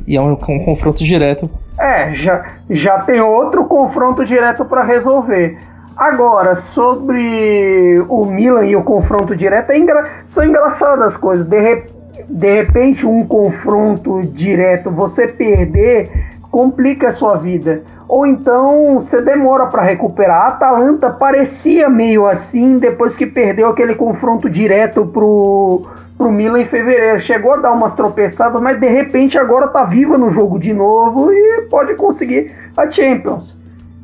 E 0.07 0.15
é 0.15 0.21
um, 0.21 0.31
um 0.31 0.59
confronto 0.65 1.03
direto. 1.03 1.49
É, 1.77 2.15
já, 2.15 2.45
já 2.69 2.99
tem 2.99 3.19
outro 3.19 3.65
confronto 3.65 4.25
direto 4.25 4.63
para 4.63 4.83
resolver. 4.83 5.57
Agora, 5.97 6.55
sobre 6.73 7.99
o 8.09 8.25
Milan 8.25 8.65
e 8.65 8.75
o 8.75 8.83
confronto 8.83 9.35
direto, 9.35 9.71
é 9.71 9.77
engra... 9.77 10.05
são 10.29 10.43
engraçadas 10.43 11.13
as 11.13 11.17
coisas. 11.17 11.45
De, 11.45 11.59
re... 11.59 11.83
de 12.29 12.53
repente, 12.61 13.05
um 13.05 13.25
confronto 13.25 14.21
direto, 14.21 14.89
você 14.89 15.27
perder, 15.27 16.09
complica 16.53 17.07
a 17.07 17.13
sua 17.15 17.35
vida 17.35 17.81
ou 18.07 18.27
então 18.27 18.99
você 18.99 19.19
demora 19.23 19.65
para 19.65 19.81
recuperar. 19.81 20.43
A 20.43 20.47
Atalanta 20.49 21.09
parecia 21.09 21.89
meio 21.89 22.27
assim 22.27 22.77
depois 22.77 23.15
que 23.15 23.25
perdeu 23.25 23.69
aquele 23.69 23.95
confronto 23.95 24.47
direto 24.47 25.03
pro, 25.03 25.81
pro 26.15 26.31
Milan 26.31 26.61
em 26.61 26.67
fevereiro. 26.67 27.23
Chegou 27.23 27.55
a 27.55 27.57
dar 27.57 27.71
umas 27.71 27.95
tropeçadas, 27.95 28.61
mas 28.61 28.79
de 28.79 28.87
repente 28.87 29.35
agora 29.35 29.67
tá 29.67 29.83
viva 29.85 30.15
no 30.15 30.31
jogo 30.31 30.59
de 30.59 30.71
novo 30.71 31.33
e 31.33 31.61
pode 31.71 31.95
conseguir 31.95 32.51
a 32.77 32.89
Champions. 32.91 33.51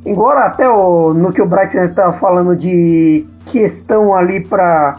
Embora 0.04 0.48
até 0.48 0.68
o, 0.68 1.14
no 1.14 1.32
que 1.32 1.44
o 1.44 1.46
Brighton 1.46 1.84
está 1.84 2.12
falando 2.14 2.56
de 2.56 3.28
questão 3.52 4.16
ali 4.16 4.40
para 4.40 4.96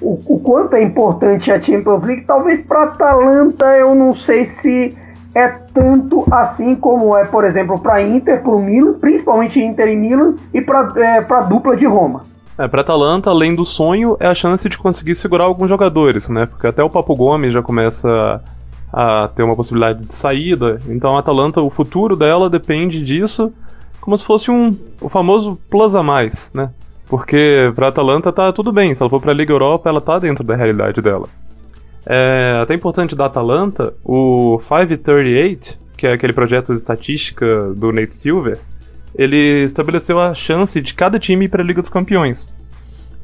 o, 0.00 0.20
o, 0.26 0.38
quanto 0.38 0.76
é 0.76 0.82
importante 0.84 1.50
a 1.50 1.60
Champions 1.60 2.04
League, 2.04 2.24
talvez 2.24 2.60
para 2.60 2.84
Atalanta 2.84 3.66
eu 3.78 3.96
não 3.96 4.14
sei 4.14 4.46
se 4.46 4.96
é 5.34 5.48
tanto 5.48 6.24
assim 6.32 6.74
como 6.76 7.16
é, 7.16 7.24
por 7.24 7.44
exemplo, 7.44 7.78
para 7.80 8.02
Inter, 8.02 8.42
para 8.42 8.52
o 8.52 8.62
Milan, 8.62 8.94
principalmente 8.94 9.58
Inter 9.58 9.88
e 9.88 9.96
Milan, 9.96 10.34
e 10.52 10.60
para 10.60 10.92
é, 10.96 11.18
a 11.18 11.40
dupla 11.40 11.76
de 11.76 11.86
Roma. 11.86 12.24
É, 12.56 12.68
para 12.68 12.82
Atalanta, 12.82 13.30
além 13.30 13.54
do 13.54 13.64
sonho, 13.64 14.16
é 14.20 14.28
a 14.28 14.34
chance 14.34 14.68
de 14.68 14.78
conseguir 14.78 15.16
segurar 15.16 15.44
alguns 15.44 15.68
jogadores, 15.68 16.28
né? 16.28 16.46
Porque 16.46 16.68
até 16.68 16.84
o 16.84 16.90
Papo 16.90 17.16
Gomes 17.16 17.52
já 17.52 17.62
começa 17.62 18.40
a 18.92 19.28
ter 19.28 19.42
uma 19.42 19.56
possibilidade 19.56 20.04
de 20.04 20.14
saída. 20.14 20.80
Então 20.88 21.16
a 21.16 21.20
Atalanta, 21.20 21.60
o 21.60 21.68
futuro 21.68 22.14
dela 22.14 22.48
depende 22.48 23.04
disso, 23.04 23.52
como 24.00 24.16
se 24.16 24.24
fosse 24.24 24.52
um 24.52 24.76
o 25.00 25.08
famoso 25.08 25.58
plus 25.68 25.96
a 25.96 26.02
mais, 26.02 26.48
né? 26.54 26.70
Porque 27.08 27.72
para 27.74 27.88
Atalanta 27.88 28.32
tá 28.32 28.52
tudo 28.52 28.72
bem, 28.72 28.94
se 28.94 29.02
ela 29.02 29.10
for 29.10 29.20
para 29.20 29.32
a 29.32 29.34
Liga 29.34 29.52
Europa, 29.52 29.88
ela 29.88 30.00
tá 30.00 30.18
dentro 30.20 30.44
da 30.44 30.54
realidade 30.54 31.02
dela. 31.02 31.26
É 32.06 32.58
até 32.62 32.74
importante 32.74 33.14
da 33.14 33.26
Atalanta, 33.26 33.94
o 34.04 34.58
538, 34.58 35.78
que 35.96 36.06
é 36.06 36.12
aquele 36.12 36.32
projeto 36.32 36.74
de 36.74 36.80
estatística 36.80 37.72
do 37.74 37.92
Nate 37.92 38.16
Silver, 38.16 38.58
ele 39.14 39.64
estabeleceu 39.64 40.20
a 40.20 40.34
chance 40.34 40.80
de 40.80 40.92
cada 40.92 41.18
time 41.18 41.48
para 41.48 41.62
a 41.62 41.64
Liga 41.64 41.80
dos 41.80 41.90
Campeões. 41.90 42.52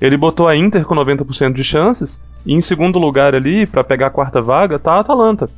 Ele 0.01 0.17
botou 0.17 0.49
a 0.49 0.57
Inter 0.57 0.85
com 0.85 0.95
90% 0.95 1.53
de 1.53 1.65
chances, 1.65 2.21
e 2.47 2.55
em 2.55 2.61
segundo 2.61 2.99
lugar 2.99 3.35
ali, 3.35 3.67
para 3.67 3.85
pegar 3.85 4.07
a 4.07 4.11
quarta 4.11 4.41
vaga, 4.41 4.79
tá 4.79 4.95
a 4.95 5.01
Atalanta, 5.01 5.51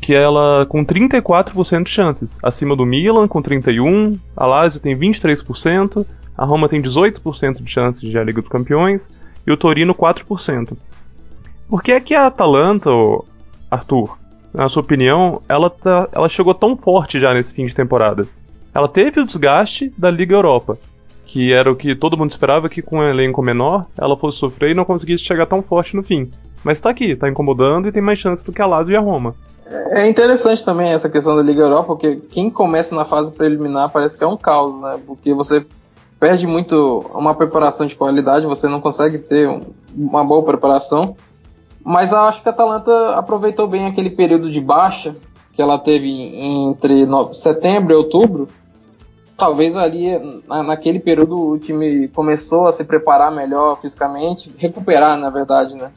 que 0.00 0.12
ela 0.12 0.66
com 0.66 0.84
34% 0.84 1.84
de 1.84 1.90
chances, 1.90 2.38
acima 2.42 2.74
do 2.74 2.86
Milan 2.86 3.28
com 3.28 3.40
31, 3.40 4.18
a 4.36 4.46
Lazio 4.46 4.80
tem 4.80 4.98
23%, 4.98 6.04
a 6.36 6.44
Roma 6.44 6.68
tem 6.68 6.82
18% 6.82 7.62
de 7.62 7.70
chances 7.70 8.00
de 8.00 8.18
à 8.18 8.24
Liga 8.24 8.40
dos 8.40 8.48
Campeões 8.48 9.10
e 9.46 9.52
o 9.52 9.56
Torino 9.56 9.94
4%. 9.94 10.76
Por 11.70 11.84
que 11.84 11.92
é 11.92 12.00
que 12.00 12.16
a 12.16 12.26
Atalanta, 12.26 12.90
Arthur, 13.70 14.18
na 14.52 14.68
sua 14.68 14.82
opinião, 14.82 15.40
ela, 15.48 15.70
tá, 15.70 16.08
ela 16.10 16.28
chegou 16.28 16.52
tão 16.52 16.76
forte 16.76 17.20
já 17.20 17.32
nesse 17.32 17.54
fim 17.54 17.64
de 17.64 17.72
temporada? 17.72 18.26
Ela 18.74 18.88
teve 18.88 19.20
o 19.20 19.24
desgaste 19.24 19.94
da 19.96 20.10
Liga 20.10 20.34
Europa, 20.34 20.76
que 21.24 21.52
era 21.52 21.70
o 21.70 21.76
que 21.76 21.94
todo 21.94 22.16
mundo 22.16 22.32
esperava 22.32 22.68
que 22.68 22.82
com 22.82 22.98
um 22.98 23.08
elenco 23.08 23.40
menor 23.40 23.86
ela 23.96 24.16
fosse 24.16 24.38
sofrer 24.38 24.72
e 24.72 24.74
não 24.74 24.84
conseguisse 24.84 25.22
chegar 25.22 25.46
tão 25.46 25.62
forte 25.62 25.94
no 25.94 26.02
fim. 26.02 26.28
Mas 26.64 26.80
tá 26.80 26.90
aqui, 26.90 27.14
tá 27.14 27.28
incomodando 27.28 27.86
e 27.86 27.92
tem 27.92 28.02
mais 28.02 28.18
chance 28.18 28.44
do 28.44 28.52
que 28.52 28.60
a 28.60 28.66
Lazio 28.66 28.92
e 28.92 28.96
a 28.96 29.00
Roma. 29.00 29.36
É 29.92 30.08
interessante 30.08 30.64
também 30.64 30.90
essa 30.90 31.08
questão 31.08 31.36
da 31.36 31.42
Liga 31.42 31.62
Europa, 31.62 31.86
porque 31.86 32.16
quem 32.32 32.50
começa 32.50 32.92
na 32.96 33.04
fase 33.04 33.30
preliminar 33.30 33.92
parece 33.92 34.18
que 34.18 34.24
é 34.24 34.26
um 34.26 34.36
caos, 34.36 34.80
né? 34.82 35.00
Porque 35.06 35.32
você 35.32 35.64
perde 36.18 36.48
muito 36.48 37.08
uma 37.14 37.32
preparação 37.32 37.86
de 37.86 37.94
qualidade, 37.94 38.44
você 38.44 38.66
não 38.66 38.80
consegue 38.80 39.18
ter 39.18 39.48
um, 39.48 39.62
uma 39.96 40.24
boa 40.24 40.42
preparação. 40.42 41.14
Mas 41.84 42.12
acho 42.12 42.42
que 42.42 42.48
a 42.48 42.52
Atalanta 42.52 43.14
aproveitou 43.16 43.66
bem 43.66 43.86
aquele 43.86 44.10
período 44.10 44.50
de 44.50 44.60
baixa 44.60 45.14
que 45.52 45.62
ela 45.62 45.78
teve 45.78 46.08
entre 46.08 47.06
setembro 47.32 47.92
e 47.92 47.96
outubro. 47.96 48.48
Talvez 49.36 49.76
ali, 49.76 50.06
naquele 50.46 51.00
período, 51.00 51.52
o 51.52 51.58
time 51.58 52.08
começou 52.08 52.66
a 52.66 52.72
se 52.72 52.84
preparar 52.84 53.32
melhor 53.32 53.80
fisicamente, 53.80 54.52
recuperar, 54.58 55.18
na 55.18 55.30
verdade, 55.30 55.74
né? 55.74 55.90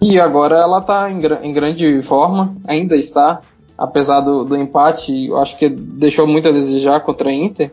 E 0.00 0.20
agora 0.20 0.56
ela 0.56 0.78
está 0.78 1.10
em, 1.10 1.20
em, 1.42 1.52
grande 1.52 2.02
forma, 2.02 2.54
ainda 2.66 2.94
está, 2.96 3.40
apesar 3.76 4.20
do, 4.20 4.44
do 4.44 4.56
empate, 4.56 5.26
eu 5.26 5.38
acho 5.38 5.56
que 5.58 5.68
deixou 5.68 6.26
muito 6.26 6.48
a 6.48 6.52
desejar 6.52 7.00
contra 7.00 7.28
a 7.28 7.32
Inter, 7.32 7.72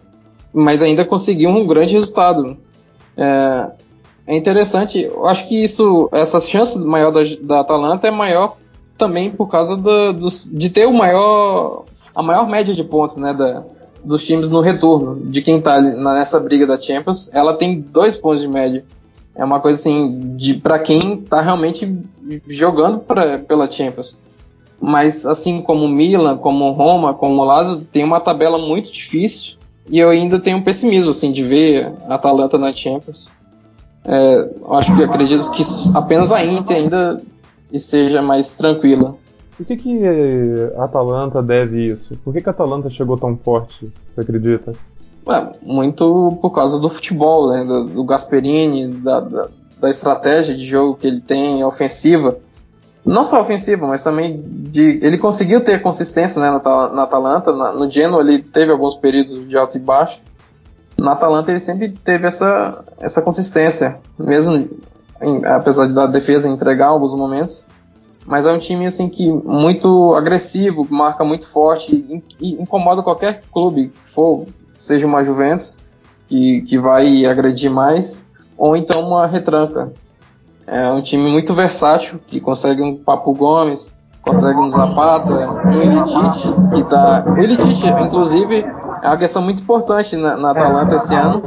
mas 0.54 0.82
ainda 0.82 1.06
conseguiu 1.06 1.50
um 1.50 1.68
grande 1.68 1.94
resultado. 1.94 2.58
É, 3.16 3.72
é 4.26 4.36
interessante, 4.36 5.04
eu 5.04 5.28
acho 5.28 5.48
que 5.48 5.64
isso, 5.64 6.10
essa 6.12 6.40
chance 6.40 6.78
maior 6.80 7.12
da, 7.12 7.22
da 7.42 7.60
Atalanta 7.62 8.08
é 8.08 8.12
maior 8.12 8.58
também 8.98 9.30
por 9.30 9.50
causa 9.50 9.76
do, 9.76 10.14
do, 10.14 10.30
de 10.30 10.70
ter 10.70 10.86
o 10.86 10.94
maior, 10.94 11.84
a 12.16 12.24
maior 12.24 12.48
média 12.48 12.74
de 12.74 12.84
pontos 12.84 13.18
né, 13.18 13.34
da, 13.34 13.64
dos 14.04 14.26
times 14.26 14.50
no 14.50 14.62
retorno, 14.62 15.20
de 15.30 15.42
quem 15.42 15.58
está 15.58 15.82
nessa 15.82 16.40
briga 16.40 16.66
da 16.66 16.80
Champions, 16.80 17.30
ela 17.34 17.56
tem 17.56 17.80
dois 17.80 18.16
pontos 18.16 18.42
de 18.42 18.48
média 18.48 18.86
é 19.36 19.44
uma 19.44 19.60
coisa 19.60 19.80
assim 19.80 20.36
de 20.36 20.54
para 20.54 20.80
quem 20.80 21.18
tá 21.18 21.42
realmente 21.42 21.92
jogando 22.48 23.00
pra, 23.00 23.40
pela 23.40 23.70
Champions. 23.70 24.18
Mas 24.80 25.26
assim 25.26 25.62
como 25.62 25.88
Milan, 25.88 26.38
como 26.38 26.72
Roma, 26.72 27.14
como 27.14 27.44
Lazio, 27.44 27.82
tem 27.92 28.04
uma 28.04 28.20
tabela 28.20 28.58
muito 28.58 28.92
difícil 28.92 29.56
e 29.90 30.00
eu 30.00 30.10
ainda 30.10 30.40
tenho 30.40 30.58
um 30.58 30.64
pessimismo 30.64 31.10
assim 31.10 31.32
de 31.32 31.42
ver 31.42 31.92
a 32.08 32.16
Atalanta 32.16 32.58
na 32.58 32.72
Champions. 32.74 33.30
É, 34.06 34.50
acho 34.72 34.96
que 34.96 35.04
acredito 35.04 35.50
que 35.52 35.64
apenas 35.94 36.32
a 36.32 36.44
Inter 36.44 36.78
ainda 36.78 37.22
seja 37.78 38.22
mais 38.22 38.54
tranquila. 38.56 39.16
Por 39.56 39.66
que, 39.66 39.78
que 39.78 40.02
a 40.76 40.84
Atalanta 40.84 41.42
deve 41.42 41.94
isso? 41.94 42.18
Por 42.24 42.34
que, 42.34 42.42
que 42.42 42.50
a 42.50 42.52
Atalanta 42.52 42.90
chegou 42.90 43.18
tão 43.18 43.38
forte, 43.38 43.92
você 44.14 44.22
acredita? 44.22 44.74
muito 45.62 46.38
por 46.42 46.52
causa 46.52 46.80
do 46.80 46.90
futebol, 46.90 47.50
né? 47.50 47.64
do, 47.64 47.86
do 47.86 48.04
Gasperini, 48.04 48.88
da, 48.88 49.20
da, 49.22 49.48
da, 49.80 49.90
estratégia 49.90 50.56
de 50.56 50.66
jogo 50.66 50.96
que 50.96 51.08
ele 51.08 51.22
tem, 51.22 51.64
ofensiva. 51.64 52.38
Não 53.06 53.24
só 53.24 53.42
ofensiva, 53.42 53.88
mas 53.88 54.04
também 54.04 54.44
de. 54.46 55.00
Ele 55.02 55.18
conseguiu 55.18 55.62
ter 55.62 55.82
consistência 55.82 56.42
né, 56.42 56.50
na, 56.50 56.90
na 56.90 57.04
Atalanta. 57.04 57.52
Na, 57.52 57.74
no 57.74 57.90
Genoa 57.90 58.22
ele 58.22 58.42
teve 58.42 58.72
alguns 58.72 58.96
períodos 58.96 59.48
de 59.48 59.58
alto 59.58 59.78
e 59.78 59.80
baixo. 59.80 60.22
Na 60.98 61.14
Atalanta 61.14 61.52
ele 61.52 61.60
sempre 61.60 61.90
teve 61.90 62.28
essa, 62.28 62.84
essa 63.00 63.22
consistência, 63.22 64.00
mesmo 64.18 64.70
em, 65.22 65.46
apesar 65.46 65.88
da 65.88 66.06
defesa 66.06 66.48
entregar 66.48 66.88
alguns 66.88 67.14
momentos. 67.14 67.66
Mas 68.26 68.46
é 68.46 68.52
um 68.52 68.60
time 68.60 68.86
assim 68.86 69.10
que 69.10 69.30
muito 69.30 70.16
agressivo, 70.16 70.88
marca 70.90 71.26
muito 71.26 71.50
forte 71.50 72.24
e, 72.40 72.54
incomoda 72.62 73.04
qualquer 73.04 73.42
clube 73.52 73.90
que 73.90 74.14
for 74.14 74.46
seja 74.80 75.06
uma 75.06 75.24
Juventus, 75.24 75.78
que, 76.28 76.62
que 76.62 76.78
vai 76.78 77.26
agredir 77.26 77.70
mais, 77.70 78.26
ou 78.58 78.76
então 78.76 79.02
uma 79.02 79.26
retranca. 79.28 79.92
É 80.66 80.90
um 80.90 81.02
time 81.02 81.30
muito 81.30 81.54
versátil, 81.54 82.20
que 82.26 82.40
consegue 82.40 82.82
um 82.82 82.96
Papo 82.96 83.34
Gomes, 83.34 83.94
consegue 84.22 84.58
um 84.58 84.70
Zapata, 84.70 85.52
um 85.68 85.82
Ilitite, 85.82 86.48
que 86.74 86.84
tá. 86.90 87.26
O 87.28 87.38
Ilitite, 87.38 87.88
inclusive, 87.88 88.66
é 89.04 89.08
uma 89.08 89.18
questão 89.18 89.42
muito 89.42 89.62
importante 89.62 90.16
na, 90.16 90.38
na 90.38 90.52
Atalanta 90.52 90.96
esse 90.96 91.14
ano, 91.14 91.42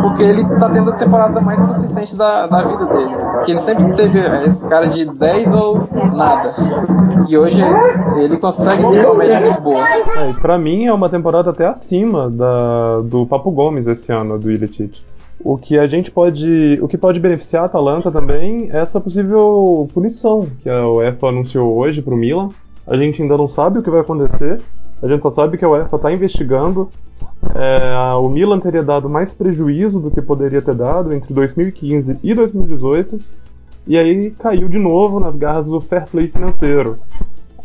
porque 0.00 0.22
ele 0.22 0.42
tá 0.58 0.70
tendo 0.70 0.90
a 0.90 0.96
temporada 0.96 1.38
mais 1.38 1.60
consistente 1.60 2.16
da, 2.16 2.46
da 2.46 2.64
vida 2.64 2.86
dele. 2.86 3.14
Porque 3.34 3.50
ele 3.50 3.60
sempre 3.60 3.94
teve 3.94 4.18
esse 4.46 4.66
cara 4.66 4.86
de 4.86 5.04
10 5.04 5.54
ou 5.54 5.86
nada. 6.16 6.54
E 7.28 7.36
hoje 7.36 7.60
ele 8.16 8.38
consegue 8.38 8.82
ter 8.90 9.04
uma 9.04 9.14
média 9.14 9.38
muito 9.38 9.60
boa. 9.60 9.86
É, 9.86 10.32
pra 10.40 10.56
mim 10.56 10.86
é 10.86 10.92
uma 10.92 11.10
temporada 11.10 11.50
até 11.50 11.66
acima 11.66 12.30
da, 12.30 13.00
do 13.02 13.26
Papo 13.26 13.50
Gomes 13.50 13.86
esse 13.86 14.10
ano, 14.10 14.38
do 14.38 14.50
Ilitite. 14.50 15.04
O 15.44 15.58
que 15.58 15.78
a 15.78 15.86
gente 15.86 16.10
pode. 16.10 16.78
O 16.80 16.88
que 16.88 16.96
pode 16.96 17.20
beneficiar 17.20 17.64
a 17.64 17.66
Atalanta 17.66 18.10
também 18.10 18.70
é 18.72 18.78
essa 18.80 18.98
possível 18.98 19.86
punição 19.92 20.48
que 20.62 20.70
a 20.70 20.88
UEFA 20.88 21.28
anunciou 21.28 21.76
hoje 21.76 22.00
para 22.00 22.14
o 22.14 22.16
Milan. 22.16 22.48
A 22.86 22.96
gente 22.96 23.20
ainda 23.20 23.36
não 23.36 23.48
sabe 23.48 23.78
o 23.78 23.82
que 23.82 23.90
vai 23.90 24.00
acontecer. 24.00 24.58
A 25.02 25.08
gente 25.08 25.22
só 25.22 25.30
sabe 25.30 25.56
que 25.56 25.64
a 25.64 25.68
UEFA 25.68 25.96
está 25.96 26.12
investigando. 26.12 26.90
É, 27.54 28.14
o 28.14 28.28
Milan 28.28 28.60
teria 28.60 28.82
dado 28.82 29.08
mais 29.08 29.32
prejuízo 29.32 30.00
do 30.00 30.10
que 30.10 30.20
poderia 30.20 30.60
ter 30.60 30.74
dado 30.74 31.12
entre 31.12 31.32
2015 31.32 32.18
e 32.22 32.34
2018. 32.34 33.20
E 33.86 33.96
aí 33.96 34.30
caiu 34.32 34.68
de 34.68 34.78
novo 34.78 35.20
nas 35.20 35.34
garras 35.34 35.66
do 35.66 35.80
fair 35.80 36.06
play 36.08 36.28
financeiro. 36.28 36.98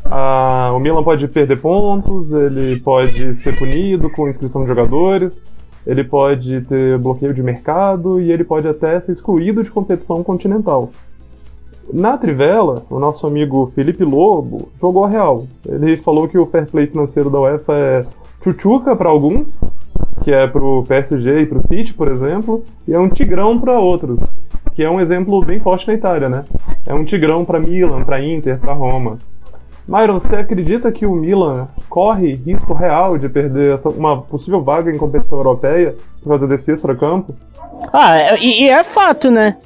Ah, 0.06 0.72
o 0.76 0.80
Milan 0.80 1.02
pode 1.02 1.28
perder 1.28 1.60
pontos, 1.60 2.32
ele 2.32 2.80
pode 2.80 3.36
ser 3.42 3.58
punido 3.58 4.10
com 4.10 4.28
inscrição 4.28 4.62
de 4.62 4.68
jogadores 4.68 5.40
ele 5.86 6.04
pode 6.04 6.62
ter 6.62 6.98
bloqueio 6.98 7.34
de 7.34 7.44
mercado 7.44 8.20
e 8.20 8.32
ele 8.32 8.44
pode 8.44 8.68
até 8.68 9.00
ser 9.02 9.12
excluído 9.12 9.64
de 9.64 9.70
competição 9.70 10.24
continental. 10.24 10.92
Na 11.92 12.18
Trivela, 12.18 12.84
o 12.90 13.00
nosso 13.00 13.28
amigo 13.28 13.72
Felipe 13.76 14.04
Lobo 14.04 14.70
jogou 14.80 15.06
a 15.06 15.10
real. 15.10 15.46
Ele 15.68 15.98
falou 15.98 16.28
que 16.28 16.38
o 16.38 16.46
fair 16.46 16.66
play 16.68 16.88
financeiro 16.88 17.30
da 17.30 17.40
UEFA 17.40 17.74
é 17.76 18.06
chuchuca 18.44 18.96
para 18.96 19.10
alguns, 19.10 19.60
que 20.24 20.32
é 20.32 20.48
para 20.48 20.64
o 20.64 20.84
PSG 20.84 21.42
e 21.42 21.46
para 21.46 21.58
o 21.58 21.68
City, 21.68 21.94
por 21.94 22.08
exemplo, 22.08 22.64
e 22.88 22.94
é 22.94 23.00
um 23.00 23.10
tigrão 23.10 23.60
para 23.60 23.80
outros, 23.80 24.20
que 24.74 24.84
é 24.84 24.90
um 24.90 25.00
exemplo 25.00 25.44
bem 25.44 25.60
forte 25.60 25.88
na 25.88 25.94
Itália, 25.94 26.30
né? 26.30 26.46
É 26.86 26.94
um 26.94 27.04
tigrão 27.04 27.46
para 27.46 27.60
Milan, 27.60 28.04
para 28.04 28.24
Inter, 28.24 28.60
para 28.60 28.74
Roma. 28.74 29.18
Myron, 29.88 30.20
você 30.20 30.36
acredita 30.38 30.92
que 30.92 31.06
o 31.06 31.14
Milan 31.14 31.68
corre 31.90 32.34
risco 32.36 32.74
real 32.74 33.18
de 33.18 33.28
perder 33.28 33.76
essa, 33.76 33.90
uma 33.90 34.22
possível 34.22 34.62
vaga 34.62 34.90
em 34.90 34.98
competição 34.98 35.38
europeia 35.38 35.94
por 36.22 36.30
causa 36.30 36.48
desse 36.48 36.72
extra-campo? 36.72 37.36
Ah, 37.92 38.38
e, 38.40 38.64
e, 38.64 38.70
é 38.70 38.84
fato, 38.84 39.30
né? 39.30 39.58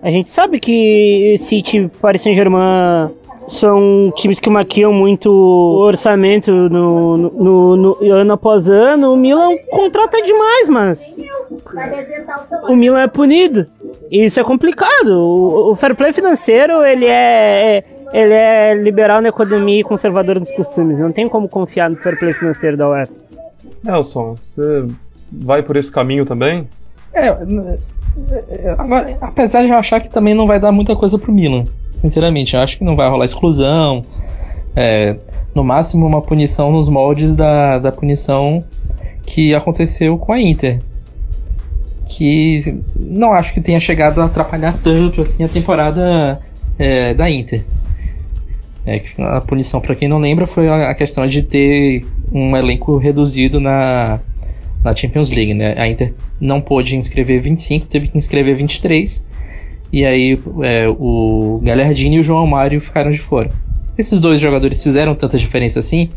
A 0.00 0.10
gente 0.10 0.30
sabe 0.30 0.60
que 0.60 1.36
City, 1.38 1.90
Paris 2.00 2.22
Saint-Germain 2.22 3.10
são 3.48 4.12
times 4.16 4.40
que 4.40 4.48
maquiam 4.48 4.92
muito 4.92 5.30
orçamento 5.30 6.50
no, 6.50 7.16
no, 7.16 7.30
no, 7.30 7.76
no, 7.76 8.12
ano 8.12 8.32
após 8.32 8.68
ano. 8.68 9.12
O 9.12 9.16
Milan 9.16 9.56
contrata 9.70 10.20
demais, 10.22 10.68
mas 10.68 11.16
o 12.68 12.76
Milan 12.76 13.00
é 13.00 13.08
punido. 13.08 13.66
E 14.10 14.24
isso 14.24 14.40
é 14.40 14.44
complicado. 14.44 15.08
O, 15.08 15.72
o 15.72 15.76
fair 15.76 15.94
play 15.94 16.12
financeiro 16.12 16.84
ele 16.84 17.06
é, 17.06 17.78
é 17.78 17.84
ele 18.12 18.34
é 18.34 18.74
liberal 18.74 19.22
na 19.22 19.30
economia 19.30 19.80
e 19.80 19.84
conservador 19.84 20.38
nos 20.38 20.50
costumes. 20.50 20.98
Não 20.98 21.12
tem 21.12 21.28
como 21.28 21.48
confiar 21.48 21.88
no 21.88 21.96
fair 21.96 22.18
play 22.18 22.34
financeiro 22.34 22.76
da 22.76 22.88
UEFA. 22.88 23.12
Nelson, 23.82 24.36
você 24.46 24.86
vai 25.30 25.62
por 25.62 25.76
esse 25.76 25.90
caminho 25.90 26.24
também? 26.24 26.68
É, 27.14 27.28
agora, 28.78 29.16
apesar 29.20 29.62
de 29.62 29.68
eu 29.68 29.76
achar 29.76 30.00
que 30.00 30.10
também 30.10 30.34
não 30.34 30.46
vai 30.46 30.60
dar 30.60 30.72
muita 30.72 30.94
coisa 30.96 31.18
pro 31.18 31.32
Milan, 31.32 31.64
sinceramente, 31.94 32.54
eu 32.54 32.60
acho 32.60 32.78
que 32.78 32.84
não 32.84 32.96
vai 32.96 33.08
rolar 33.08 33.24
exclusão, 33.24 34.02
é, 34.74 35.16
no 35.54 35.62
máximo 35.62 36.06
uma 36.06 36.22
punição 36.22 36.72
nos 36.72 36.88
moldes 36.88 37.34
da, 37.34 37.78
da 37.78 37.92
punição 37.92 38.64
que 39.26 39.54
aconteceu 39.54 40.18
com 40.18 40.32
a 40.32 40.40
Inter, 40.40 40.80
que 42.06 42.80
não 42.96 43.32
acho 43.32 43.54
que 43.54 43.60
tenha 43.60 43.80
chegado 43.80 44.20
a 44.20 44.26
atrapalhar 44.26 44.78
tanto 44.82 45.20
assim 45.20 45.44
a 45.44 45.48
temporada 45.48 46.40
é, 46.78 47.14
da 47.14 47.30
Inter. 47.30 47.64
É, 48.84 49.00
a 49.18 49.40
punição, 49.40 49.80
para 49.80 49.94
quem 49.94 50.08
não 50.08 50.18
lembra, 50.18 50.46
foi 50.46 50.68
a 50.68 50.94
questão 50.94 51.26
de 51.26 51.42
ter 51.42 52.04
um 52.32 52.56
elenco 52.56 52.96
reduzido 52.96 53.60
na, 53.60 54.18
na 54.84 54.94
Champions 54.94 55.30
League. 55.30 55.54
Né? 55.54 55.74
A 55.76 55.88
Inter 55.88 56.14
não 56.40 56.60
pôde 56.60 56.96
inscrever 56.96 57.40
25, 57.40 57.86
teve 57.86 58.08
que 58.08 58.18
inscrever 58.18 58.56
23. 58.56 59.24
E 59.92 60.04
aí 60.04 60.38
é, 60.62 60.88
o 60.88 61.60
Gallardini 61.62 62.16
e 62.16 62.20
o 62.20 62.22
João 62.22 62.46
Mário 62.46 62.80
ficaram 62.80 63.10
de 63.10 63.18
fora. 63.18 63.50
Esses 63.96 64.18
dois 64.20 64.40
jogadores 64.40 64.82
fizeram 64.82 65.14
tanta 65.14 65.36
diferença 65.36 65.78
assim? 65.78 66.08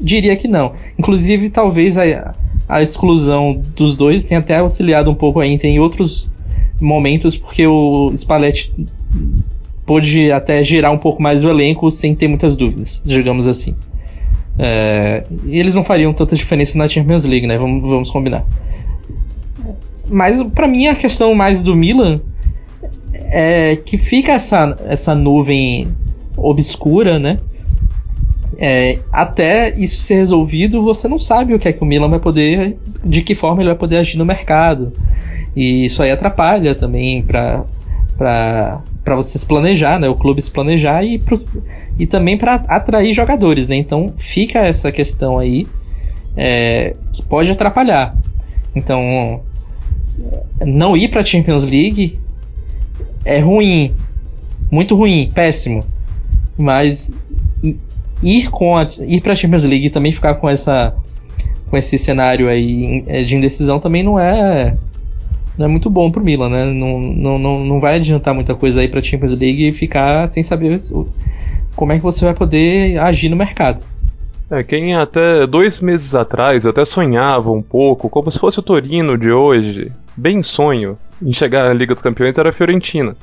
Diria 0.00 0.36
que 0.36 0.46
não. 0.46 0.74
Inclusive, 0.98 1.50
talvez 1.50 1.98
a, 1.98 2.34
a 2.68 2.82
exclusão 2.82 3.60
dos 3.74 3.96
dois 3.96 4.24
tenha 4.24 4.40
até 4.40 4.56
auxiliado 4.58 5.10
um 5.10 5.14
pouco 5.14 5.40
a 5.40 5.46
Inter 5.46 5.70
em 5.70 5.80
outros 5.80 6.30
momentos, 6.80 7.36
porque 7.36 7.66
o 7.66 8.10
Spalletti 8.14 8.72
pôde 9.84 10.30
até 10.30 10.62
girar 10.62 10.92
um 10.92 10.98
pouco 10.98 11.22
mais 11.22 11.42
o 11.42 11.48
elenco 11.48 11.90
sem 11.90 12.14
ter 12.14 12.28
muitas 12.28 12.56
dúvidas, 12.56 13.02
digamos 13.04 13.46
assim. 13.48 13.74
É, 14.58 15.24
e 15.44 15.58
eles 15.58 15.74
não 15.74 15.84
fariam 15.84 16.12
tanta 16.12 16.36
diferença 16.36 16.76
na 16.76 16.88
Champions 16.88 17.24
League, 17.24 17.46
né? 17.46 17.56
Vamos, 17.58 17.82
vamos 17.82 18.10
combinar. 18.10 18.44
Mas 20.08 20.42
para 20.54 20.68
mim 20.68 20.86
a 20.86 20.94
questão 20.94 21.34
mais 21.34 21.62
do 21.62 21.74
Milan 21.74 22.20
é 23.14 23.76
que 23.76 23.96
fica 23.96 24.32
essa, 24.32 24.76
essa 24.86 25.14
nuvem 25.14 25.88
obscura, 26.36 27.18
né? 27.18 27.38
é, 28.58 28.98
até 29.10 29.76
isso 29.76 29.96
ser 29.96 30.14
resolvido, 30.14 30.84
você 30.84 31.08
não 31.08 31.18
sabe 31.18 31.52
o 31.52 31.58
que 31.58 31.68
é 31.68 31.72
que 31.72 31.82
o 31.82 31.86
Milan 31.86 32.08
vai 32.08 32.20
poder, 32.20 32.76
de 33.04 33.22
que 33.22 33.34
forma 33.34 33.60
ele 33.60 33.70
vai 33.70 33.78
poder 33.78 33.98
agir 33.98 34.16
no 34.18 34.24
mercado. 34.24 34.92
E 35.56 35.84
isso 35.84 36.00
aí 36.00 36.12
atrapalha 36.12 36.72
também 36.74 37.22
para 37.22 38.80
para 39.04 39.16
você 39.16 39.38
se 39.38 39.46
planejar, 39.46 39.98
né? 39.98 40.08
O 40.08 40.14
clube 40.14 40.40
se 40.40 40.50
planejar 40.50 41.02
e, 41.02 41.18
pro, 41.18 41.44
e 41.98 42.06
também 42.06 42.38
para 42.38 42.54
atrair 42.54 43.12
jogadores, 43.12 43.68
né? 43.68 43.76
Então 43.76 44.12
fica 44.16 44.60
essa 44.60 44.92
questão 44.92 45.38
aí 45.38 45.66
é, 46.36 46.94
que 47.12 47.22
pode 47.22 47.50
atrapalhar. 47.50 48.16
Então 48.74 49.42
não 50.64 50.96
ir 50.96 51.08
para 51.08 51.24
Champions 51.24 51.64
League 51.64 52.18
é 53.24 53.38
ruim, 53.40 53.94
muito 54.70 54.94
ruim, 54.94 55.30
péssimo. 55.34 55.84
Mas 56.56 57.10
ir 58.22 58.50
com 58.50 58.76
a, 58.76 58.88
ir 59.00 59.20
para 59.20 59.34
Champions 59.34 59.64
League 59.64 59.86
e 59.86 59.90
também 59.90 60.12
ficar 60.12 60.34
com 60.34 60.48
essa 60.48 60.94
com 61.68 61.76
esse 61.76 61.96
cenário 61.96 62.48
aí 62.48 63.02
é, 63.06 63.22
de 63.22 63.34
indecisão 63.34 63.80
também 63.80 64.02
não 64.02 64.20
é 64.20 64.76
não 65.56 65.66
é 65.66 65.68
muito 65.68 65.90
bom 65.90 66.10
pro 66.10 66.24
Milan, 66.24 66.48
né? 66.48 66.64
Não, 66.64 67.00
não, 67.00 67.38
não, 67.38 67.64
não 67.64 67.80
vai 67.80 67.96
adiantar 67.96 68.34
muita 68.34 68.54
coisa 68.54 68.80
aí 68.80 68.88
pra 68.88 69.02
Champions 69.02 69.32
League 69.32 69.68
e 69.68 69.72
ficar 69.72 70.26
sem 70.28 70.42
saber 70.42 70.78
como 71.76 71.92
é 71.92 71.96
que 71.96 72.02
você 72.02 72.24
vai 72.24 72.34
poder 72.34 72.98
agir 72.98 73.28
no 73.28 73.36
mercado. 73.36 73.82
É, 74.50 74.62
quem 74.62 74.94
até 74.94 75.46
dois 75.46 75.80
meses 75.80 76.14
atrás 76.14 76.66
até 76.66 76.84
sonhava 76.84 77.50
um 77.50 77.62
pouco, 77.62 78.10
como 78.10 78.30
se 78.30 78.38
fosse 78.38 78.58
o 78.58 78.62
Torino 78.62 79.16
de 79.16 79.30
hoje, 79.30 79.90
bem 80.16 80.42
sonho, 80.42 80.98
em 81.22 81.32
chegar 81.32 81.70
à 81.70 81.72
Liga 81.72 81.94
dos 81.94 82.02
Campeões 82.02 82.36
era 82.36 82.50
a 82.50 82.52
Fiorentina. 82.52 83.16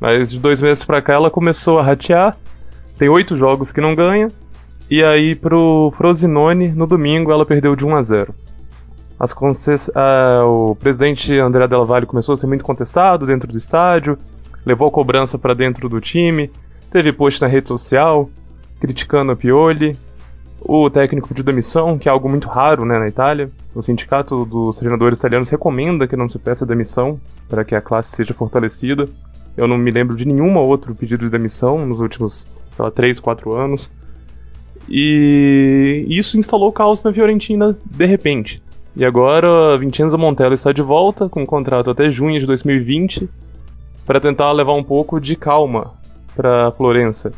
Mas 0.00 0.30
de 0.30 0.38
dois 0.38 0.62
meses 0.62 0.84
pra 0.84 1.02
cá 1.02 1.14
ela 1.14 1.30
começou 1.30 1.78
a 1.78 1.82
ratear, 1.82 2.36
tem 2.98 3.08
oito 3.08 3.36
jogos 3.36 3.72
que 3.72 3.80
não 3.80 3.94
ganha, 3.94 4.30
e 4.90 5.02
aí 5.02 5.34
pro 5.34 5.92
Frosinone, 5.96 6.68
no 6.68 6.86
domingo, 6.86 7.32
ela 7.32 7.44
perdeu 7.44 7.74
de 7.74 7.84
1 7.84 7.96
a 7.96 8.02
0 8.02 8.34
as 9.24 9.32
concess... 9.32 9.90
ah, 9.94 10.42
o 10.44 10.74
presidente 10.74 11.38
André 11.38 11.66
Della 11.66 11.84
Valle 11.84 12.06
começou 12.06 12.34
a 12.34 12.36
ser 12.36 12.46
muito 12.46 12.64
contestado 12.64 13.26
dentro 13.26 13.50
do 13.50 13.58
estádio, 13.58 14.18
levou 14.64 14.90
cobrança 14.90 15.38
para 15.38 15.54
dentro 15.54 15.88
do 15.88 16.00
time, 16.00 16.50
teve 16.90 17.12
post 17.12 17.40
na 17.40 17.48
rede 17.48 17.68
social 17.68 18.28
criticando 18.78 19.32
a 19.32 19.36
Pioli, 19.36 19.96
o 20.60 20.88
técnico 20.90 21.28
pediu 21.28 21.44
demissão, 21.44 21.98
que 21.98 22.08
é 22.08 22.12
algo 22.12 22.28
muito 22.28 22.48
raro 22.48 22.84
né, 22.84 22.98
na 22.98 23.08
Itália. 23.08 23.50
O 23.74 23.82
sindicato 23.82 24.44
dos 24.44 24.78
treinadores 24.78 25.18
italianos 25.18 25.50
recomenda 25.50 26.06
que 26.06 26.16
não 26.16 26.28
se 26.28 26.38
peça 26.38 26.64
demissão 26.64 27.20
para 27.48 27.64
que 27.64 27.74
a 27.74 27.80
classe 27.80 28.16
seja 28.16 28.32
fortalecida. 28.32 29.06
Eu 29.56 29.68
não 29.68 29.76
me 29.76 29.90
lembro 29.90 30.16
de 30.16 30.24
nenhum 30.24 30.56
outro 30.56 30.94
pedido 30.94 31.24
de 31.24 31.30
demissão 31.30 31.86
nos 31.86 32.00
últimos, 32.00 32.46
sei 32.74 32.84
lá, 32.84 32.90
3, 32.90 33.20
4 33.20 33.54
anos. 33.54 33.90
E 34.88 36.06
isso 36.08 36.38
instalou 36.38 36.72
caos 36.72 37.02
na 37.02 37.12
Fiorentina 37.12 37.76
de 37.84 38.06
repente. 38.06 38.62
E 38.96 39.04
agora 39.04 39.76
Vincenzo 39.76 40.16
Montella 40.16 40.54
está 40.54 40.72
de 40.72 40.82
volta 40.82 41.28
com 41.28 41.42
um 41.42 41.46
contrato 41.46 41.90
até 41.90 42.10
junho 42.10 42.38
de 42.38 42.46
2020 42.46 43.28
para 44.06 44.20
tentar 44.20 44.52
levar 44.52 44.74
um 44.74 44.84
pouco 44.84 45.20
de 45.20 45.34
calma 45.34 45.92
para 46.36 46.70
Florença. 46.72 47.32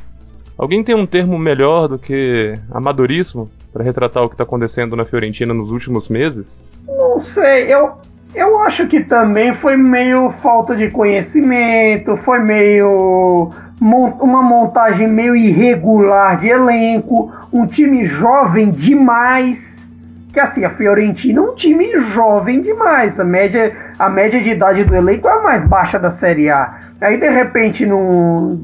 Alguém 0.59 0.85
tem 0.85 0.95
um 0.95 1.07
termo 1.07 1.39
melhor 1.39 1.89
do 1.89 1.99
que 1.99 2.55
amadorismo 2.71 3.49
para 3.73 3.85
retratar 3.85 4.23
o 4.23 4.29
que 4.29 4.35
está 4.35 4.45
acontecendo 4.45 4.97
na 4.97 5.05
Fiorentina 5.05 5.55
nos 5.55 5.71
últimos 5.71 6.09
meses? 6.09 6.61
Não 6.87 7.25
sei, 7.25 7.73
eu, 7.73 7.93
eu 8.35 8.59
acho 8.61 8.87
que 8.89 9.05
também 9.05 9.55
foi 9.57 9.77
meio 9.77 10.31
falta 10.39 10.77
de 10.77 10.91
conhecimento, 10.91 12.17
foi 12.19 12.39
meio 12.41 13.51
uma 13.81 14.43
montagem 14.43 15.07
meio 15.07 15.37
irregular 15.37 16.39
de 16.39 16.49
elenco, 16.49 17.31
um 17.53 17.67
time 17.67 18.07
jovem 18.07 18.71
demais 18.71 19.66
que 20.37 20.41
assim, 20.41 20.65
a 20.67 20.71
Fiorentina 20.75 21.41
é 21.41 21.43
um 21.43 21.55
time 21.55 21.89
jovem 22.13 22.61
demais. 22.61 23.19
A 23.19 23.25
média, 23.25 23.75
a 23.99 24.11
média 24.11 24.39
de 24.43 24.51
idade 24.51 24.85
do 24.85 24.95
elenco 24.95 25.27
é 25.27 25.33
a 25.33 25.43
mais 25.43 25.67
baixa 25.67 25.99
da 25.99 26.11
Série 26.13 26.51
A. 26.51 26.75
Aí, 27.01 27.17
de 27.17 27.31
repente, 27.31 27.87
num, 27.87 28.63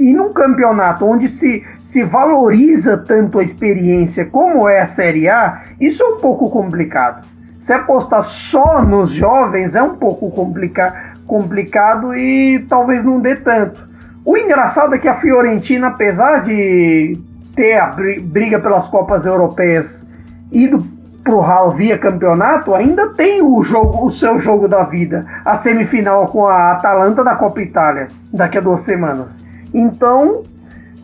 e 0.00 0.14
num 0.14 0.32
campeonato 0.32 1.04
onde 1.04 1.28
se, 1.28 1.62
se 1.84 2.02
valoriza 2.02 2.96
tanto 2.96 3.40
a 3.40 3.44
experiência 3.44 4.24
como 4.24 4.66
é 4.66 4.80
a 4.80 4.86
Série 4.86 5.28
A, 5.28 5.60
isso 5.78 6.02
é 6.02 6.06
um 6.06 6.16
pouco 6.16 6.48
complicado. 6.48 7.28
Se 7.64 7.74
apostar 7.74 8.24
só 8.24 8.82
nos 8.82 9.12
jovens 9.12 9.74
é 9.74 9.82
um 9.82 9.96
pouco 9.96 10.30
complica, 10.30 11.12
complicado 11.26 12.16
e 12.16 12.64
talvez 12.70 13.04
não 13.04 13.20
dê 13.20 13.36
tanto. 13.36 13.86
O 14.24 14.34
engraçado 14.38 14.94
é 14.94 14.98
que 14.98 15.08
a 15.08 15.20
Fiorentina, 15.20 15.88
apesar 15.88 16.42
de 16.42 17.18
ter 17.54 17.74
a 17.74 17.94
briga 18.22 18.58
pelas 18.58 18.86
Copas 18.88 19.26
Europeias 19.26 19.86
ido 20.50 21.01
pro 21.24 21.40
Hall 21.40 21.70
via 21.70 21.98
campeonato, 21.98 22.74
ainda 22.74 23.08
tem 23.10 23.42
o 23.42 23.62
jogo, 23.62 24.06
o 24.06 24.12
seu 24.12 24.40
jogo 24.40 24.66
da 24.66 24.84
vida, 24.84 25.24
a 25.44 25.58
semifinal 25.58 26.26
com 26.26 26.46
a 26.46 26.72
Atalanta 26.72 27.22
da 27.22 27.36
Copa 27.36 27.60
Itália, 27.60 28.08
daqui 28.32 28.58
a 28.58 28.60
duas 28.60 28.82
semanas. 28.84 29.40
Então, 29.72 30.42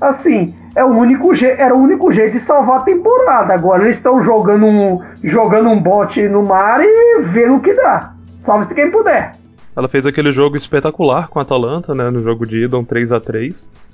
assim, 0.01 0.55
é 0.75 0.85
o 0.85 0.89
único 0.89 1.33
era 1.45 1.75
o 1.75 1.79
único 1.79 2.13
jeito 2.13 2.33
de 2.33 2.41
salvar 2.41 2.81
a 2.81 2.85
temporada. 2.85 3.55
Agora 3.55 3.85
eles 3.85 3.97
estão 3.97 4.23
jogando 4.23 4.67
um, 4.67 5.01
jogando 5.23 5.69
um 5.69 5.81
bote 5.81 6.29
no 6.29 6.43
mar 6.43 6.81
e 6.81 7.23
vendo 7.23 7.57
o 7.57 7.61
que 7.61 7.73
dá. 7.75 8.13
Salve-se 8.43 8.75
quem 8.75 8.91
puder. 8.91 9.33
Ela 9.77 9.89
fez 9.89 10.07
aquele 10.07 10.33
jogo 10.33 10.57
espetacular 10.57 11.29
com 11.29 11.39
a 11.39 11.43
Atalanta, 11.43 11.95
né, 11.95 12.11
no 12.11 12.21
jogo 12.21 12.45
de 12.45 12.65
ida, 12.65 12.77
um 12.77 12.85
3 12.85 13.13
a 13.13 13.21
3 13.21 13.88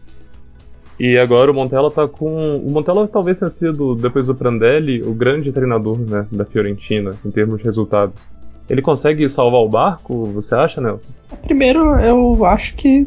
e 0.98 1.18
agora 1.18 1.50
o 1.50 1.54
Montella 1.54 1.90
tá 1.90 2.06
com. 2.06 2.56
O 2.56 2.70
Montella 2.70 3.08
talvez 3.08 3.38
tenha 3.38 3.50
sido, 3.50 3.94
depois 3.96 4.26
do 4.26 4.34
Prandelli, 4.34 5.02
o 5.02 5.12
grande 5.12 5.50
treinador 5.50 5.98
né, 5.98 6.26
da 6.30 6.44
Fiorentina, 6.44 7.12
em 7.24 7.30
termos 7.30 7.58
de 7.58 7.64
resultados. 7.64 8.28
Ele 8.70 8.80
consegue 8.80 9.28
salvar 9.28 9.60
o 9.60 9.68
barco, 9.68 10.24
você 10.26 10.54
acha, 10.54 10.80
Nelson? 10.80 11.10
Primeiro, 11.42 11.96
eu 12.00 12.44
acho 12.46 12.74
que 12.76 13.06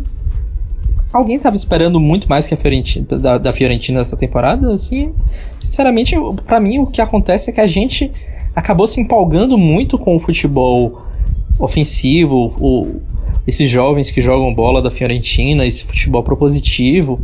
alguém 1.12 1.38
estava 1.38 1.56
esperando 1.56 2.00
muito 2.00 2.28
mais 2.28 2.46
que 2.46 2.54
a 2.54 2.58
Fiorentina, 2.58 3.18
da, 3.18 3.38
da 3.38 3.54
Fiorentina 3.54 4.00
nessa 4.00 4.18
temporada. 4.18 4.72
Assim, 4.72 5.14
sinceramente, 5.60 6.16
para 6.46 6.60
mim 6.60 6.80
o 6.80 6.88
que 6.88 7.02
acontece 7.02 7.50
é 7.50 7.54
que 7.54 7.62
a 7.62 7.68
gente 7.68 8.12
acabou 8.56 8.86
se 8.86 9.00
empolgando 9.00 9.58
muito 9.58 9.98
com 9.98 10.16
o 10.16 10.20
futebol 10.20 11.02
ofensivo, 11.58 12.54
o, 12.60 13.02
esses 13.48 13.70
jovens 13.70 14.12
que 14.12 14.22
jogam 14.22 14.54
bola 14.54 14.82
da 14.82 14.92
Fiorentina, 14.92 15.66
esse 15.66 15.86
futebol 15.86 16.22
propositivo 16.22 17.20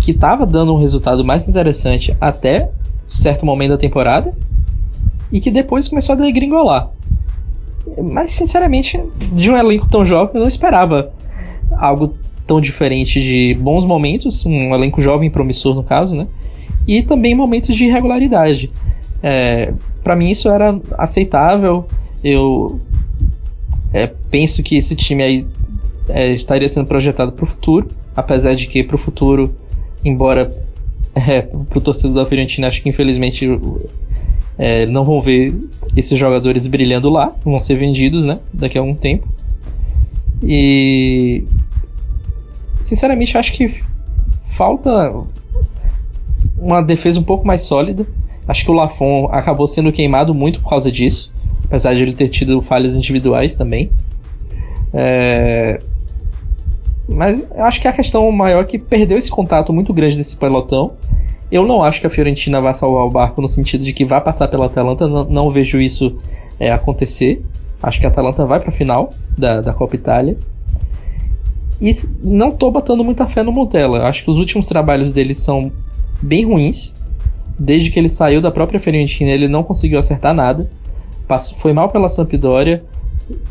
que 0.00 0.12
estava 0.12 0.46
dando 0.46 0.74
um 0.74 0.78
resultado 0.78 1.24
mais 1.24 1.48
interessante 1.48 2.16
até 2.20 2.70
certo 3.08 3.44
momento 3.44 3.70
da 3.70 3.78
temporada 3.78 4.32
e 5.30 5.40
que 5.40 5.50
depois 5.50 5.88
começou 5.88 6.14
a 6.14 6.18
degringolar. 6.18 6.90
Mas, 8.02 8.32
sinceramente, 8.32 9.00
de 9.32 9.50
um 9.50 9.56
elenco 9.56 9.88
tão 9.88 10.04
jovem, 10.04 10.34
eu 10.34 10.40
não 10.40 10.48
esperava 10.48 11.12
algo 11.72 12.14
tão 12.46 12.60
diferente 12.60 13.20
de 13.20 13.54
bons 13.60 13.84
momentos, 13.84 14.44
um 14.44 14.74
elenco 14.74 15.00
jovem 15.00 15.30
promissor 15.30 15.74
no 15.74 15.82
caso, 15.82 16.14
né? 16.14 16.26
E 16.86 17.02
também 17.02 17.34
momentos 17.34 17.76
de 17.76 17.86
irregularidade. 17.86 18.70
É, 19.22 19.72
para 20.02 20.16
mim 20.16 20.30
isso 20.30 20.48
era 20.48 20.78
aceitável. 20.98 21.86
Eu 22.22 22.80
é, 23.92 24.06
penso 24.06 24.62
que 24.62 24.76
esse 24.76 24.94
time 24.96 25.22
aí 25.22 25.46
é, 26.08 26.32
estaria 26.32 26.68
sendo 26.68 26.86
projetado 26.86 27.32
para 27.32 27.44
o 27.44 27.46
futuro, 27.46 27.88
apesar 28.16 28.54
de 28.54 28.66
que 28.66 28.82
para 28.82 28.96
o 28.96 28.98
futuro 28.98 29.54
embora 30.04 30.54
é, 31.14 31.42
pro 31.42 31.80
torcedor 31.80 32.24
da 32.24 32.26
Fiorentina 32.28 32.68
acho 32.68 32.82
que 32.82 32.88
infelizmente 32.88 33.46
é, 34.58 34.86
não 34.86 35.04
vão 35.04 35.20
ver 35.20 35.54
esses 35.96 36.18
jogadores 36.18 36.66
brilhando 36.66 37.08
lá, 37.08 37.34
vão 37.44 37.58
ser 37.60 37.76
vendidos, 37.76 38.24
né, 38.24 38.38
daqui 38.52 38.78
a 38.78 38.80
algum 38.80 38.94
tempo. 38.94 39.28
E 40.42 41.44
sinceramente 42.80 43.36
acho 43.36 43.52
que 43.52 43.80
falta 44.42 45.12
uma 46.58 46.82
defesa 46.82 47.18
um 47.18 47.22
pouco 47.22 47.46
mais 47.46 47.62
sólida. 47.62 48.06
Acho 48.46 48.64
que 48.64 48.70
o 48.70 48.74
Lafon 48.74 49.28
acabou 49.30 49.68
sendo 49.68 49.92
queimado 49.92 50.34
muito 50.34 50.60
por 50.60 50.70
causa 50.70 50.90
disso, 50.90 51.32
apesar 51.64 51.94
de 51.94 52.02
ele 52.02 52.12
ter 52.12 52.28
tido 52.28 52.60
falhas 52.62 52.96
individuais 52.96 53.56
também. 53.56 53.90
É, 54.92 55.80
mas 57.10 57.48
eu 57.54 57.64
acho 57.64 57.80
que 57.80 57.88
a 57.88 57.92
questão 57.92 58.30
maior 58.30 58.62
é 58.62 58.64
que 58.64 58.78
perdeu 58.78 59.18
esse 59.18 59.30
contato 59.30 59.72
muito 59.72 59.92
grande 59.92 60.16
desse 60.16 60.36
pelotão. 60.36 60.92
Eu 61.50 61.66
não 61.66 61.82
acho 61.82 62.00
que 62.00 62.06
a 62.06 62.10
Fiorentina 62.10 62.60
vai 62.60 62.72
salvar 62.72 63.04
o 63.04 63.10
barco 63.10 63.42
no 63.42 63.48
sentido 63.48 63.82
de 63.82 63.92
que 63.92 64.04
vai 64.04 64.20
passar 64.20 64.46
pela 64.46 64.66
Atalanta, 64.66 65.08
não, 65.08 65.24
não 65.24 65.50
vejo 65.50 65.80
isso 65.80 66.16
é, 66.58 66.70
acontecer. 66.70 67.44
Acho 67.82 67.98
que 67.98 68.06
a 68.06 68.08
Atalanta 68.08 68.44
vai 68.46 68.60
para 68.60 68.68
a 68.68 68.72
final 68.72 69.12
da, 69.36 69.60
da 69.60 69.74
Copa 69.74 69.96
Itália. 69.96 70.38
E 71.80 71.96
não 72.22 72.52
tô 72.52 72.70
botando 72.70 73.02
muita 73.02 73.26
fé 73.26 73.42
no 73.42 73.50
Montella. 73.50 74.04
Acho 74.04 74.22
que 74.22 74.30
os 74.30 74.36
últimos 74.36 74.68
trabalhos 74.68 75.12
dele 75.12 75.34
são 75.34 75.72
bem 76.22 76.44
ruins. 76.44 76.94
Desde 77.58 77.90
que 77.90 77.98
ele 77.98 78.08
saiu 78.08 78.40
da 78.40 78.50
própria 78.50 78.78
Fiorentina, 78.78 79.30
ele 79.30 79.48
não 79.48 79.64
conseguiu 79.64 79.98
acertar 79.98 80.32
nada. 80.32 80.70
Passou, 81.26 81.58
foi 81.58 81.72
mal 81.72 81.88
pela 81.88 82.08
Sampdoria. 82.08 82.84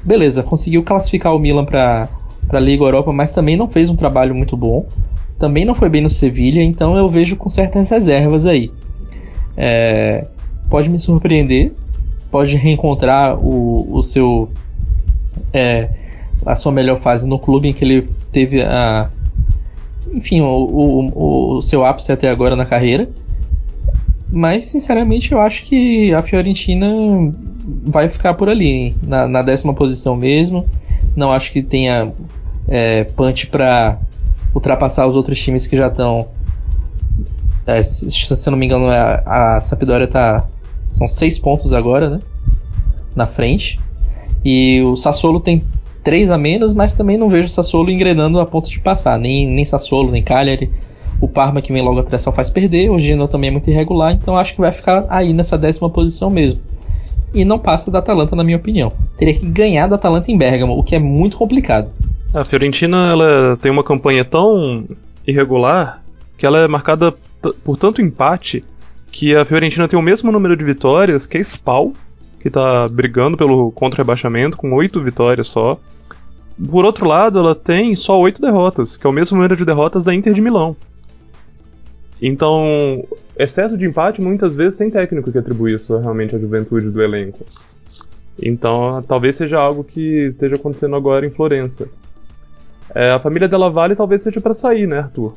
Beleza, 0.04 0.44
conseguiu 0.44 0.84
classificar 0.84 1.36
o 1.36 1.40
Milan 1.40 1.66
para 1.66 2.08
para 2.50 2.58
a 2.58 2.62
Liga 2.62 2.84
Europa, 2.84 3.14
mas 3.14 3.34
também 3.34 3.56
não 3.56 3.68
fez 3.68 3.90
um 3.90 3.96
trabalho 3.96 4.34
muito 4.36 4.58
bom. 4.58 4.86
também 5.38 5.64
não 5.64 5.74
foi 5.76 5.88
bem 5.88 6.02
no 6.02 6.10
Sevilha, 6.10 6.62
então 6.62 6.98
eu 6.98 7.10
vejo 7.10 7.38
com 7.38 7.50
certas 7.50 7.90
reservas 7.90 8.46
aí. 8.46 8.70
É, 9.56 10.26
pode 10.70 10.90
me 10.90 11.00
surpreender, 11.00 11.72
pode 12.30 12.58
reencontrar 12.58 13.38
o, 13.40 13.88
o 13.90 14.04
seu 14.04 14.50
é, 15.54 15.90
a 16.46 16.56
sua 16.56 16.72
melhor 16.72 17.00
fase 17.00 17.28
no 17.28 17.40
clube 17.40 17.70
em 17.70 17.74
que 17.74 17.86
ele 17.86 18.10
teve 18.32 18.62
a 18.62 19.10
enfim 20.12 20.42
o, 20.42 20.48
o, 20.48 21.58
o 21.58 21.62
seu 21.62 21.86
ápice 21.86 22.12
até 22.12 22.30
agora 22.30 22.56
na 22.56 22.66
carreira 22.66 23.10
mas 24.32 24.68
sinceramente 24.68 25.32
eu 25.32 25.40
acho 25.40 25.66
que 25.66 26.14
a 26.14 26.22
Fiorentina 26.22 26.88
vai 27.84 28.10
ficar 28.10 28.34
por 28.34 28.50
ali 28.50 28.96
na, 29.06 29.28
na 29.28 29.42
décima 29.42 29.74
posição 29.74 30.16
mesmo 30.16 30.66
não 31.16 31.32
acho 31.32 31.52
que 31.52 31.62
tenha 31.62 32.12
é, 32.70 33.04
punch 33.04 33.48
para 33.48 34.00
ultrapassar 34.54 35.08
os 35.08 35.16
outros 35.16 35.42
times 35.42 35.68
que 35.68 35.76
já 35.76 35.88
estão 35.88 36.28
é, 37.66 37.84
se, 37.84 38.10
se 38.10 38.48
eu 38.48 38.52
não 38.52 38.58
me 38.58 38.66
engano 38.66 38.88
a, 38.90 39.56
a 39.58 39.62
Sampdoria 39.62 40.08
tá 40.08 40.46
são 40.88 41.08
seis 41.08 41.38
pontos 41.38 41.74
agora 41.74 42.10
né 42.10 42.20
na 43.16 43.28
frente 43.28 43.80
e 44.44 44.82
o 44.82 44.96
Sassuolo 44.96 45.40
tem 45.40 45.64
três 46.04 46.32
a 46.32 46.38
menos, 46.38 46.74
mas 46.74 46.94
também 46.94 47.18
não 47.18 47.30
vejo 47.30 47.50
o 47.50 47.52
Sassuolo 47.52 47.92
engrenando 47.92 48.40
a 48.40 48.46
ponto 48.46 48.70
de 48.70 48.80
passar. 48.80 49.20
Nem, 49.20 49.48
nem 49.48 49.66
Sassuolo, 49.66 50.12
nem 50.12 50.24
Cagliari. 50.24 50.72
O 51.22 51.28
Parma 51.28 51.62
que 51.62 51.74
vem 51.74 51.82
logo 51.82 52.00
atrás 52.00 52.22
só 52.22 52.32
faz 52.32 52.50
perder. 52.50 52.90
O 52.90 53.00
Genoa 53.00 53.28
também 53.28 53.50
é 53.50 53.52
muito 53.52 53.70
irregular, 53.70 54.14
então 54.14 54.38
acho 54.38 54.56
que 54.56 54.62
vai 54.62 54.72
ficar 54.72 55.06
aí 55.10 55.34
nessa 55.34 55.58
décima 55.58 55.90
posição 55.90 56.30
mesmo. 56.30 56.60
E 57.34 57.44
não 57.44 57.60
passa 57.60 57.92
da 57.92 58.00
Atalanta, 58.00 58.36
na 58.36 58.44
minha 58.44 58.58
opinião. 58.58 58.92
Teria 59.18 59.36
que 59.36 59.46
ganhar 59.46 59.88
da 59.88 59.98
Atalanta 59.98 60.32
em 60.32 60.38
Bergamo, 60.38 60.78
o 60.78 60.84
que 60.84 60.96
é 60.96 61.00
muito 61.00 61.38
complicado. 61.38 61.90
A 62.32 62.44
Fiorentina 62.46 63.10
ela 63.10 63.58
tem 63.58 63.72
uma 63.72 63.84
campanha 63.84 64.24
tão 64.24 64.88
irregular 65.26 66.04
que 66.38 66.46
ela 66.46 66.60
é 66.60 66.68
marcada 66.68 67.14
por 67.64 67.76
tanto 67.76 68.02
empate 68.02 68.64
que 69.12 69.36
a 69.36 69.44
Fiorentina 69.44 69.88
tem 69.88 69.98
o 69.98 70.02
mesmo 70.02 70.32
número 70.32 70.56
de 70.56 70.64
vitórias 70.64 71.26
que 71.26 71.38
a 71.38 71.42
Spal, 71.42 71.92
que 72.40 72.50
tá 72.50 72.88
brigando 72.88 73.36
pelo 73.36 73.72
contra-rebaixamento 73.72 74.58
com 74.58 74.72
oito 74.74 75.02
vitórias 75.02 75.50
só. 75.50 75.80
Por 76.70 76.86
outro 76.86 77.08
lado, 77.08 77.40
ela 77.40 77.56
tem 77.56 77.96
só 77.96 78.20
oito 78.20 78.40
derrotas, 78.40 78.96
que 78.96 79.08
é 79.08 79.10
o 79.10 79.14
mesmo 79.14 79.36
número 79.38 79.56
de 79.56 79.66
derrotas 79.66 80.04
da 80.04 80.14
Inter 80.14 80.34
de 80.34 80.42
Milão. 80.42 80.76
Então, 82.22 83.04
excesso 83.38 83.76
de 83.76 83.86
empate 83.86 84.22
muitas 84.22 84.54
vezes 84.54 84.78
tem 84.78 84.92
técnico 84.92 85.32
que 85.32 85.38
atribui 85.38 85.74
isso 85.74 85.98
realmente 85.98 86.36
à 86.36 86.40
juventude 86.40 86.92
do 86.92 87.02
elenco. 87.02 87.44
Então, 88.40 89.04
talvez 89.08 89.36
seja 89.36 89.58
algo 89.58 89.84
que 89.84 90.28
esteja 90.28 90.56
acontecendo 90.56 90.96
agora 90.96 91.26
em 91.26 91.32
Florença. 91.32 91.90
É, 92.94 93.12
a 93.12 93.20
família 93.20 93.48
Della 93.48 93.70
Valle 93.70 93.96
talvez 93.96 94.24
seja 94.24 94.42
para 94.42 94.54
sair, 94.54 94.88
né, 94.88 95.00
Arthur? 95.00 95.36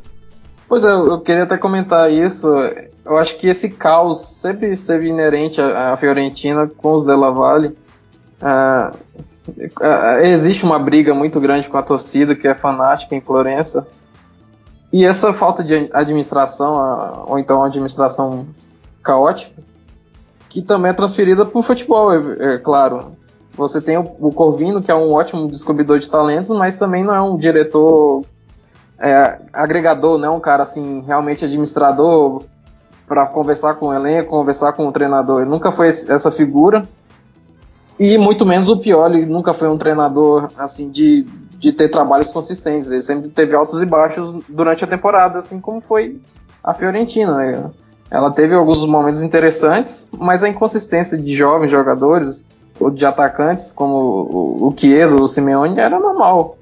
Pois 0.68 0.84
é, 0.84 0.90
eu 0.90 1.20
queria 1.20 1.42
até 1.42 1.58
comentar 1.58 2.10
isso. 2.10 2.48
Eu 3.04 3.18
acho 3.18 3.36
que 3.36 3.48
esse 3.48 3.68
caos 3.68 4.40
sempre 4.40 4.70
esteve 4.70 5.08
inerente 5.08 5.60
à, 5.60 5.96
Fiorentina 5.96 6.66
com 6.66 6.94
os 6.94 7.04
Della 7.04 7.30
Valle. 7.30 7.76
Uh, 8.40 8.96
uh, 9.80 10.24
existe 10.24 10.64
uma 10.64 10.78
briga 10.78 11.12
muito 11.12 11.38
grande 11.40 11.68
com 11.68 11.76
a 11.76 11.82
torcida 11.82 12.34
que 12.34 12.48
é 12.48 12.54
fanática 12.54 13.14
em 13.14 13.20
Florença. 13.20 13.86
E 14.92 15.04
essa 15.04 15.32
falta 15.32 15.64
de 15.64 15.90
administração, 15.92 17.24
ou 17.26 17.38
então 17.38 17.62
administração 17.62 18.46
caótica, 19.02 19.62
que 20.48 20.60
também 20.60 20.90
é 20.90 20.94
transferida 20.94 21.46
para 21.46 21.58
o 21.58 21.62
futebol, 21.62 22.12
é, 22.12 22.54
é, 22.54 22.58
claro. 22.58 23.12
Você 23.54 23.80
tem 23.80 23.98
o, 23.98 24.04
o 24.20 24.32
Corvino, 24.32 24.82
que 24.82 24.90
é 24.90 24.94
um 24.94 25.12
ótimo 25.12 25.48
descobridor 25.48 25.98
de 25.98 26.10
talentos, 26.10 26.50
mas 26.56 26.78
também 26.78 27.04
não 27.04 27.14
é 27.14 27.20
um 27.20 27.36
diretor 27.36 28.24
é, 28.98 29.38
agregador, 29.52 30.18
não 30.18 30.28
é 30.28 30.30
um 30.30 30.40
cara 30.40 30.62
assim, 30.62 31.02
realmente 31.06 31.44
administrador 31.44 32.44
para 33.06 33.26
conversar 33.26 33.74
com 33.74 33.88
o 33.88 33.92
elenco, 33.92 34.30
conversar 34.30 34.72
com 34.72 34.86
o 34.86 34.92
treinador. 34.92 35.42
Ele 35.42 35.50
nunca 35.50 35.70
foi 35.70 35.88
essa 35.88 36.30
figura. 36.30 36.82
E 37.98 38.16
muito 38.16 38.46
menos 38.46 38.68
o 38.68 38.78
Pioli 38.78 39.26
nunca 39.26 39.52
foi 39.52 39.68
um 39.68 39.76
treinador 39.76 40.50
assim 40.56 40.88
de, 40.90 41.26
de 41.58 41.72
ter 41.72 41.88
trabalhos 41.88 42.30
consistentes. 42.30 42.90
Ele 42.90 43.02
sempre 43.02 43.28
teve 43.28 43.54
altos 43.54 43.82
e 43.82 43.86
baixos 43.86 44.42
durante 44.48 44.82
a 44.82 44.86
temporada, 44.86 45.40
assim 45.40 45.60
como 45.60 45.80
foi 45.80 46.18
a 46.64 46.72
Fiorentina. 46.72 47.36
Né? 47.36 47.70
Ela 48.10 48.30
teve 48.30 48.54
alguns 48.54 48.84
momentos 48.86 49.22
interessantes, 49.22 50.08
mas 50.18 50.42
a 50.42 50.48
inconsistência 50.48 51.18
de 51.18 51.36
jovens 51.36 51.70
jogadores 51.70 52.46
ou 52.80 52.90
de 52.90 53.04
atacantes, 53.04 53.72
como 53.72 53.96
o, 53.96 54.74
Chiesa 54.76 55.16
ou 55.16 55.22
o 55.22 55.28
Simeone, 55.28 55.78
era 55.78 55.98
normal 55.98 56.56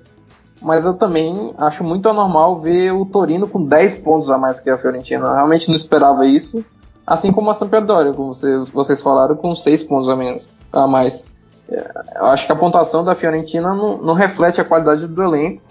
mas 0.63 0.85
eu 0.85 0.95
também 0.95 1.55
acho 1.57 1.83
muito 1.83 2.09
anormal 2.09 2.61
ver 2.61 2.93
o 2.93 3.07
Torino 3.07 3.49
com 3.49 3.65
10 3.65 3.99
pontos 3.99 4.31
a 4.31 4.37
mais 4.37 4.61
que 4.61 4.69
a 4.69 4.77
Fiorentina. 4.77 5.27
Eu 5.27 5.35
realmente 5.35 5.69
não 5.69 5.75
esperava 5.75 6.27
isso. 6.27 6.65
Assim 7.07 7.33
como 7.33 7.51
a 7.51 7.55
Sampdoria, 7.55 8.13
como 8.13 8.33
vocês 8.73 9.03
falaram, 9.03 9.37
com 9.37 9.55
6 9.55 9.85
pontos 9.85 10.09
a 10.09 10.15
menos 10.15 10.61
a 10.73 10.87
mais. 10.87 11.25
Eu 11.69 12.27
acho 12.27 12.47
que 12.47 12.53
a 12.53 12.57
pontuação 12.57 13.05
da 13.05 13.15
Fiorentina 13.15 13.75
não, 13.75 13.99
não 13.99 14.15
reflete 14.15 14.61
a 14.61 14.65
qualidade 14.65 15.07
do 15.07 15.23
elenco, 15.23 15.63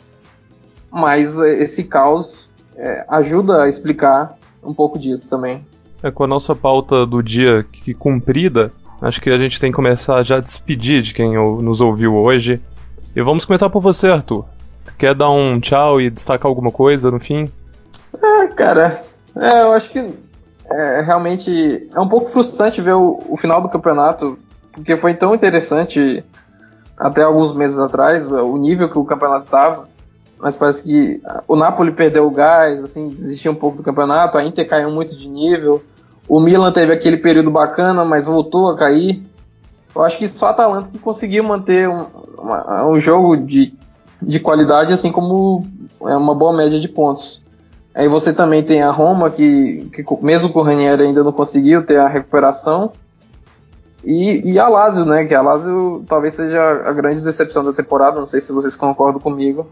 mas 0.89 1.37
esse 1.37 1.83
caos 1.83 2.49
é, 2.75 3.05
ajuda 3.09 3.63
a 3.63 3.69
explicar 3.69 4.37
um 4.63 4.73
pouco 4.73 4.97
disso 4.97 5.29
também. 5.29 5.65
É, 6.01 6.09
com 6.09 6.23
a 6.23 6.27
nossa 6.27 6.55
pauta 6.55 7.05
do 7.05 7.21
dia 7.21 7.63
que 7.63 7.93
cumprida, 7.93 8.71
acho 9.01 9.21
que 9.21 9.29
a 9.29 9.37
gente 9.37 9.59
tem 9.59 9.71
que 9.71 9.75
começar 9.75 10.23
já 10.23 10.37
a 10.37 10.41
despedir 10.41 11.01
de 11.01 11.13
quem 11.13 11.33
nos 11.33 11.81
ouviu 11.81 12.15
hoje. 12.15 12.61
E 13.15 13.21
vamos 13.21 13.45
começar 13.45 13.69
por 13.69 13.81
você, 13.81 14.07
Arthur. 14.07 14.45
Quer 14.97 15.15
dar 15.15 15.31
um 15.31 15.59
tchau 15.59 16.01
e 16.01 16.09
destacar 16.09 16.47
alguma 16.47 16.71
coisa 16.71 17.09
no 17.09 17.19
fim? 17.19 17.49
É, 18.21 18.47
cara, 18.47 19.01
é, 19.35 19.61
eu 19.61 19.71
acho 19.71 19.89
que 19.89 20.13
é, 20.69 21.01
realmente 21.01 21.89
é 21.93 21.99
um 21.99 22.07
pouco 22.07 22.29
frustrante 22.31 22.81
ver 22.81 22.93
o, 22.93 23.19
o, 23.29 23.37
final 23.37 23.61
do 23.61 23.69
campeonato, 23.69 24.37
porque 24.71 24.97
foi 24.97 25.13
tão 25.13 25.33
interessante 25.33 26.23
até 26.97 27.23
alguns 27.23 27.53
meses 27.55 27.79
atrás, 27.79 28.31
o 28.31 28.57
nível 28.57 28.89
que 28.89 28.97
o 28.97 29.05
campeonato 29.05 29.45
estava. 29.45 29.87
Mas 30.37 30.55
parece 30.55 30.83
que 30.83 31.21
o 31.47 31.55
Napoli 31.55 31.91
perdeu 31.91 32.25
o 32.25 32.31
gás, 32.31 32.81
assim, 32.83 33.09
desistiu 33.09 33.51
um 33.51 33.55
pouco 33.55 33.77
do 33.77 33.83
campeonato, 33.83 34.37
a 34.37 34.43
Inter 34.43 34.67
caiu 34.67 34.89
muito 34.89 35.17
de 35.17 35.27
nível. 35.27 35.83
O 36.29 36.39
Milan 36.39 36.71
teve 36.71 36.93
aquele 36.93 37.17
período 37.17 37.51
bacana, 37.51 38.05
mas 38.05 38.27
voltou 38.27 38.69
a 38.69 38.77
cair. 38.77 39.21
Eu 39.93 40.03
acho 40.03 40.17
que 40.17 40.29
só 40.29 40.47
a 40.47 40.49
Atalanta 40.51 40.89
que 40.93 40.99
conseguiu 40.99 41.43
manter 41.43 41.89
um, 41.89 42.05
uma, 42.37 42.85
um 42.85 42.99
jogo 42.99 43.35
de 43.35 43.73
de 44.21 44.39
qualidade, 44.39 44.93
assim 44.93 45.11
como 45.11 45.65
é 46.01 46.15
uma 46.15 46.35
boa 46.35 46.53
média 46.53 46.79
de 46.79 46.87
pontos. 46.87 47.41
Aí 47.93 48.07
você 48.07 48.33
também 48.33 48.63
tem 48.63 48.81
a 48.81 48.91
Roma, 48.91 49.29
que, 49.29 49.89
que 49.93 50.03
mesmo 50.21 50.51
com 50.51 50.59
o 50.59 50.63
Ranieri 50.63 51.03
ainda 51.03 51.23
não 51.23 51.31
conseguiu 51.31 51.85
ter 51.85 51.97
a 51.97 52.07
recuperação. 52.07 52.91
E, 54.03 54.53
e 54.53 54.59
a 54.59 54.67
Lazio, 54.67 55.05
né? 55.05 55.25
Que 55.25 55.33
a 55.33 55.41
Lazio 55.41 56.03
talvez 56.07 56.33
seja 56.33 56.61
a 56.85 56.93
grande 56.93 57.21
decepção 57.21 57.63
da 57.63 57.73
temporada, 57.73 58.19
não 58.19 58.25
sei 58.25 58.39
se 58.39 58.53
vocês 58.53 58.75
concordam 58.75 59.19
comigo. 59.19 59.67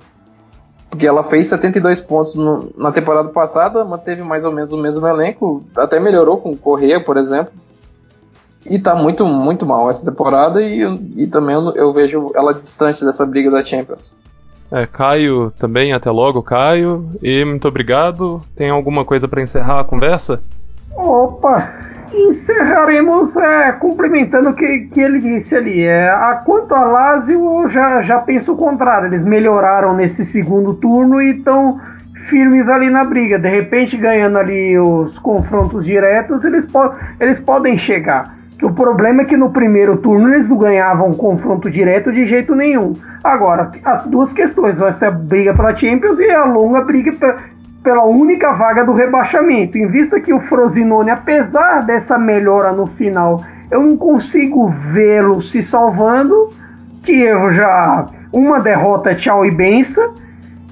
Porque 0.90 1.06
ela 1.06 1.24
fez 1.24 1.48
72 1.48 2.02
pontos 2.02 2.36
no, 2.36 2.72
na 2.78 2.92
temporada 2.92 3.30
passada, 3.30 3.84
manteve 3.84 4.24
mais 4.24 4.46
ou 4.46 4.52
menos 4.52 4.72
o 4.72 4.78
mesmo 4.78 5.06
elenco, 5.06 5.64
até 5.76 6.00
melhorou 6.00 6.38
com 6.38 6.52
o 6.52 6.58
Correia, 6.58 7.04
por 7.04 7.18
exemplo. 7.18 7.52
E 8.66 8.80
tá 8.80 8.96
muito, 8.96 9.26
muito 9.26 9.66
mal 9.66 9.90
essa 9.90 10.04
temporada 10.04 10.62
e, 10.62 10.84
e 11.16 11.28
também 11.28 11.56
eu, 11.56 11.76
eu 11.76 11.94
vejo 11.94 12.32
ela 12.36 12.54
distante 12.54 13.04
dessa 13.06 13.26
briga 13.26 13.52
da 13.52 13.64
Champions. 13.64 14.16
É, 14.72 14.86
Caio 14.86 15.52
também, 15.58 15.94
até 15.94 16.12
logo, 16.12 16.44
Caio. 16.44 17.10
E 17.22 17.44
muito 17.46 17.68
obrigado. 17.68 18.42
Tem 18.56 18.70
alguma 18.70 19.06
coisa 19.06 19.28
para 19.28 19.42
encerrar 19.42 19.80
a 19.80 19.86
conversa? 19.86 20.42
Opa! 20.94 21.87
Encerraremos 22.14 23.36
é, 23.36 23.72
complementando 23.74 24.50
o 24.50 24.54
que, 24.54 24.88
que 24.92 25.02
ele 25.02 25.20
disse 25.20 25.56
ali. 25.56 25.84
É, 25.84 26.10
a, 26.10 26.42
quanto 26.46 26.74
a 26.74 26.84
Lazio, 26.84 27.64
eu 27.64 27.70
já, 27.70 28.02
já 28.04 28.20
penso 28.20 28.54
o 28.54 28.58
contrário. 28.58 29.08
Eles 29.08 29.24
melhoraram 29.24 29.96
nesse 29.96 30.26
segundo 30.26 30.74
turno 30.76 31.22
e 31.22 31.38
estão 31.38 31.80
firmes 32.30 32.68
ali 32.70 32.90
na 32.90 33.04
briga. 33.04 33.38
De 33.38 33.50
repente, 33.50 33.98
ganhando 33.98 34.38
ali 34.38 34.78
os 34.78 35.18
confrontos 35.20 35.86
diretos, 35.86 36.44
eles, 36.44 36.66
po 36.72 36.94
eles 37.20 37.40
podem 37.40 37.78
chegar. 37.78 38.36
O 38.62 38.72
problema 38.72 39.22
é 39.22 39.26
que 39.26 39.38
no 39.38 39.52
primeiro 39.52 39.98
turno 39.98 40.34
eles 40.34 40.50
não 40.50 40.58
ganhavam 40.58 41.14
confronto 41.14 41.70
direto 41.70 42.12
de 42.12 42.26
jeito 42.26 42.56
nenhum. 42.56 42.94
Agora, 43.24 43.72
as 43.86 44.06
duas 44.08 44.34
questões, 44.34 44.82
essa 44.82 45.12
briga 45.12 45.54
pela 45.54 45.76
Champions 45.76 46.18
e 46.18 46.32
a 46.32 46.44
longa 46.44 46.82
briga 46.82 47.12
pela 47.88 48.04
única 48.04 48.52
vaga 48.52 48.84
do 48.84 48.92
rebaixamento. 48.92 49.78
Em 49.78 49.88
vista 49.88 50.20
que 50.20 50.34
o 50.34 50.42
Frosinone, 50.42 51.10
apesar 51.10 51.86
dessa 51.86 52.18
melhora 52.18 52.74
no 52.74 52.86
final, 52.86 53.42
eu 53.72 53.82
não 53.82 53.96
consigo 53.96 54.68
vê-lo 54.92 55.42
se 55.42 55.64
salvando, 55.64 56.50
que 57.02 57.18
eu 57.18 57.54
já 57.54 58.06
uma 58.34 58.60
derrota 58.60 59.16
tchau 59.16 59.46
e 59.46 59.52
benção. 59.52 60.14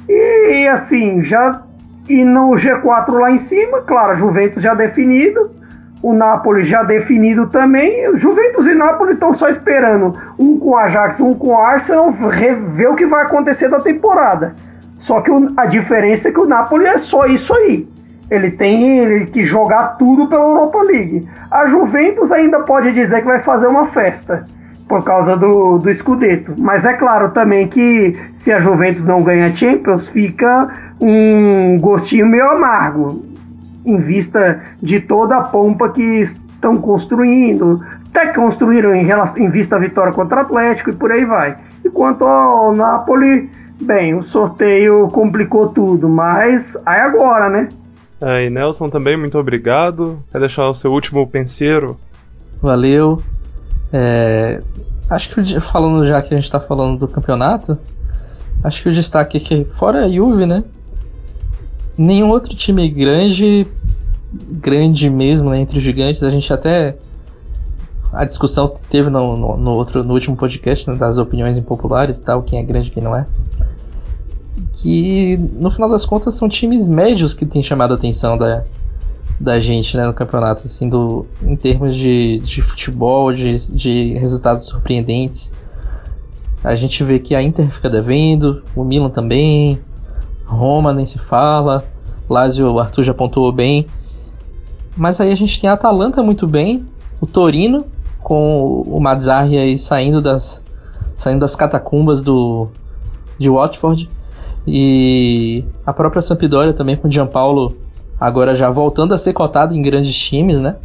E 0.10 0.68
assim, 0.68 1.24
já 1.24 1.62
e 2.10 2.26
no 2.26 2.50
G4 2.56 3.14
lá 3.14 3.32
em 3.32 3.40
cima, 3.46 3.80
claro, 3.84 4.16
Juventus 4.16 4.62
já 4.62 4.74
definido 4.74 5.56
o 6.04 6.14
Napoli 6.14 6.66
já 6.66 6.84
definido 6.84 7.48
também. 7.48 8.06
Juventus 8.18 8.68
e 8.68 8.76
Napoli 8.76 9.14
estão 9.14 9.34
só 9.34 9.50
esperando 9.50 10.14
um 10.38 10.60
com 10.60 10.72
o 10.72 10.78
Ajax, 10.78 11.20
um 11.22 11.32
com 11.32 11.48
o 11.48 11.58
Arsenal, 11.58 12.12
ver 12.12 12.90
o 12.90 12.96
que 12.96 13.06
vai 13.06 13.24
acontecer 13.24 13.70
da 13.70 13.80
temporada. 13.80 14.54
Só 15.06 15.22
que 15.22 15.32
o, 15.32 15.54
a 15.56 15.66
diferença 15.68 16.30
é 16.30 16.32
que 16.32 16.40
o 16.40 16.46
Napoli 16.46 16.86
é 16.86 16.98
só 16.98 17.26
isso 17.26 17.54
aí. 17.54 17.88
Ele 18.30 18.52
tem 18.52 19.00
ele, 19.00 19.26
que 19.28 19.46
jogar 19.46 19.98
tudo 19.98 20.28
pela 20.28 20.44
Europa 20.44 20.82
League. 20.82 21.28
A 21.52 21.68
Juventus 21.70 22.32
ainda 22.32 22.60
pode 22.62 22.92
dizer 22.92 23.22
que 23.22 23.28
vai 23.28 23.42
fazer 23.44 23.68
uma 23.68 23.86
festa 23.90 24.46
por 24.88 25.04
causa 25.04 25.36
do, 25.38 25.78
do. 25.78 25.90
Mas 26.60 26.84
é 26.86 26.94
claro 26.94 27.32
também 27.32 27.68
que 27.68 28.16
se 28.38 28.52
a 28.52 28.60
Juventus 28.62 29.04
não 29.04 29.24
ganha 29.24 29.56
Champions, 29.56 30.08
fica 30.10 30.70
um 31.00 31.78
gostinho 31.80 32.28
meio 32.28 32.50
amargo 32.52 33.22
em 33.86 33.98
vista 33.98 34.60
de 34.82 35.00
toda 35.02 35.38
a 35.38 35.42
pompa 35.44 35.90
que 35.90 36.02
estão 36.02 36.78
construindo, 36.78 37.80
até 38.10 38.34
construíram 38.34 38.96
em, 38.96 39.06
relação, 39.06 39.38
em 39.38 39.50
vista 39.50 39.76
à 39.76 39.80
vitória 39.80 40.12
contra 40.14 40.38
o 40.38 40.42
Atlético 40.42 40.90
e 40.90 40.96
por 40.96 41.12
aí 41.12 41.24
vai. 41.26 41.58
E 41.84 41.90
quanto 41.90 42.26
ao 42.26 42.76
Napoli, 42.76 43.50
bem, 43.82 44.16
o 44.16 44.24
sorteio 44.26 45.08
complicou 45.10 45.70
tudo, 45.70 46.08
mas 46.10 46.78
aí 46.86 47.00
agora, 47.00 47.50
né? 47.50 47.70
É, 48.22 48.46
e 48.46 48.50
Nelson 48.50 48.90
também, 48.90 49.18
muito 49.18 49.38
obrigado. 49.38 50.20
Quer 50.32 50.40
deixar 50.40 50.70
o 50.70 50.76
seu 50.76 50.92
último 50.92 51.28
penseiro? 51.28 51.98
Valeu. 52.62 53.22
É, 53.92 54.62
acho 55.10 55.30
que 55.30 55.60
falando 55.60 56.06
já 56.06 56.22
que 56.22 56.34
a 56.34 56.38
gente 56.38 56.46
está 56.46 56.60
falando 56.60 56.98
do 56.98 57.08
campeonato, 57.08 57.78
acho 58.64 58.82
que 58.82 58.90
o 58.90 58.94
destaque 58.94 59.38
aqui, 59.38 59.68
fora 59.76 60.06
a 60.06 60.10
Juve, 60.10 60.46
né? 60.46 60.64
Nenhum 61.98 62.30
outro 62.30 62.56
time 62.56 62.90
grande, 62.90 63.68
grande 64.34 65.10
mesmo, 65.10 65.50
né, 65.50 65.60
entre 65.60 65.78
os 65.78 65.84
gigantes, 65.84 66.22
a 66.24 66.30
gente 66.30 66.52
até 66.52 66.98
a 68.12 68.26
discussão 68.26 68.70
que 68.70 68.82
teve 68.90 69.10
no, 69.10 69.36
no, 69.38 69.58
no, 69.58 69.72
outro, 69.72 70.04
no 70.04 70.14
último 70.14 70.36
podcast, 70.36 70.90
né, 70.90 70.96
das 70.96 71.18
opiniões 71.18 71.58
impopulares 71.58 72.18
e 72.18 72.24
tal, 72.24 72.44
quem 72.44 72.60
é 72.60 72.64
grande 72.64 72.88
e 72.88 72.92
quem 72.92 73.04
não 73.04 73.16
é. 73.16 73.26
Que 74.74 75.38
no 75.38 75.70
final 75.70 75.90
das 75.90 76.06
contas 76.06 76.36
são 76.36 76.48
times 76.48 76.88
médios 76.88 77.34
que 77.34 77.46
têm 77.46 77.62
chamado 77.62 77.94
a 77.94 77.98
atenção 77.98 78.38
da, 78.38 78.64
da 79.40 79.60
gente 79.60 79.98
né, 79.98 80.06
no 80.06 80.14
campeonato, 80.14 80.64
assim, 80.66 80.88
do, 80.88 81.26
em 81.44 81.56
termos 81.56 81.96
de, 81.96 82.40
de 82.40 82.62
futebol, 82.62 83.34
de, 83.34 83.72
de 83.72 84.18
resultados 84.18 84.66
surpreendentes. 84.66 85.52
A 86.64 86.76
gente 86.76 87.04
vê 87.04 87.20
que 87.20 87.36
a 87.36 87.44
Inter 87.44 87.70
fica 87.70 87.90
devendo, 87.90 88.64
o 88.76 88.84
Milan 88.84 89.10
também, 89.10 89.80
Roma 90.46 90.94
nem 90.94 91.06
se 91.06 91.20
fala, 91.20 91.84
Lazio, 92.30 92.72
o 92.72 92.80
Arthur 92.80 93.04
já 93.04 93.14
pontuou 93.14 93.52
bem. 93.52 93.86
Mas 94.96 95.20
aí 95.20 95.32
a 95.32 95.36
gente 95.36 95.60
tem 95.60 95.70
a 95.70 95.74
Atalanta 95.74 96.24
muito 96.24 96.48
bem, 96.48 96.86
o 97.20 97.28
Torino, 97.28 97.86
com 98.22 98.82
o 98.88 99.00
Mazzarri 99.00 99.58
aí 99.58 99.78
saindo 99.78 100.22
das, 100.22 100.64
saindo 101.14 101.42
das 101.42 101.56
catacumbas 101.56 102.22
do, 102.22 102.70
de 103.38 103.50
Watford. 103.50 104.10
E 104.68 105.64
a 105.86 105.94
própria 105.94 106.22
Sampdoria 106.22 106.74
também 106.74 106.98
com 106.98 107.08
o 107.08 107.12
Gianpaolo 107.12 107.76
agora 108.20 108.56
já 108.56 108.70
voltando 108.70 109.14
a 109.14 109.18
ser 109.18 109.34
cotado 109.34 109.76
em 109.76 109.82
grandes 109.82 110.18
times, 110.18 110.60
né? 110.60 110.78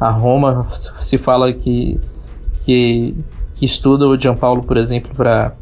A 0.00 0.10
Roma 0.10 0.66
se 1.00 1.18
fala 1.18 1.52
que, 1.52 2.00
que, 2.62 3.16
que 3.54 3.64
estuda 3.64 4.06
o 4.06 4.20
Gianpaolo, 4.20 4.62
por 4.62 4.76
exemplo, 4.76 5.14
para 5.14 5.52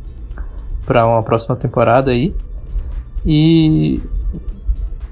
para 0.87 1.07
uma 1.07 1.23
próxima 1.23 1.55
temporada 1.55 2.11
aí. 2.11 2.35
E 3.25 4.01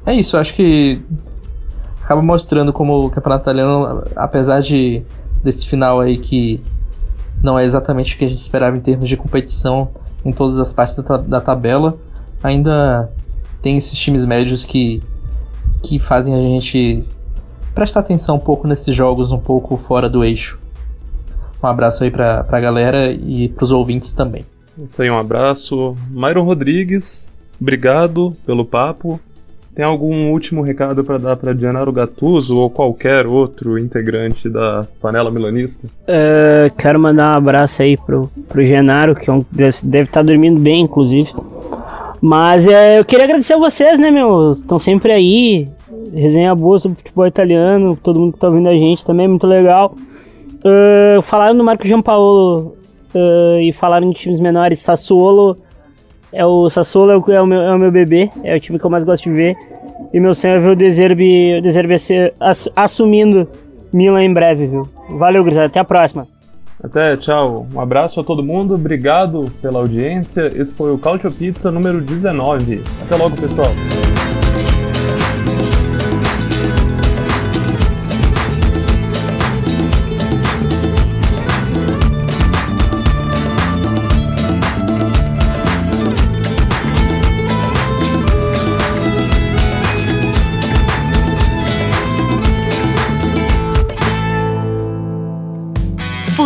é 0.05 0.15
isso, 0.15 0.37
acho 0.37 0.55
que 0.55 1.01
acaba 2.03 2.23
mostrando 2.23 2.73
como 2.73 3.07
o 3.07 3.11
campeonato 3.11 3.43
italiano, 3.43 4.03
apesar 4.17 4.61
de 4.61 5.03
desse 5.45 5.69
final 5.69 6.01
aí 6.01 6.19
que 6.19 6.61
não 7.43 7.59
é 7.59 7.65
exatamente 7.65 8.15
o 8.15 8.19
que 8.19 8.25
a 8.25 8.29
gente 8.29 8.41
esperava 8.41 8.77
em 8.77 8.81
termos 8.81 9.09
de 9.09 9.17
competição 9.17 9.91
em 10.25 10.33
todas 10.33 10.59
as 10.59 10.73
partes 10.73 10.97
da, 10.97 11.17
da 11.19 11.41
tabela, 11.41 11.97
ainda 12.43 13.11
tem 13.63 13.77
esses 13.77 13.99
times 13.99 14.25
médios 14.25 14.65
que, 14.65 15.03
que 15.83 15.99
fazem 15.99 16.35
a 16.35 16.39
gente 16.39 17.05
prestar 17.75 18.01
atenção 18.01 18.37
um 18.37 18.41
pouco 18.41 18.67
nesses 18.67 18.95
jogos 18.95 19.33
um 19.33 19.39
pouco 19.39 19.77
fora 19.77 20.09
do 20.09 20.25
eixo. 20.25 20.59
Um 21.63 21.67
abraço 21.67 22.05
aí 22.05 22.11
pra, 22.11 22.45
pra 22.45 22.61
galera 22.61 23.11
e 23.11 23.49
pros 23.49 23.73
ouvintes 23.73 24.13
também. 24.13 24.45
Isso 24.79 25.03
aí, 25.03 25.11
um 25.11 25.19
abraço. 25.19 25.97
Myron 26.09 26.45
Rodrigues, 26.45 27.39
obrigado 27.61 28.37
pelo 28.47 28.65
papo. 28.65 29.21
Tem 29.75 29.85
algum 29.85 30.33
último 30.33 30.63
recado 30.63 31.05
para 31.05 31.19
dar 31.19 31.37
para 31.37 31.55
Gennaro 31.55 31.93
Gattuso 31.93 32.57
ou 32.57 32.69
qualquer 32.69 33.29
outro 33.29 33.79
integrante 33.79 34.49
da 34.49 34.85
panela 35.01 35.31
milanista? 35.31 35.87
Uh, 35.87 36.75
quero 36.77 36.99
mandar 36.99 37.35
um 37.35 37.37
abraço 37.37 37.83
aí 37.83 37.97
pro, 37.97 38.29
pro 38.49 38.67
Genaro, 38.67 39.15
que 39.15 39.31
é 39.31 39.33
um, 39.33 39.45
deve 39.53 39.69
estar 39.69 40.07
tá 40.07 40.23
dormindo 40.23 40.59
bem, 40.59 40.83
inclusive. 40.83 41.33
Mas 42.21 42.67
é, 42.67 42.99
eu 42.99 43.05
queria 43.05 43.25
agradecer 43.25 43.55
a 43.55 43.59
vocês, 43.59 43.99
né, 43.99 44.11
meu? 44.11 44.53
Estão 44.53 44.79
sempre 44.79 45.13
aí. 45.13 45.69
Resenha 46.13 46.55
boa 46.55 46.79
sobre 46.79 46.99
futebol 46.99 47.27
italiano. 47.27 47.97
Todo 47.97 48.19
mundo 48.19 48.33
que 48.33 48.39
tá 48.39 48.49
ouvindo 48.49 48.69
a 48.69 48.75
gente 48.75 49.05
também 49.05 49.27
é 49.27 49.29
muito 49.29 49.47
legal. 49.47 49.95
Uh, 50.59 51.23
falaram 51.23 51.57
do 51.57 51.63
Marco 51.63 51.87
Giampaolo 51.87 52.77
uh, 53.15 53.61
e 53.61 53.73
falaram 53.73 54.11
de 54.11 54.19
times 54.19 54.41
menores. 54.41 54.81
Sassuolo 54.81 55.57
é 56.33 56.45
o 56.45 56.69
Sassuolo 56.69 57.13
é 57.13 57.17
o, 57.17 57.33
é 57.33 57.43
o, 57.43 57.47
meu, 57.47 57.61
é 57.61 57.75
o 57.75 57.79
meu 57.79 57.91
bebê, 57.91 58.31
é 58.43 58.57
o 58.57 58.61
time 58.61 58.79
que 58.79 58.85
eu 58.85 58.91
mais 58.91 59.05
gosto 59.05 59.25
de 59.25 59.31
ver. 59.31 59.57
E 60.13 60.21
meu 60.21 60.35
sonho 60.35 60.55
é 60.55 60.59
ver 60.59 60.71
o 60.71 60.77
Deserbe, 60.77 61.59
o 61.59 61.63
Deserbe 61.63 61.99
ser, 61.99 62.35
ass, 62.41 62.69
assumindo 62.75 63.49
Milan 63.93 64.25
em 64.25 64.33
breve, 64.33 64.67
viu? 64.67 64.89
Valeu, 65.11 65.45
Gris, 65.45 65.59
até 65.59 65.79
a 65.79 65.85
próxima. 65.85 66.27
Até, 66.83 67.17
tchau. 67.17 67.67
Um 67.75 67.81
abraço 67.81 68.21
a 68.21 68.25
todo 68.25 68.43
mundo, 68.43 68.75
obrigado 68.75 69.51
pela 69.61 69.81
audiência. 69.81 70.47
Esse 70.47 70.73
foi 70.75 70.93
o 70.93 70.99
Cautio 70.99 71.31
Pizza 71.33 71.71
número 71.71 72.01
19. 72.01 72.83
Até 73.03 73.17
logo, 73.17 73.37
pessoal. 73.37 73.73